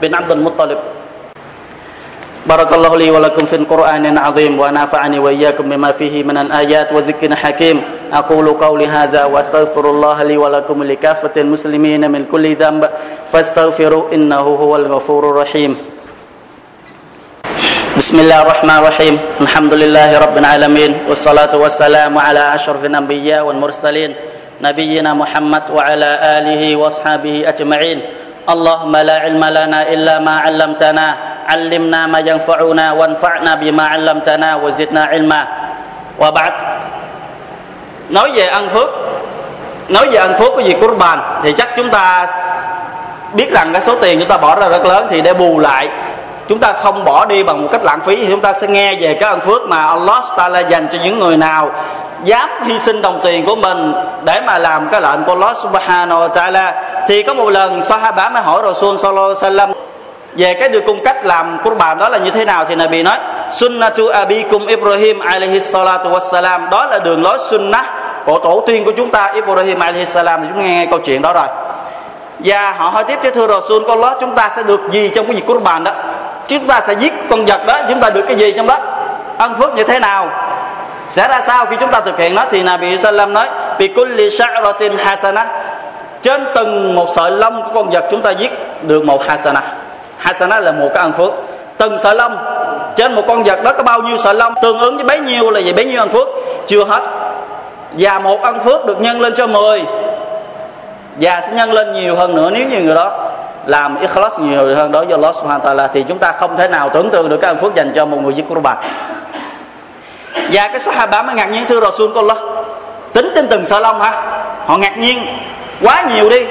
bin 0.01 0.13
Abdul 0.13 0.39
Muttalib 0.39 0.79
بارك 2.47 2.73
الله 2.73 2.97
لي 2.97 3.11
ولكم 3.11 3.45
في 3.51 3.57
القرآن 3.57 4.07
العظيم 4.07 4.61
ونفعني 4.61 5.19
وإياكم 5.19 5.65
بما 5.69 5.93
فيه 5.93 6.23
من 6.23 6.37
الآيات 6.39 6.93
وذكر 6.95 7.35
حكيم 7.35 7.83
أقول 8.14 8.48
قولي 8.60 8.88
هذا 8.88 9.26
وأستغفر 9.26 9.90
الله 9.90 10.24
لي 10.24 10.38
ولكم 10.38 10.84
لكافة 10.84 11.32
المسلمين 11.38 12.12
من 12.12 12.26
كل 12.32 12.56
ذنب 12.56 12.90
فاستغفروا 13.32 14.14
إنه 14.14 14.36
هو 14.36 14.76
الغفور 14.76 15.30
الرحيم. 15.30 15.78
بسم 17.98 18.20
الله 18.20 18.42
الرحمن 18.42 18.78
الرحيم. 18.78 19.16
الحمد 19.42 19.74
لله 19.74 20.20
رب 20.20 20.38
العالمين 20.38 21.08
والصلاة 21.10 21.56
والسلام 21.56 22.18
على 22.18 22.56
أشرف 22.56 22.86
الأنبياء 22.86 23.46
والمرسلين 23.46 24.16
نبينا 24.62 25.14
محمد 25.14 25.64
وعلى 25.72 26.10
آله 26.38 26.76
وأصحابه 26.76 27.36
أجمعين. 27.48 28.00
اللهم 28.50 28.94
لا 28.98 29.18
علم 29.20 29.44
لنا 29.44 29.80
إلا 29.88 30.20
ما 30.20 30.40
علمتنا 30.40 31.08
علمنا 31.48 32.08
ما 32.08 32.20
ينفعنا 32.20 32.92
وانفعنا 32.92 33.52
بما 33.56 33.84
علمتنا 33.84 34.56
وزدنا 34.56 35.04
علما. 35.04 35.42
وبعد 36.20 36.54
nói 38.12 38.32
về 38.34 38.48
ân 38.48 38.70
phước, 38.70 38.90
nói 39.90 40.10
về 40.12 40.18
ân 40.18 40.34
phước 40.40 40.52
của 40.56 40.62
việc 40.66 40.78
Qurban 40.82 41.20
thì 41.44 41.52
chắc 41.52 41.70
chúng 41.78 41.90
ta 41.90 42.28
biết 43.34 43.52
rằng 43.52 43.74
cái 43.74 43.82
số 43.82 43.96
tiền 43.96 44.20
chúng 44.20 44.28
ta 44.28 44.38
bỏ 44.38 44.56
ra 44.56 44.68
rất 44.68 44.86
lớn 44.86 45.08
thì 45.10 45.22
để 45.22 45.34
bù 45.34 45.60
lại, 45.60 45.90
chúng 46.48 46.60
ta 46.60 46.74
không 46.74 47.04
bỏ 47.04 47.26
đi 47.26 47.44
bằng 47.44 47.62
một 47.62 47.70
cách 47.72 47.84
lãng 47.84 48.00
phí 48.00 48.16
thì 48.16 48.28
chúng 48.30 48.42
ta 48.42 48.54
sẽ 48.62 48.68
nghe 48.68 48.96
về 48.96 49.18
cái 49.20 49.30
ân 49.30 49.40
phước 49.40 49.62
mà 49.62 49.88
Allah 49.88 50.24
Taala 50.38 50.60
dành 50.60 50.88
cho 50.92 50.98
những 51.04 51.20
người 51.20 51.38
nào 51.38 51.72
dám 52.24 52.50
hy 52.66 52.80
sinh 52.80 53.02
đồng 53.02 53.20
tiền 53.24 53.46
của 53.46 53.56
mình 53.56 53.94
để 54.24 54.42
mà 54.46 54.58
làm 54.58 54.90
cái 54.90 55.02
lệnh 55.02 55.24
của 55.24 55.32
Allah 55.32 55.58
Subhanahu 55.58 56.22
wa 56.22 56.28
Taala. 56.28 56.84
Thì 57.08 57.24
có 57.24 57.34
một 57.34 57.50
lần 57.50 57.82
Sahaba 57.82 58.30
mới 58.30 58.44
hỏi 58.44 58.62
Rasul 58.66 58.98
Sallallahu 58.98 59.34
Alaihi 59.42 59.58
Wasallam 59.58 59.74
về 60.36 60.54
cái 60.54 60.70
điều 60.70 60.82
cung 60.88 61.04
cách 61.04 61.26
làm 61.26 61.58
của 61.64 61.70
bạn 61.70 61.98
đó 61.98 62.10
là 62.10 62.18
như 62.18 62.32
thế 62.32 62.46
nào 62.46 62.66
thì 62.66 62.76
Nabi 62.76 63.04
nói, 63.04 63.18
sunnatu 63.52 64.08
abikum 64.08 64.68
Ibrahim 64.68 65.20
alaihi 65.20 65.60
salatu 65.60 66.10
wassalam. 66.10 66.70
Đó 66.70 66.86
là 66.86 67.00
đường 67.00 67.24
lối 67.24 67.38
sunnah 67.50 67.86
của 68.26 68.40
tổ 68.40 68.64
tiên 68.68 68.86
của 68.86 68.92
chúng 68.92 69.10
ta 69.10 69.32
Ibrahim 69.36 69.80
alaihi 69.80 70.06
salam 70.06 70.48
chúng 70.48 70.64
nghe, 70.64 70.70
nghe 70.70 70.86
câu 70.90 71.00
chuyện 71.00 71.22
đó 71.22 71.34
rồi. 71.34 71.48
Và 72.40 72.72
họ 72.72 72.90
hỏi 72.90 73.04
tiếp 73.04 73.20
cái 73.24 73.32
thưa 73.32 73.48
Rasul 73.48 73.84
con 73.88 74.00
lót 74.00 74.18
chúng 74.20 74.36
ta 74.36 74.50
sẽ 74.56 74.64
được 74.64 74.82
gì 74.92 75.12
trong 75.16 75.26
cái 75.26 75.36
việc 75.36 75.62
bàn 75.64 75.84
đó? 75.84 75.92
Chúng 76.48 76.68
ta 76.68 76.82
sẽ 76.82 76.94
giết 76.94 77.14
con 77.30 77.46
vật 77.46 77.66
đó 77.66 77.78
chúng 77.90 78.00
ta 78.00 78.10
được 78.10 78.24
cái 78.28 78.36
gì 78.36 78.52
trong 78.52 78.68
đó? 78.68 78.78
Ân 79.38 79.54
phước 79.60 79.76
như 79.76 79.84
thế 79.84 80.00
nào? 80.00 80.30
Sẽ 81.08 81.28
ra 81.28 81.42
sao 81.42 81.66
khi 81.66 81.76
chúng 81.80 81.92
ta 81.92 82.02
thực 82.02 82.20
hiện 82.20 82.36
nó? 82.36 82.46
Thì 82.52 82.64
Nabi 82.64 82.98
Sallam 82.98 83.34
nói 83.34 83.48
vì 83.78 83.88
kulli 83.88 84.30
sha'ratin 84.30 84.98
hasana. 84.98 85.48
Trên 86.22 86.46
từng 86.56 86.96
một 86.96 87.08
sợi 87.16 87.32
lông 87.32 87.64
của 87.64 87.70
con 87.74 87.90
vật 87.90 88.04
chúng 88.12 88.22
ta 88.22 88.32
giết 88.32 88.52
được 88.82 89.06
một 89.06 89.28
hasana. 89.28 89.62
Hasana 90.18 90.60
là 90.60 90.72
một 90.72 90.90
cái 90.94 91.04
ân 91.04 91.12
phước. 91.12 91.32
Từng 91.78 91.98
sợi 91.98 92.16
lông 92.16 92.38
trên 92.96 93.16
một 93.16 93.24
con 93.28 93.44
vật 93.44 93.64
đó 93.64 93.74
có 93.78 93.84
bao 93.84 94.02
nhiêu 94.02 94.18
sợi 94.18 94.34
lông? 94.34 94.54
Tương 94.62 94.80
ứng 94.80 94.96
với 94.96 95.06
bấy 95.06 95.20
nhiêu 95.20 95.52
là 95.52 95.60
gì? 95.60 95.74
Bấy 95.74 95.86
nhiêu 95.86 96.00
ân 96.00 96.10
phước? 96.10 96.28
Chưa 96.68 96.86
hết 96.86 97.02
và 97.94 98.20
một 98.20 98.42
ân 98.42 98.60
phước 98.64 98.86
được 98.86 99.02
nhân 99.02 99.22
lên 99.22 99.34
cho 99.36 99.48
10 99.48 99.84
và 101.20 101.42
sẽ 101.42 101.54
nhân 101.54 101.74
lên 101.74 101.94
nhiều 101.94 102.16
hơn 102.16 102.36
nữa 102.36 102.50
nếu 102.54 102.68
như 102.68 102.80
người 102.80 102.96
đó 102.96 103.30
làm 103.66 104.00
ikhlas 104.00 104.40
nhiều 104.40 104.76
hơn 104.76 104.92
đối 104.92 105.06
với 105.06 105.14
Allah 105.14 105.36
subhanahu 105.36 105.60
wa 105.66 105.76
ta'ala, 105.76 105.88
thì 105.94 106.06
chúng 106.08 106.18
ta 106.18 106.32
không 106.32 106.58
thể 106.58 106.68
nào 106.68 106.90
tưởng 106.94 107.10
tượng 107.10 107.30
được 107.30 107.38
cái 107.42 107.48
ân 107.48 107.58
phước 107.58 107.76
dành 107.76 107.92
cho 107.96 108.06
một 108.06 108.18
người 108.24 108.34
giết 108.34 108.46
qurban 108.50 108.78
và 110.34 110.68
cái 110.68 110.80
sahaba 110.80 111.24
mới 111.24 111.36
ngạc 111.36 111.46
nhiên, 111.46 111.66
thưa 111.70 111.80
Rasul 111.80 112.14
của 112.14 112.20
Allah, 112.20 112.38
tính 113.14 113.32
trên 113.36 113.48
từng 113.48 113.66
sợi 113.66 113.82
lông 113.82 114.00
hả? 114.00 114.22
Họ 114.66 114.78
ngạc 114.78 114.98
nhiên 114.98 115.26
quá 115.82 116.06
nhiều 116.14 116.30
đi. 116.30 116.46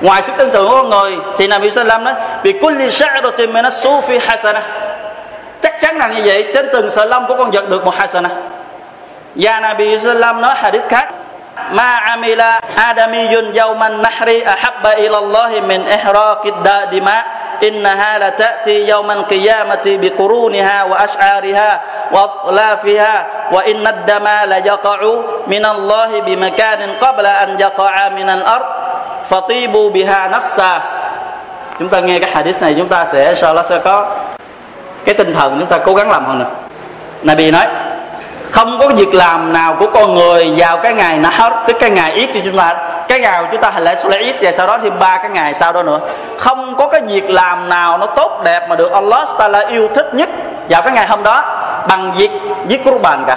Ngoài 0.00 0.22
sức 0.22 0.32
tưởng 0.36 0.50
tượng 0.50 0.68
của 0.68 0.76
con 0.76 0.90
người, 0.90 1.16
thì 1.38 1.46
Nabi 1.46 1.70
Sallam 1.70 2.04
nói 2.04 2.14
vì 2.42 2.52
kulli 2.52 2.88
sha'ratin 2.88 3.52
min 3.52 3.64
as-sufi 3.64 4.20
hasana 4.20 4.60
chắc 5.62 5.80
chắn 5.80 5.98
là 5.98 6.08
như 6.08 6.22
vậy, 6.24 6.50
trên 6.54 6.68
từng 6.72 6.90
sợi 6.90 7.06
lông 7.06 7.26
của 7.26 7.36
con 7.36 7.50
vật 7.50 7.68
được 7.68 7.84
một 7.84 7.94
hasana 7.94 8.30
và 9.34 9.60
Nabi 9.60 9.90
Islam 9.90 10.40
nói 10.40 10.54
hadith 10.54 10.88
khác. 10.88 11.08
Ma 11.70 12.00
amila 12.14 12.60
adamiyun 12.76 13.52
yawman 13.52 14.02
nahri 14.02 14.40
ahabba 14.46 14.96
ila 14.96 15.18
Allah 15.18 15.50
min 15.66 15.84
ihraqid 15.84 16.54
dima 16.90 17.24
innaha 17.60 18.18
la 18.18 18.30
ta'ti 18.30 18.86
yawman 18.88 19.26
qiyamati 19.28 19.98
bi 19.98 20.08
quruniha 20.10 20.86
wa 20.88 20.96
ash'ariha 20.96 21.70
wa 22.14 22.18
atlafiha 22.24 23.14
wa 23.52 23.60
inna 23.66 23.90
ad-dama 23.90 24.46
la 24.46 24.58
yaqa'u 24.64 25.44
min 25.46 25.64
Allah 25.64 26.08
bi 26.24 26.36
makanin 26.36 26.96
qabla 27.02 27.42
an 27.42 27.58
yaqa'a 27.58 28.14
min 28.14 28.28
al-ard 28.28 28.66
fatibu 29.28 29.90
biha 29.90 30.28
nafsa. 30.30 30.80
Chúng 31.78 31.88
ta 31.88 32.00
nghe 32.00 32.18
cái 32.18 32.30
hadith 32.30 32.62
này, 32.62 32.74
chúng 32.78 32.88
ta 32.88 33.04
sẽ, 33.04 33.28
inshallah 33.30 33.66
sẽ 33.66 33.78
có 33.78 34.06
cái 35.04 35.14
tinh 35.14 35.32
thần 35.32 35.56
chúng 35.58 35.68
ta 35.68 35.78
cố 35.78 35.94
gắng 35.94 36.10
làm 36.10 36.24
hơn 36.24 36.38
nữa. 36.38 36.50
Nabi 37.22 37.50
nói 37.50 37.66
không 38.50 38.78
có 38.78 38.88
việc 38.88 39.14
làm 39.14 39.52
nào 39.52 39.76
của 39.78 39.86
con 39.86 40.14
người 40.14 40.54
vào 40.56 40.76
cái 40.76 40.94
ngày 40.94 41.18
hết 41.32 41.52
tức 41.66 41.76
cái 41.80 41.90
ngày 41.90 42.12
ít 42.12 42.30
cho 42.34 42.40
chúng 42.44 42.56
ta. 42.56 42.74
Cái 43.08 43.20
ngày 43.20 43.42
chúng 43.52 43.60
ta 43.60 43.70
hành 43.70 43.84
lễ 43.84 43.96
số 44.02 44.08
lễ 44.08 44.18
ít 44.18 44.36
và 44.40 44.52
sau 44.52 44.66
đó 44.66 44.78
thêm 44.82 44.98
ba 44.98 45.16
cái 45.16 45.30
ngày 45.30 45.54
sau 45.54 45.72
đó 45.72 45.82
nữa. 45.82 46.00
Không 46.38 46.76
có 46.76 46.88
cái 46.88 47.00
việc 47.00 47.30
làm 47.30 47.68
nào 47.68 47.98
nó 47.98 48.06
tốt 48.06 48.40
đẹp 48.44 48.66
mà 48.68 48.76
được 48.76 48.92
Allah 48.92 49.28
ta 49.38 49.48
là 49.48 49.66
yêu 49.68 49.88
thích 49.94 50.14
nhất 50.14 50.28
vào 50.68 50.82
cái 50.82 50.92
ngày 50.92 51.06
hôm 51.06 51.22
đó 51.22 51.44
bằng 51.88 52.12
việc 52.16 52.30
giết 52.68 52.84
bàn 53.02 53.24
cả. 53.26 53.36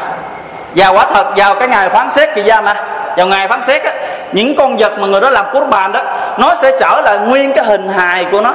Và 0.76 0.88
quả 0.88 1.06
thật 1.14 1.28
vào 1.36 1.56
cái 1.56 1.68
ngày 1.68 1.90
phán 1.90 2.10
xét 2.10 2.30
kỳ 2.36 2.44
gia 2.44 2.62
mà 2.62 2.76
vào 3.18 3.28
ngày 3.28 3.48
phán 3.48 3.62
xét 3.62 3.84
á, 3.84 3.92
những 4.32 4.56
con 4.56 4.78
vật 4.78 5.00
mà 5.00 5.08
người 5.08 5.22
đó 5.22 5.30
làm 5.30 5.46
bàn 5.70 5.92
đó 5.92 6.00
nó 6.38 6.56
sẽ 6.62 6.72
trở 6.80 7.02
lại 7.02 7.18
nguyên 7.20 7.54
cái 7.54 7.66
hình 7.66 7.90
hài 7.90 8.26
của 8.26 8.42
nó. 8.42 8.54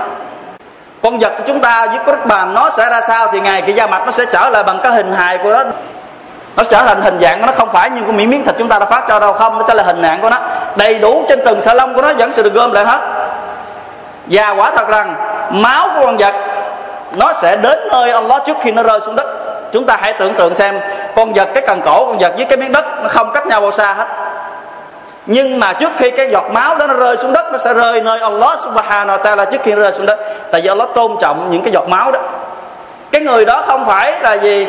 Con 1.03 1.19
vật 1.19 1.33
của 1.39 1.45
chúng 1.47 1.61
ta 1.61 1.87
với 1.87 2.17
bàn 2.25 2.55
nó 2.55 2.71
sẽ 2.71 2.91
ra 2.91 3.01
sao 3.01 3.29
thì 3.33 3.41
ngày 3.41 3.63
kỳ 3.67 3.73
gia 3.73 3.87
mặt 3.87 4.03
nó 4.07 4.13
sẽ 4.13 4.25
trở 4.33 4.49
lại 4.49 4.63
bằng 4.63 4.81
cái 4.83 4.93
hình 4.93 5.13
hài 5.13 5.39
của 5.39 5.53
nó 5.53 5.63
nó 6.57 6.65
trở 6.65 6.83
thành 6.87 7.03
hình 7.03 7.19
dạng 7.21 7.47
nó, 7.47 7.53
không 7.53 7.69
phải 7.73 7.91
như 7.91 8.01
cái 8.01 8.13
miếng 8.13 8.31
miếng 8.31 8.45
thịt 8.45 8.55
chúng 8.59 8.69
ta 8.69 8.79
đã 8.79 8.87
phát 8.87 9.05
cho 9.09 9.19
đâu. 9.19 9.33
Không, 9.33 9.59
nó 9.59 9.65
sẽ 9.69 9.75
là 9.75 9.83
hình 9.83 10.03
dạng 10.03 10.21
của 10.23 10.31
nó. 10.31 10.39
Đầy 10.77 10.99
đủ 10.99 11.25
trên 11.29 11.41
từng 11.45 11.61
sợi 11.61 11.75
lông 11.75 11.95
của 11.95 12.03
nó 12.03 12.13
vẫn 12.13 12.33
sẽ 12.33 12.43
được 12.43 12.55
gom 12.55 12.73
lại 12.73 12.85
hết. 12.85 13.01
Và 14.27 14.51
quả 14.51 14.71
thật 14.71 14.89
rằng, 14.89 15.15
máu 15.51 15.89
của 15.95 16.05
con 16.05 16.17
vật, 16.17 16.35
nó 17.13 17.33
sẽ 17.33 17.57
đến 17.57 17.79
nơi 17.91 18.13
Allah 18.13 18.43
trước 18.47 18.57
khi 18.61 18.73
nó 18.73 18.83
rơi 18.83 19.01
xuống 19.01 19.17
đất. 19.17 19.27
Chúng 19.73 19.87
ta 19.87 19.99
hãy 20.01 20.13
tưởng 20.13 20.35
tượng 20.35 20.55
xem, 20.55 20.81
con 21.17 21.33
vật, 21.33 21.49
cái 21.55 21.65
cần 21.67 21.81
cổ 21.85 22.07
con 22.07 22.19
vật 22.19 22.33
với 22.37 22.45
cái 22.45 22.59
miếng 22.59 22.73
đất, 22.73 22.85
nó 23.03 23.09
không 23.09 23.33
cách 23.33 23.47
nhau 23.47 23.61
bao 23.61 23.71
xa 23.71 23.93
hết. 23.93 24.07
Nhưng 25.27 25.61
mà 25.61 25.73
trước 25.73 25.93
khi 25.99 26.11
cái 26.11 26.31
giọt 26.31 26.45
máu 26.51 26.77
đó 26.77 26.87
nó 26.87 26.95
rơi 26.95 27.17
xuống 27.17 27.33
đất, 27.33 27.47
nó 27.53 27.59
sẽ 27.59 27.75
rơi 27.75 28.01
nơi 28.01 28.21
Allah 28.21 28.59
subhanahu 28.65 29.19
wa 29.19 29.23
ta'ala 29.23 29.45
trước 29.45 29.61
khi 29.63 29.73
nó 29.73 29.83
rơi 29.83 29.93
xuống 29.93 30.07
đất. 30.07 30.19
Tại 30.53 30.61
vì 30.61 30.69
Allah 30.69 30.89
tôn 30.95 31.17
trọng 31.21 31.51
những 31.51 31.63
cái 31.63 31.73
giọt 31.73 31.89
máu 31.89 32.13
đó. 32.13 32.21
Cái 33.13 33.21
người 33.21 33.45
đó 33.45 33.63
không 33.67 33.87
phải 33.87 34.21
là 34.21 34.35
gì? 34.35 34.67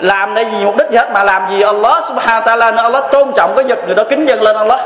làm 0.00 0.34
để 0.34 0.42
gì 0.42 0.64
mục 0.64 0.76
đích 0.76 0.90
gì 0.90 0.98
hết, 0.98 1.10
mà 1.12 1.22
làm 1.22 1.42
gì 1.50 1.62
Allah 1.62 2.04
subhanahu 2.08 2.42
wa 2.42 2.58
ta'ala 2.58 2.82
Allah 2.82 3.04
tôn 3.12 3.32
trọng 3.36 3.52
cái 3.56 3.64
vật 3.68 3.78
người 3.86 3.94
đó, 3.94 4.02
kính 4.10 4.28
dân 4.28 4.42
lên 4.42 4.56
Allah. 4.56 4.80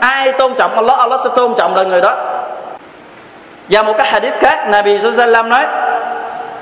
Ai 0.00 0.32
tôn 0.32 0.54
trọng 0.54 0.74
Allah 0.74 0.98
Allah 0.98 1.20
sẽ 1.24 1.30
tôn 1.36 1.54
trọng 1.54 1.76
là 1.76 1.82
người 1.82 2.00
đó. 2.00 2.16
Và 3.68 3.82
một 3.82 3.94
cái 3.98 4.06
hadith 4.06 4.34
khác, 4.40 4.68
Nabi 4.68 4.98
Sallam 4.98 5.48
nói 5.48 5.66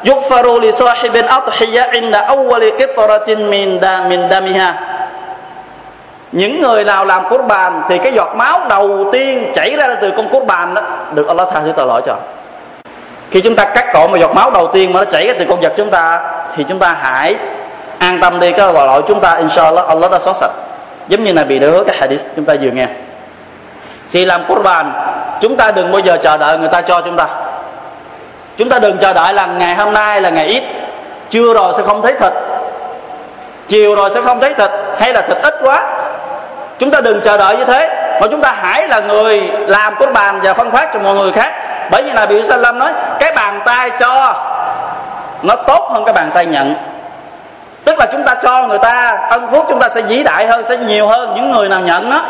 Yukfaru 0.05 0.61
li 0.61 0.73
sahibin 0.73 1.27
adhiya 1.27 1.91
inda 1.93 2.21
awwali 2.21 2.71
qitratin 2.79 3.51
min 3.51 3.81
da, 3.81 4.01
min 4.09 4.29
damiha. 4.31 4.75
Những 6.33 6.61
người 6.61 6.85
nào 6.85 7.05
làm 7.05 7.29
cốt 7.29 7.39
bàn 7.39 7.83
thì 7.89 7.99
cái 7.99 8.13
giọt 8.13 8.37
máu 8.37 8.61
đầu 8.69 9.09
tiên 9.13 9.53
chảy 9.55 9.77
ra 9.77 9.89
từ 10.01 10.11
con 10.17 10.29
cốt 10.29 10.41
bàn 10.41 10.75
đó, 10.75 10.83
được 11.13 11.29
Allah 11.29 11.49
tha 11.53 11.61
thứ 11.65 11.73
tội 11.77 11.87
lỗi 11.87 12.03
cho. 12.07 12.15
Khi 13.31 13.41
chúng 13.41 13.57
ta 13.57 13.65
cắt 13.65 13.87
cổ 13.93 14.07
mà 14.07 14.19
giọt 14.19 14.35
máu 14.35 14.51
đầu 14.51 14.67
tiên 14.67 14.93
mà 14.93 15.01
nó 15.01 15.11
chảy 15.11 15.27
ra 15.27 15.35
từ 15.39 15.45
con 15.49 15.61
vật 15.61 15.73
chúng 15.77 15.91
ta, 15.91 16.21
thì 16.57 16.65
chúng 16.69 16.79
ta 16.79 16.97
hãy 17.01 17.37
an 18.05 18.21
tâm 18.21 18.41
đi, 18.41 18.53
cái 18.53 18.73
lỗi 18.73 19.03
chúng 19.09 19.21
ta, 19.21 19.35
inshallah, 19.35 19.87
Allah 19.87 20.11
đã 20.11 20.19
xóa 20.19 20.33
sạch. 20.33 20.51
Giống 21.09 21.25
như 21.25 21.33
là 21.33 21.45
bị 21.45 21.59
đưa 21.59 21.85
cái 21.85 21.97
hadith 22.01 22.21
chúng 22.37 22.45
ta 22.45 22.55
vừa 22.61 22.71
nghe. 22.71 22.87
Thì 24.13 24.25
làm 24.25 24.45
cốt 24.49 24.59
bàn 24.65 24.93
chúng 25.41 25.57
ta 25.57 25.71
đừng 25.71 25.93
bao 25.93 26.01
giờ 26.01 26.17
chờ 26.23 26.37
đợi 26.37 26.59
người 26.59 26.69
ta 26.69 26.81
cho 26.81 27.01
chúng 27.01 27.17
ta. 27.17 27.27
Chúng 28.57 28.69
ta 28.69 28.79
đừng 28.79 28.99
chờ 28.99 29.13
đợi 29.13 29.35
là 29.35 29.47
ngày 29.47 29.75
hôm 29.75 29.95
nay 29.95 30.21
là 30.21 30.31
ngày 30.31 30.47
ít 30.47 30.63
chưa 31.31 31.55
rồi 31.55 31.73
sẽ 31.77 31.83
không 31.83 32.03
thấy 32.03 32.15
thịt 32.21 32.33
chiều 33.69 33.95
rồi 33.95 34.11
sẽ 34.15 34.21
không 34.21 34.41
thấy 34.41 34.55
thịt 34.55 34.71
hay 34.99 35.13
là 35.13 35.21
thịt 35.21 35.37
ít 35.43 35.55
quá. 35.63 35.83
Chúng 36.79 36.91
ta 36.91 37.01
đừng 37.01 37.21
chờ 37.21 37.37
đợi 37.37 37.57
như 37.57 37.65
thế, 37.65 37.89
mà 38.21 38.27
chúng 38.31 38.41
ta 38.41 38.55
hãy 38.63 38.89
là 38.89 39.01
người 39.01 39.41
làm 39.67 39.95
cốt 39.97 40.07
bàn 40.13 40.41
và 40.43 40.55
phân 40.55 40.71
phát 40.71 40.91
cho 40.95 41.01
mọi 41.01 41.15
người 41.15 41.33
khác. 41.33 41.53
Bởi 41.91 42.03
vì 42.03 42.11
là 42.11 42.27
bị 42.27 42.43
Salam 42.43 42.79
nói, 42.79 42.93
cái 43.21 43.33
bàn 43.37 43.61
tay 43.65 43.91
cho 44.01 44.35
nó 45.43 45.57
tốt 45.57 45.89
hơn 45.91 46.05
cái 46.05 46.13
bàn 46.13 46.31
tay 46.35 46.47
nhận 46.47 46.75
tức 47.85 47.99
là 47.99 48.07
chúng 48.13 48.23
ta 48.23 48.35
cho 48.35 48.69
người 48.69 48.79
ta 48.79 49.19
ân 49.31 49.47
phúc, 49.51 49.67
chúng 49.69 49.79
ta 49.79 49.89
sẽ 49.89 50.03
vĩ 50.03 50.23
đại 50.23 50.47
hơn, 50.47 50.65
sẽ 50.65 50.77
nhiều 50.77 51.07
hơn 51.07 51.33
những 51.37 51.51
người 51.51 51.69
nào 51.69 51.81
nhận 51.81 52.11
đó 52.11 52.23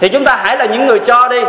thì 0.00 0.08
chúng 0.08 0.24
ta 0.24 0.38
hãy 0.42 0.56
là 0.56 0.64
những 0.64 0.86
người 0.86 0.98
cho 0.98 1.28
đi. 1.28 1.40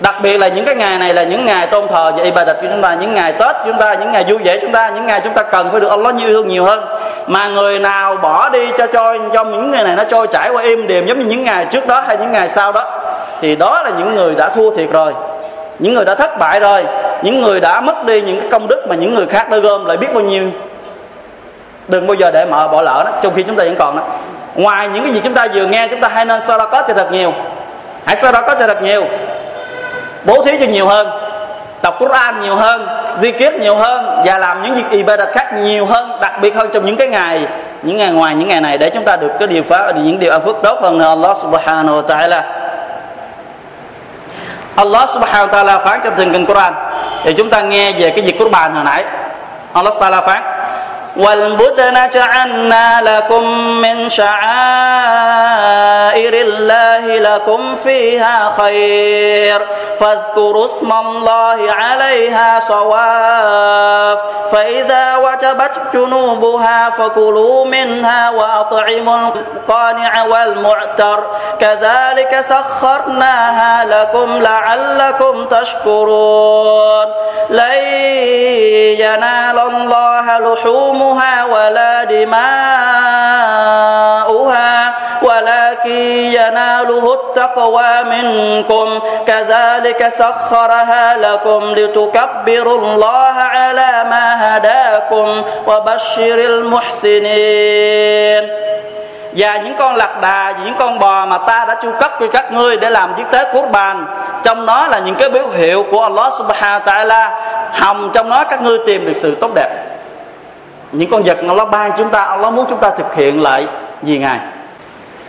Đặc 0.00 0.14
biệt 0.22 0.36
là 0.36 0.48
những 0.48 0.64
cái 0.64 0.74
ngày 0.74 0.98
này 0.98 1.14
là 1.14 1.22
những 1.22 1.46
ngày 1.46 1.66
tôn 1.66 1.88
thờ 1.88 2.12
và 2.16 2.24
ibadat 2.24 2.56
của 2.60 2.66
chúng 2.70 2.82
ta, 2.82 2.94
những 2.94 3.14
ngày 3.14 3.32
tết 3.32 3.56
chúng 3.66 3.78
ta, 3.78 3.94
những 3.94 4.12
ngày 4.12 4.24
vui 4.28 4.38
vẻ 4.38 4.58
chúng 4.60 4.72
ta, 4.72 4.90
những 4.94 5.06
ngày 5.06 5.20
chúng 5.24 5.32
ta 5.32 5.42
cần 5.42 5.70
phải 5.70 5.80
được 5.80 5.88
Allah 5.88 6.14
như 6.14 6.26
thương 6.26 6.48
nhiều 6.48 6.64
hơn. 6.64 6.84
Mà 7.26 7.48
người 7.48 7.78
nào 7.78 8.16
bỏ 8.16 8.48
đi 8.48 8.66
cho 8.78 8.86
cho 8.86 9.16
cho 9.32 9.44
những 9.44 9.70
ngày 9.70 9.84
này 9.84 9.96
nó 9.96 10.04
trôi 10.04 10.26
chảy 10.26 10.50
qua 10.50 10.62
im 10.62 10.86
điềm 10.86 11.06
giống 11.06 11.18
như 11.18 11.24
những 11.24 11.44
ngày 11.44 11.66
trước 11.70 11.86
đó 11.86 12.00
hay 12.06 12.16
những 12.16 12.32
ngày 12.32 12.48
sau 12.48 12.72
đó, 12.72 13.00
thì 13.40 13.56
đó 13.56 13.82
là 13.82 13.90
những 13.98 14.14
người 14.14 14.34
đã 14.34 14.48
thua 14.48 14.74
thiệt 14.74 14.90
rồi. 14.92 15.12
Những 15.78 15.94
người 15.94 16.04
đã 16.04 16.14
thất 16.14 16.38
bại 16.38 16.60
rồi. 16.60 16.84
Những 17.22 17.40
người 17.40 17.60
đã 17.60 17.80
mất 17.80 18.04
đi 18.04 18.20
những 18.20 18.40
cái 18.40 18.50
công 18.50 18.66
đức 18.68 18.86
mà 18.88 18.94
những 18.94 19.14
người 19.14 19.26
khác 19.26 19.50
đã 19.50 19.56
gom 19.56 19.84
lại 19.84 19.96
biết 19.96 20.14
bao 20.14 20.22
nhiêu 20.22 20.44
đừng 21.88 22.06
bao 22.06 22.14
giờ 22.14 22.30
để 22.30 22.44
mở 22.44 22.68
bỏ 22.68 22.82
lỡ 22.82 23.02
đó 23.04 23.10
trong 23.22 23.34
khi 23.34 23.42
chúng 23.42 23.56
ta 23.56 23.64
vẫn 23.64 23.74
còn 23.78 23.96
đó 23.96 24.02
ngoài 24.56 24.88
những 24.88 25.04
cái 25.04 25.12
gì 25.12 25.20
chúng 25.24 25.34
ta 25.34 25.46
vừa 25.54 25.66
nghe, 25.66 25.88
chúng 25.88 26.00
ta 26.00 26.08
hay 26.08 26.24
nên 26.24 26.40
sau 26.40 26.58
đó 26.58 26.66
có 26.66 26.82
cho 26.82 26.94
thật 26.94 27.12
nhiều. 27.12 27.32
Hãy 28.04 28.16
sau 28.16 28.32
đó 28.32 28.42
có 28.46 28.54
cho 28.54 28.66
thật 28.66 28.82
nhiều. 28.82 29.04
Bố 30.24 30.44
thí 30.44 30.52
cho 30.60 30.66
nhiều 30.66 30.86
hơn, 30.86 31.10
đọc 31.82 31.94
Quran 31.98 32.40
nhiều 32.42 32.54
hơn, 32.54 32.86
di 33.22 33.32
kiết 33.32 33.54
nhiều 33.54 33.76
hơn, 33.76 34.22
và 34.24 34.38
làm 34.38 34.62
những 34.62 34.74
việc 34.74 34.90
ibadat 34.90 35.28
khác 35.32 35.52
nhiều 35.54 35.86
hơn, 35.86 36.18
đặc 36.20 36.32
biệt 36.40 36.54
hơn 36.54 36.70
trong 36.72 36.86
những 36.86 36.96
cái 36.96 37.08
ngày, 37.08 37.46
những 37.82 37.96
ngày 37.96 38.08
ngoài 38.08 38.34
những 38.34 38.48
ngày 38.48 38.60
này, 38.60 38.78
để 38.78 38.90
chúng 38.90 39.04
ta 39.04 39.16
được 39.16 39.30
cái 39.38 39.48
điều 39.48 39.62
phá, 39.62 39.92
những 39.96 40.18
điều 40.18 40.32
ăn 40.32 40.42
phước 40.44 40.56
tốt 40.62 40.78
hơn 40.82 40.98
nữa. 40.98 41.08
Allah 41.08 41.36
subhanahu 41.36 42.02
wa 42.02 42.06
ta'ala. 42.06 42.42
Allah 44.76 45.08
subhanahu 45.10 45.46
wa 45.46 45.64
ta'ala 45.64 45.84
phán 45.84 46.00
trong 46.04 46.16
thần 46.16 46.32
kinh 46.32 46.46
Quran. 46.46 46.74
Thì 47.24 47.32
chúng 47.32 47.50
ta 47.50 47.60
nghe 47.60 47.92
về 47.92 48.10
cái 48.10 48.20
việc 48.20 48.38
Quran 48.38 48.74
hồi 48.74 48.84
nãy. 48.84 49.04
Allah 49.72 49.94
ta'ala 50.00 50.22
phán 50.22 50.42
والبدن 51.16 52.10
جعلنا 52.14 53.00
لكم 53.02 53.44
من 53.80 54.08
شعائر 54.08 54.36
الله 56.34 57.18
لكم 57.18 57.76
فيها 57.76 58.52
خير. 58.58 59.66
فاذكروا 60.00 60.64
اسم 60.64 60.92
الله 60.92 61.72
عليها 61.72 62.60
صواف. 62.60 64.18
فإذا 64.52 65.16
وجبت 65.16 65.80
جنوبها 65.94 66.90
فكلوا 66.90 67.64
منها 67.64 68.30
وأطعموا 68.30 69.16
القانع 69.16 70.24
والمعتر. 70.24 71.24
كذلك 71.58 72.40
سخرناها 72.40 73.84
لكم 73.84 74.42
لعلكم 74.42 75.44
تشكرون. 75.44 77.06
لن 77.50 77.84
ينال 78.98 79.58
الله 79.58 80.38
لحوم 80.38 81.05
دمها 81.05 81.45
ولا 81.45 82.03
دماؤها 82.03 82.41
ولكن 85.21 86.01
يناله 86.39 87.13
التقوى 87.13 88.03
منكم 88.03 88.99
كذلك 89.27 90.07
سخرها 90.07 91.17
لكم 91.17 91.61
لتكبروا 91.77 92.77
الله 92.77 93.35
على 93.55 94.03
ما 94.09 94.57
هداكم 94.57 95.43
وبشر 95.67 96.37
المحسنين 96.51 97.81
và 99.35 99.57
những 99.57 99.73
con 99.77 99.95
lạc 99.95 100.21
đà 100.21 100.53
những 100.65 100.73
con 100.79 100.99
bò 100.99 101.25
mà 101.25 101.37
ta 101.37 101.65
đã 101.67 101.75
chu 101.81 101.91
cấp 101.99 102.11
cho 102.19 102.27
các 102.27 102.51
ngươi 102.51 102.77
để 102.77 102.89
làm 102.89 103.13
chiếc 103.17 103.31
tế 103.31 103.45
cốt 103.53 103.65
bàn 103.71 104.05
trong 104.43 104.65
đó 104.65 104.87
là 104.87 104.99
những 104.99 105.15
cái 105.15 105.29
biểu 105.29 105.47
hiệu 105.47 105.85
của 105.91 106.01
Allah 106.01 106.33
subhanahu 106.33 106.79
wa 106.79 106.83
ta'ala 106.83 107.29
hồng 107.71 108.09
trong 108.13 108.29
đó 108.29 108.43
các 108.43 108.61
ngươi 108.61 108.77
tìm 108.85 109.05
được 109.05 109.13
sự 109.21 109.35
tốt 109.41 109.51
đẹp 109.55 109.69
những 110.92 111.10
con 111.10 111.22
vật 111.22 111.38
Allah 111.48 111.70
ban 111.70 111.92
chúng 111.98 112.08
ta, 112.08 112.20
Allah 112.22 112.52
muốn 112.52 112.66
chúng 112.70 112.78
ta 112.78 112.90
thực 112.90 113.14
hiện 113.14 113.42
lại 113.42 113.66
gì 114.02 114.18
ngài. 114.18 114.38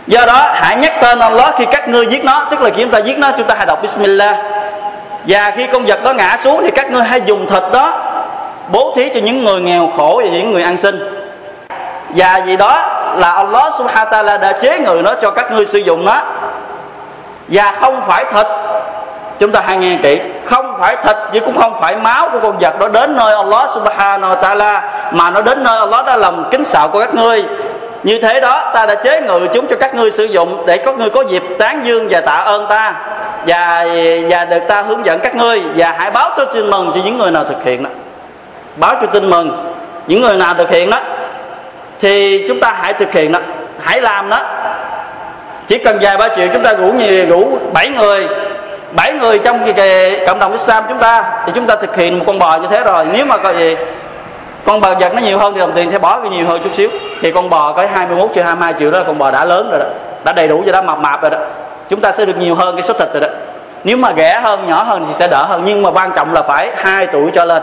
Do 0.06 0.26
đó, 0.26 0.50
hãy 0.54 0.76
nhắc 0.76 0.92
tên 1.00 1.18
Allah 1.18 1.54
khi 1.56 1.64
các 1.70 1.88
ngươi 1.88 2.06
giết 2.06 2.24
nó, 2.24 2.44
tức 2.50 2.60
là 2.60 2.70
khi 2.70 2.82
chúng 2.82 2.90
ta 2.90 2.98
giết 2.98 3.18
nó, 3.18 3.30
chúng 3.36 3.46
ta 3.46 3.54
hãy 3.54 3.66
đọc 3.66 3.82
Bismillah. 3.82 4.36
Và 5.26 5.52
khi 5.56 5.66
con 5.72 5.84
vật 5.84 6.04
đó 6.04 6.12
ngã 6.12 6.36
xuống 6.40 6.60
thì 6.62 6.70
các 6.70 6.90
ngươi 6.90 7.02
hãy 7.02 7.20
dùng 7.26 7.46
thịt 7.46 7.62
đó 7.72 8.04
bố 8.68 8.92
thí 8.96 9.08
cho 9.14 9.20
những 9.20 9.44
người 9.44 9.60
nghèo 9.60 9.90
khổ 9.96 10.20
và 10.24 10.30
những 10.30 10.52
người 10.52 10.62
ăn 10.62 10.76
xin. 10.76 11.22
Và 12.08 12.42
vì 12.46 12.56
đó 12.56 12.84
là 13.16 13.32
Allah 13.32 13.74
subhanahu 13.78 14.06
wa 14.06 14.24
ta'ala 14.24 14.38
đã 14.40 14.52
chế 14.52 14.78
người 14.78 15.02
nó 15.02 15.14
cho 15.14 15.30
các 15.30 15.52
ngươi 15.52 15.66
sử 15.66 15.78
dụng 15.78 16.04
nó. 16.04 16.20
Và 17.48 17.72
không 17.80 18.00
phải 18.06 18.24
thịt 18.24 18.46
chúng 19.38 19.52
ta 19.52 19.62
hãy 19.66 19.76
nghe 19.76 19.98
kỹ. 20.02 20.20
Không 20.44 20.76
phải 20.80 20.96
thịt 20.96 21.16
chứ 21.32 21.40
cũng 21.40 21.58
không 21.58 21.80
phải 21.80 21.96
máu 21.96 22.28
của 22.32 22.38
con 22.40 22.58
vật. 22.60 22.78
Đó 22.78 22.88
đến 22.88 23.16
nơi 23.16 23.34
Allah 23.34 23.70
subhanahu 23.74 24.34
wa 24.34 24.40
ta'ala, 24.40 24.80
mà 25.12 25.30
nó 25.30 25.42
đến 25.42 25.64
nơi 25.64 25.78
Allah 25.78 26.06
đã 26.06 26.16
làm 26.16 26.44
kính 26.50 26.64
sợ 26.64 26.88
của 26.92 27.00
các 27.00 27.14
ngươi. 27.14 27.44
Như 28.02 28.18
thế 28.22 28.40
đó, 28.40 28.70
ta 28.74 28.86
đã 28.86 28.94
chế 28.94 29.20
ngự 29.20 29.40
chúng 29.54 29.66
cho 29.66 29.76
các 29.76 29.94
ngươi 29.94 30.10
sử 30.10 30.24
dụng 30.24 30.66
để 30.66 30.76
các 30.76 30.98
ngươi 30.98 31.10
có 31.10 31.22
dịp 31.28 31.42
tán 31.58 31.80
dương 31.84 32.06
và 32.10 32.20
tạ 32.20 32.34
ơn 32.34 32.66
ta. 32.68 32.94
Và 33.46 33.86
và 34.30 34.44
được 34.44 34.60
ta 34.68 34.82
hướng 34.82 35.06
dẫn 35.06 35.20
các 35.20 35.36
ngươi. 35.36 35.62
Và 35.76 35.94
hãy 35.98 36.10
báo 36.10 36.30
cho 36.36 36.44
tin 36.44 36.70
mừng 36.70 36.92
cho 36.94 37.00
những 37.04 37.18
người 37.18 37.30
nào 37.30 37.44
thực 37.44 37.64
hiện 37.64 37.82
đó. 37.82 37.90
Báo 38.76 38.94
cho 39.00 39.06
tin 39.06 39.30
mừng 39.30 39.74
những 40.06 40.22
người 40.22 40.36
nào 40.36 40.54
thực 40.54 40.70
hiện 40.70 40.90
đó. 40.90 41.00
Thì 42.00 42.44
chúng 42.48 42.60
ta 42.60 42.74
hãy 42.82 42.92
thực 42.92 43.12
hiện 43.12 43.32
đó. 43.32 43.38
Hãy 43.80 44.00
làm 44.00 44.28
đó. 44.28 44.42
Chỉ 45.66 45.78
cần 45.78 45.98
vài 46.00 46.16
ba 46.16 46.28
triệu, 46.28 46.46
chúng 46.52 46.62
ta 46.62 46.72
rủ 46.72 46.86
nhiều, 46.86 47.26
rủ 47.28 47.58
bảy 47.72 47.88
người 47.88 48.28
bảy 48.92 49.12
người 49.12 49.38
trong 49.38 49.64
cái, 49.64 49.72
cái 49.72 50.20
cộng 50.26 50.38
đồng 50.38 50.52
Islam 50.52 50.84
chúng 50.88 50.98
ta 50.98 51.42
thì 51.46 51.52
chúng 51.54 51.66
ta 51.66 51.76
thực 51.76 51.96
hiện 51.96 52.18
một 52.18 52.24
con 52.26 52.38
bò 52.38 52.56
như 52.56 52.68
thế 52.70 52.84
rồi. 52.84 53.06
Nếu 53.12 53.26
mà 53.26 53.36
có 53.36 53.52
gì 53.52 53.76
con 54.64 54.80
bò 54.80 54.94
vật 54.94 55.14
nó 55.14 55.20
nhiều 55.20 55.38
hơn 55.38 55.54
thì 55.54 55.60
đồng 55.60 55.72
tiền 55.72 55.90
sẽ 55.90 55.98
bỏ 55.98 56.20
cái 56.20 56.30
nhiều 56.30 56.46
hơn 56.46 56.60
chút 56.64 56.72
xíu. 56.72 56.90
Thì 57.20 57.32
con 57.32 57.50
bò 57.50 57.72
có 57.72 57.86
21 57.92 58.30
triệu 58.34 58.44
22 58.44 58.74
triệu 58.78 58.90
đó 58.90 59.02
con 59.06 59.18
bò 59.18 59.30
đã 59.30 59.44
lớn 59.44 59.70
rồi 59.70 59.78
đó. 59.78 59.86
Đã 60.24 60.32
đầy 60.32 60.48
đủ 60.48 60.62
rồi 60.62 60.72
đó 60.72 60.82
mập 60.82 60.98
mạp 60.98 61.22
rồi 61.22 61.30
đó. 61.30 61.38
Chúng 61.88 62.00
ta 62.00 62.12
sẽ 62.12 62.24
được 62.24 62.36
nhiều 62.38 62.54
hơn 62.54 62.76
cái 62.76 62.82
số 62.82 62.94
thịt 62.94 63.08
rồi 63.12 63.20
đó. 63.20 63.28
Nếu 63.84 63.96
mà 63.96 64.12
ghẻ 64.12 64.40
hơn 64.42 64.68
nhỏ 64.68 64.82
hơn 64.82 65.04
thì 65.08 65.14
sẽ 65.14 65.28
đỡ 65.28 65.44
hơn. 65.44 65.62
Nhưng 65.64 65.82
mà 65.82 65.90
quan 65.90 66.12
trọng 66.16 66.34
là 66.34 66.42
phải 66.42 66.70
hai 66.76 67.06
tuổi 67.06 67.30
cho 67.34 67.44
lên. 67.44 67.62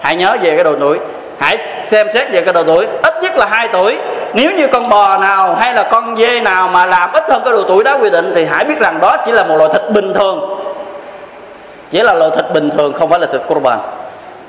Hãy 0.00 0.16
nhớ 0.16 0.36
về 0.42 0.54
cái 0.54 0.64
độ 0.64 0.74
tuổi 0.80 0.98
hãy 1.42 1.58
xem 1.84 2.06
xét 2.10 2.30
về 2.32 2.42
cái 2.42 2.52
độ 2.52 2.62
tuổi. 2.62 2.86
Ít 3.02 3.14
nhất 3.22 3.36
là 3.36 3.46
hai 3.46 3.68
tuổi. 3.68 3.98
Nếu 4.34 4.50
như 4.50 4.66
con 4.66 4.88
bò 4.88 5.18
nào 5.18 5.54
hay 5.54 5.74
là 5.74 5.82
con 5.82 6.16
dê 6.16 6.40
nào 6.40 6.68
mà 6.68 6.86
làm 6.86 7.12
ít 7.12 7.24
hơn 7.28 7.42
cái 7.44 7.52
độ 7.52 7.62
tuổi 7.68 7.84
đó 7.84 7.98
quy 8.00 8.10
định 8.10 8.32
thì 8.34 8.44
hãy 8.44 8.64
biết 8.64 8.80
rằng 8.80 8.98
đó 9.00 9.16
chỉ 9.26 9.32
là 9.32 9.42
một 9.42 9.56
loại 9.56 9.70
thịt 9.72 9.82
bình 9.90 10.14
thường. 10.14 10.58
Chỉ 11.90 12.02
là 12.02 12.14
loại 12.14 12.30
thịt 12.36 12.44
bình 12.52 12.70
thường, 12.70 12.92
không 12.92 13.08
phải 13.08 13.20
là 13.20 13.26
thịt 13.26 13.40
qurban 13.48 13.78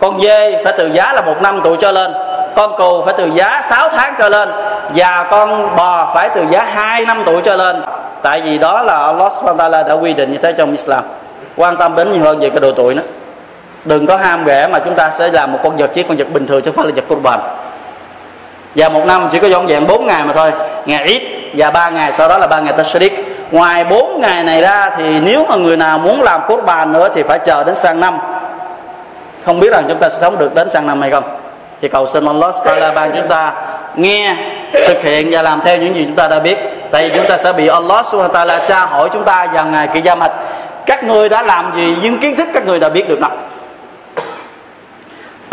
con 0.03 0.19
dê 0.21 0.63
phải 0.63 0.73
từ 0.77 0.87
giá 0.87 1.13
là 1.13 1.21
một 1.21 1.41
năm 1.41 1.61
tuổi 1.63 1.77
cho 1.79 1.91
lên. 1.91 2.13
Con 2.55 2.77
cừu 2.77 3.01
phải 3.01 3.13
từ 3.17 3.29
giá 3.33 3.61
6 3.69 3.89
tháng 3.89 4.13
trở 4.19 4.29
lên. 4.29 4.49
Và 4.95 5.27
con 5.31 5.75
bò 5.75 6.11
phải 6.13 6.29
từ 6.35 6.41
giá 6.49 6.63
2 6.63 7.05
năm 7.05 7.23
tuổi 7.25 7.41
trở 7.41 7.55
lên. 7.55 7.83
Tại 8.21 8.41
vì 8.41 8.57
đó 8.57 8.81
là 8.81 8.97
Allah 8.97 9.33
subhanahu 9.33 9.83
đã 9.87 9.93
quy 9.93 10.13
định 10.13 10.31
như 10.31 10.37
thế 10.37 10.53
trong 10.53 10.71
Islam. 10.71 11.03
Quan 11.55 11.77
tâm 11.77 11.95
đến 11.95 12.11
nhiều 12.11 12.23
hơn 12.23 12.39
về 12.39 12.49
cái 12.49 12.59
độ 12.59 12.71
tuổi 12.71 12.93
đó 12.93 13.01
đừng 13.85 14.07
có 14.07 14.17
ham 14.17 14.43
rẻ 14.45 14.67
mà 14.67 14.79
chúng 14.79 14.95
ta 14.95 15.11
sẽ 15.17 15.31
làm 15.31 15.51
một 15.51 15.59
con 15.63 15.77
vật 15.77 15.91
chỉ 15.93 16.03
con 16.03 16.17
vật 16.17 16.27
bình 16.33 16.47
thường 16.47 16.61
chứ 16.61 16.71
không 16.71 16.83
phải 16.83 16.85
là 16.85 16.91
vật 16.95 17.15
qurban 17.15 17.39
và 18.75 18.89
một 18.89 19.05
năm 19.05 19.29
chỉ 19.31 19.39
có 19.39 19.47
dọn 19.47 19.67
dẹn 19.67 19.87
4 19.87 20.05
ngày 20.05 20.23
mà 20.25 20.33
thôi. 20.33 20.51
Ngày 20.85 21.03
ít 21.05 21.21
và 21.53 21.69
ba 21.69 21.89
ngày, 21.89 22.11
sau 22.11 22.29
đó 22.29 22.37
là 22.37 22.47
ba 22.47 22.59
ngày 22.59 22.73
tashrik 22.77 23.13
ngoài 23.51 23.83
4 23.83 24.19
ngày 24.21 24.43
này 24.43 24.61
ra 24.61 24.89
thì 24.97 25.19
nếu 25.19 25.45
mà 25.49 25.55
người 25.55 25.77
nào 25.77 25.99
muốn 25.99 26.21
làm 26.21 26.41
cốt 26.47 26.61
bàn 26.65 26.91
nữa 26.91 27.09
thì 27.15 27.23
phải 27.23 27.39
chờ 27.39 27.63
đến 27.63 27.75
sang 27.75 27.99
năm. 27.99 28.17
Không 29.45 29.59
biết 29.59 29.71
rằng 29.71 29.85
chúng 29.87 29.97
ta 29.97 30.09
sẽ 30.09 30.17
sống 30.21 30.37
được 30.37 30.55
đến 30.55 30.69
sang 30.71 30.87
năm 30.87 31.01
hay 31.01 31.11
không. 31.11 31.23
Thì 31.81 31.87
cầu 31.87 32.07
xin 32.07 32.25
Allah 32.25 32.55
Taala 32.65 32.91
ban 32.91 33.11
chúng 33.11 33.27
ta 33.27 33.53
nghe, 33.95 34.35
thực 34.73 35.03
hiện 35.03 35.27
và 35.31 35.41
làm 35.41 35.61
theo 35.65 35.77
những 35.77 35.95
gì 35.95 36.05
chúng 36.05 36.15
ta 36.15 36.27
đã 36.27 36.39
biết. 36.39 36.57
Tại 36.91 37.09
vì 37.09 37.17
chúng 37.17 37.29
ta 37.29 37.37
sẽ 37.37 37.53
bị 37.53 37.67
Allah 37.67 38.05
Subhanahu 38.05 38.33
Taala 38.33 38.65
tra 38.67 38.85
hỏi 38.85 39.09
chúng 39.13 39.23
ta 39.23 39.47
vào 39.53 39.65
ngày 39.65 39.87
kỳ 39.93 40.01
gia 40.01 40.15
mạch 40.15 40.31
các 40.85 41.03
người 41.03 41.29
đã 41.29 41.41
làm 41.41 41.71
gì 41.75 41.95
những 42.01 42.19
kiến 42.19 42.35
thức 42.35 42.47
các 42.53 42.65
người 42.65 42.79
đã 42.79 42.89
biết 42.89 43.09
được 43.09 43.21
nào. 43.21 43.31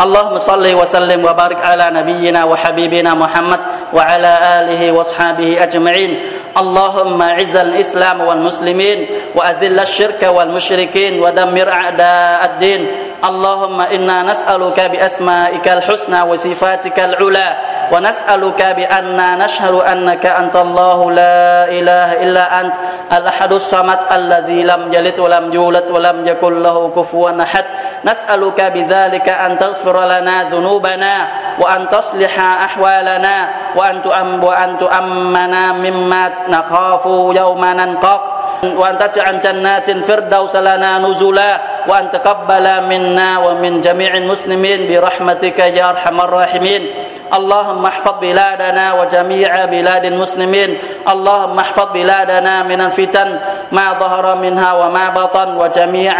اللهم 0.01 0.37
صل 0.37 0.65
وسلم 0.73 1.25
وبارك 1.25 1.61
على 1.61 1.91
نبينا 1.93 2.43
وحبيبنا 2.43 3.13
محمد 3.13 3.59
وعلى 3.93 4.31
آله 4.57 4.91
واصحابه 4.91 5.63
أجمعين. 5.63 6.19
اللهم 6.57 7.21
اعز 7.21 7.55
الإسلام 7.55 8.21
والمسلمين 8.21 9.05
وأذل 9.35 9.79
الشرك 9.79 10.21
والمشركين 10.23 11.21
ودمر 11.21 11.69
أعداء 11.69 12.45
الدين. 12.45 12.81
اللهم 13.25 13.81
أنا 13.81 14.23
نسالك 14.23 14.79
باسمائك 14.91 15.67
الحسنى 15.67 16.21
وصفاتك 16.21 16.99
العلى 16.99 17.57
ونسألك 17.91 18.61
بأننا 18.77 19.35
نشهد 19.45 19.73
أنك 19.73 20.25
أنت 20.25 20.55
الله 20.55 21.11
لا 21.11 21.69
إله 21.69 22.23
إلا 22.23 22.61
أنت 22.61 22.75
الأحد 23.13 23.53
الصمد 23.53 23.99
الذي 24.11 24.63
لم 24.63 24.93
يلد 24.93 25.19
ولم 25.19 25.53
يولد 25.53 25.91
ولم 25.91 26.27
يكن 26.27 26.63
له 26.63 26.89
كفوا 26.95 27.41
أحد 27.43 27.65
نسألك 28.05 28.61
بذلك 28.61 29.29
أن 29.29 29.57
تغفر 29.57 30.05
لنا 30.05 30.43
ذنوبنا 30.43 31.27
وأن 31.59 31.89
تصلح 31.89 32.39
أحوالنا 32.39 33.49
وأن 33.75 34.01
وأن 34.43 34.77
تؤمنا 34.77 35.71
مما 35.71 36.31
نخاف 36.49 37.05
يوم 37.35 37.65
ننطق 37.65 38.30
وأن 38.61 38.97
تجعل 38.97 39.39
جنات 39.39 39.89
الفردوس 39.89 40.55
لنا 40.55 40.97
نزلا 40.97 41.61
وأن 41.87 42.09
تقبل 42.09 42.65
منا 42.83 43.37
ومن 43.37 43.81
جميع 43.81 44.17
المسلمين 44.17 44.79
برحمتك 44.87 45.59
يا 45.59 45.89
أرحم 45.89 46.21
الراحمين. 46.21 46.87
اللهم 47.33 47.85
احفظ 47.85 48.15
بلادنا 48.21 48.93
وجميع 48.93 49.65
بلاد 49.65 50.05
المسلمين. 50.05 50.77
اللهم 51.09 51.59
احفظ 51.59 51.87
بلادنا 51.93 52.63
من 52.63 52.81
الفتن 52.81 53.39
ما 53.71 53.93
ظهر 53.99 54.35
منها 54.35 54.73
وما 54.73 55.09
بطن 55.09 55.57
وجميع 55.57 56.15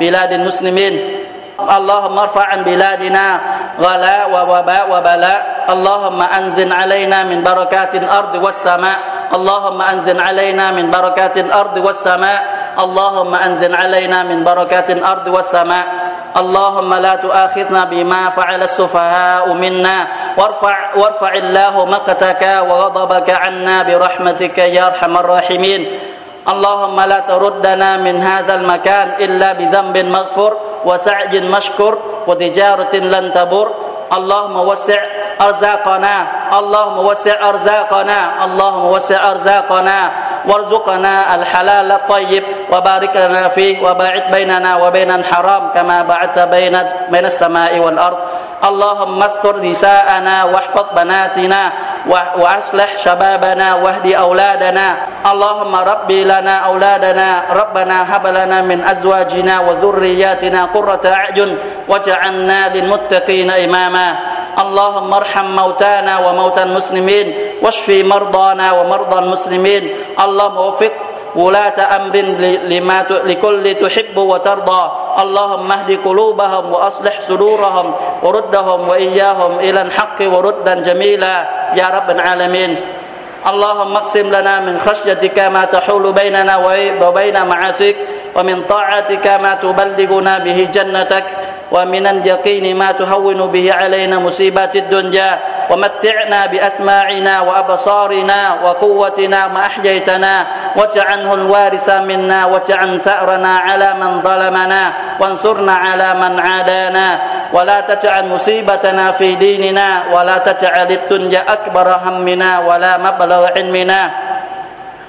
بلاد 0.00 0.32
المسلمين. 0.32 0.94
اللهم 1.60 2.18
ارفع 2.18 2.44
عن 2.44 2.62
بلادنا 2.62 3.26
غلاء 3.80 4.30
ووباء 4.30 4.84
وبلاء. 4.92 5.40
اللهم 5.70 6.20
أنزل 6.22 6.72
علينا 6.72 7.18
من 7.22 7.42
بركات 7.42 7.94
الأرض 7.94 8.34
والسماء. 8.44 8.98
اللهم 9.30 9.82
أنزل 9.82 10.20
علينا 10.20 10.70
من 10.70 10.90
بركات 10.90 11.38
الأرض 11.38 11.76
والسماء. 11.76 12.40
اللهم 12.78 13.34
أنزل 13.34 13.74
علينا 13.74 14.22
من 14.22 14.44
بركات 14.44 14.90
الأرض 14.90 15.26
والسماء. 15.26 15.86
اللهم 16.36 16.90
لا 16.94 17.14
تؤاخذنا 17.14 17.84
بما 17.84 18.30
فعل 18.30 18.62
السفهاء 18.62 19.52
منا. 19.52 19.98
وارفع 20.38 20.76
وارفع 20.96 21.32
الله 21.34 21.74
مقتك 21.84 22.42
وغضبك 22.42 23.28
عنا 23.30 23.76
برحمتك 23.82 24.58
يا 24.58 24.86
أرحم 24.86 25.14
الراحمين. 25.16 25.82
اللهم 26.48 27.00
لا 27.00 27.20
تردنا 27.20 27.96
من 27.96 28.16
هذا 28.22 28.54
المكان 28.54 29.08
إلا 29.20 29.52
بذنب 29.52 29.96
مغفور 29.98 30.52
وسعي 30.84 31.40
مشكور 31.40 31.98
وتجاره 32.26 32.94
لن 32.96 33.32
تبر 33.32 33.68
اللهم 34.12 34.56
وسع 34.56 35.00
أرزاقنا 35.40 36.14
اللهم 36.58 36.98
وسع 36.98 37.48
أرزاقنا 37.48 38.44
اللهم 38.44 38.84
وسع 38.84 39.30
أرزاقنا. 39.30 40.10
وارزقنا 40.40 41.34
الحلال 41.34 41.92
الطيب 41.92 42.44
وبارك 42.72 43.16
لنا 43.16 43.48
فيه 43.48 43.84
وباعد 43.84 44.24
بيننا 44.30 44.76
وبين 44.76 45.10
الحرام 45.10 45.68
كما 45.74 46.02
بعدت 46.02 46.38
بين 46.38 46.74
بين 47.12 47.24
السماء 47.24 47.78
والأرض. 47.78 48.18
اللهم 48.64 49.22
استر 49.22 49.56
نساءنا 49.60 50.44
واحفظ 50.44 50.86
بناتنا 50.96 51.72
وأصلح 52.08 52.96
شبابنا 52.96 53.74
واهد 53.74 54.12
أولادنا. 54.12 54.96
اللهم 55.26 55.74
ربي 55.76 56.24
لنا 56.24 56.56
أولادنا. 56.56 57.42
ربنا 57.52 58.16
هب 58.16 58.26
لنا 58.26 58.60
من 58.60 58.84
أزواجنا 58.84 59.60
وذرياتنا 59.60 60.64
قرة 60.64 61.00
أعين 61.04 61.58
واجعلنا 61.88 62.68
للمتقين 62.74 63.50
إماما. 63.50 64.18
اللهم 64.58 65.14
ارحم 65.14 65.46
موتانا 65.56 66.18
وموتى 66.18 66.62
المسلمين 66.62 67.26
واشف 67.62 67.88
مرضانا 67.88 68.72
ومرضى 68.72 69.18
المسلمين. 69.18 69.82
اللهم 70.20 70.56
وفق 70.56 70.92
ولاة 71.36 71.78
أمر 71.96 72.16
لما 72.66 73.06
لكل 73.10 73.74
تحب 73.74 74.16
وترضى. 74.16 74.82
اللهم 75.18 75.72
اهد 75.72 75.98
قلوبهم 76.04 76.72
وأصلح 76.72 77.20
صدورهم 77.20 77.94
وردهم 78.22 78.88
وإياهم 78.88 79.58
إلى 79.58 79.80
الحق 79.80 80.18
وردا 80.20 80.74
جميلا. 80.74 81.59
يا 81.76 81.88
رب 81.88 82.10
العالمين. 82.10 82.76
اللهم 83.46 83.96
اقسم 83.96 84.26
لنا 84.30 84.60
من 84.60 84.78
خشيتك 84.78 85.38
ما 85.38 85.64
تحول 85.64 86.12
بيننا 86.12 86.56
وبين 87.00 87.36
معاصيك 87.46 87.96
ومن 88.36 88.62
طاعتك 88.68 89.26
ما 89.26 89.54
تبلغنا 89.54 90.38
به 90.38 90.68
جنتك. 90.72 91.26
ومن 91.72 92.06
اليقين 92.06 92.76
ما 92.76 92.92
تهون 92.92 93.46
به 93.46 93.74
علينا 93.74 94.18
مصيبات 94.18 94.76
الدنيا. 94.76 95.38
ومتعنا 95.70 96.46
بأسماعنا 96.46 97.40
وأبصارنا 97.40 98.58
وقوتنا 98.64 99.48
ما 99.48 99.60
أحييتنا. 99.66 100.46
واجعله 100.76 101.34
الوارث 101.34 101.88
منا 101.90 102.44
واجعل 102.44 103.00
ثأرنا 103.00 103.58
على 103.58 103.94
من 103.94 104.22
ظلمنا. 104.22 104.92
وانصرنا 105.20 105.72
على 105.72 106.14
من 106.14 106.40
عادانا. 106.40 107.18
ولا 107.52 107.80
تجعل 107.80 108.28
مصيبتنا 108.28 109.12
في 109.12 109.34
ديننا. 109.34 110.02
ولا 110.12 110.38
تجعل 110.38 110.92
الدنيا 110.92 111.52
أكبر 111.52 111.96
همنا 112.04 112.58
ولا 112.58 112.98
مبلغ 112.98 113.46
علمنا. 113.56 114.10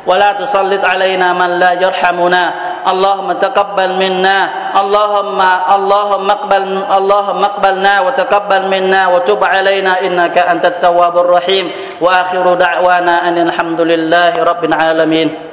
ولا 0.05 0.33
تسلط 0.33 0.85
علينا 0.85 1.33
من 1.33 1.59
لا 1.59 1.71
يرحمنا. 1.71 2.53
اللهم 2.87 3.31
تقبل 3.31 3.89
منا 3.93 4.37
اللهم 4.81 5.39
اللهم 5.75 6.27
اقبل 6.31 6.63
اللهم 6.97 7.41
اقبلنا 7.43 7.93
وتقبل 8.01 8.61
منا 8.67 9.01
وتب 9.07 9.43
علينا 9.43 10.01
إنك 10.01 10.37
أنت 10.37 10.65
التواب 10.65 11.17
الرحيم. 11.17 11.71
وآخر 12.01 12.53
دعوانا 12.53 13.27
أن 13.27 13.37
الحمد 13.37 13.81
لله 13.81 14.43
رب 14.43 14.63
العالمين. 14.65 15.50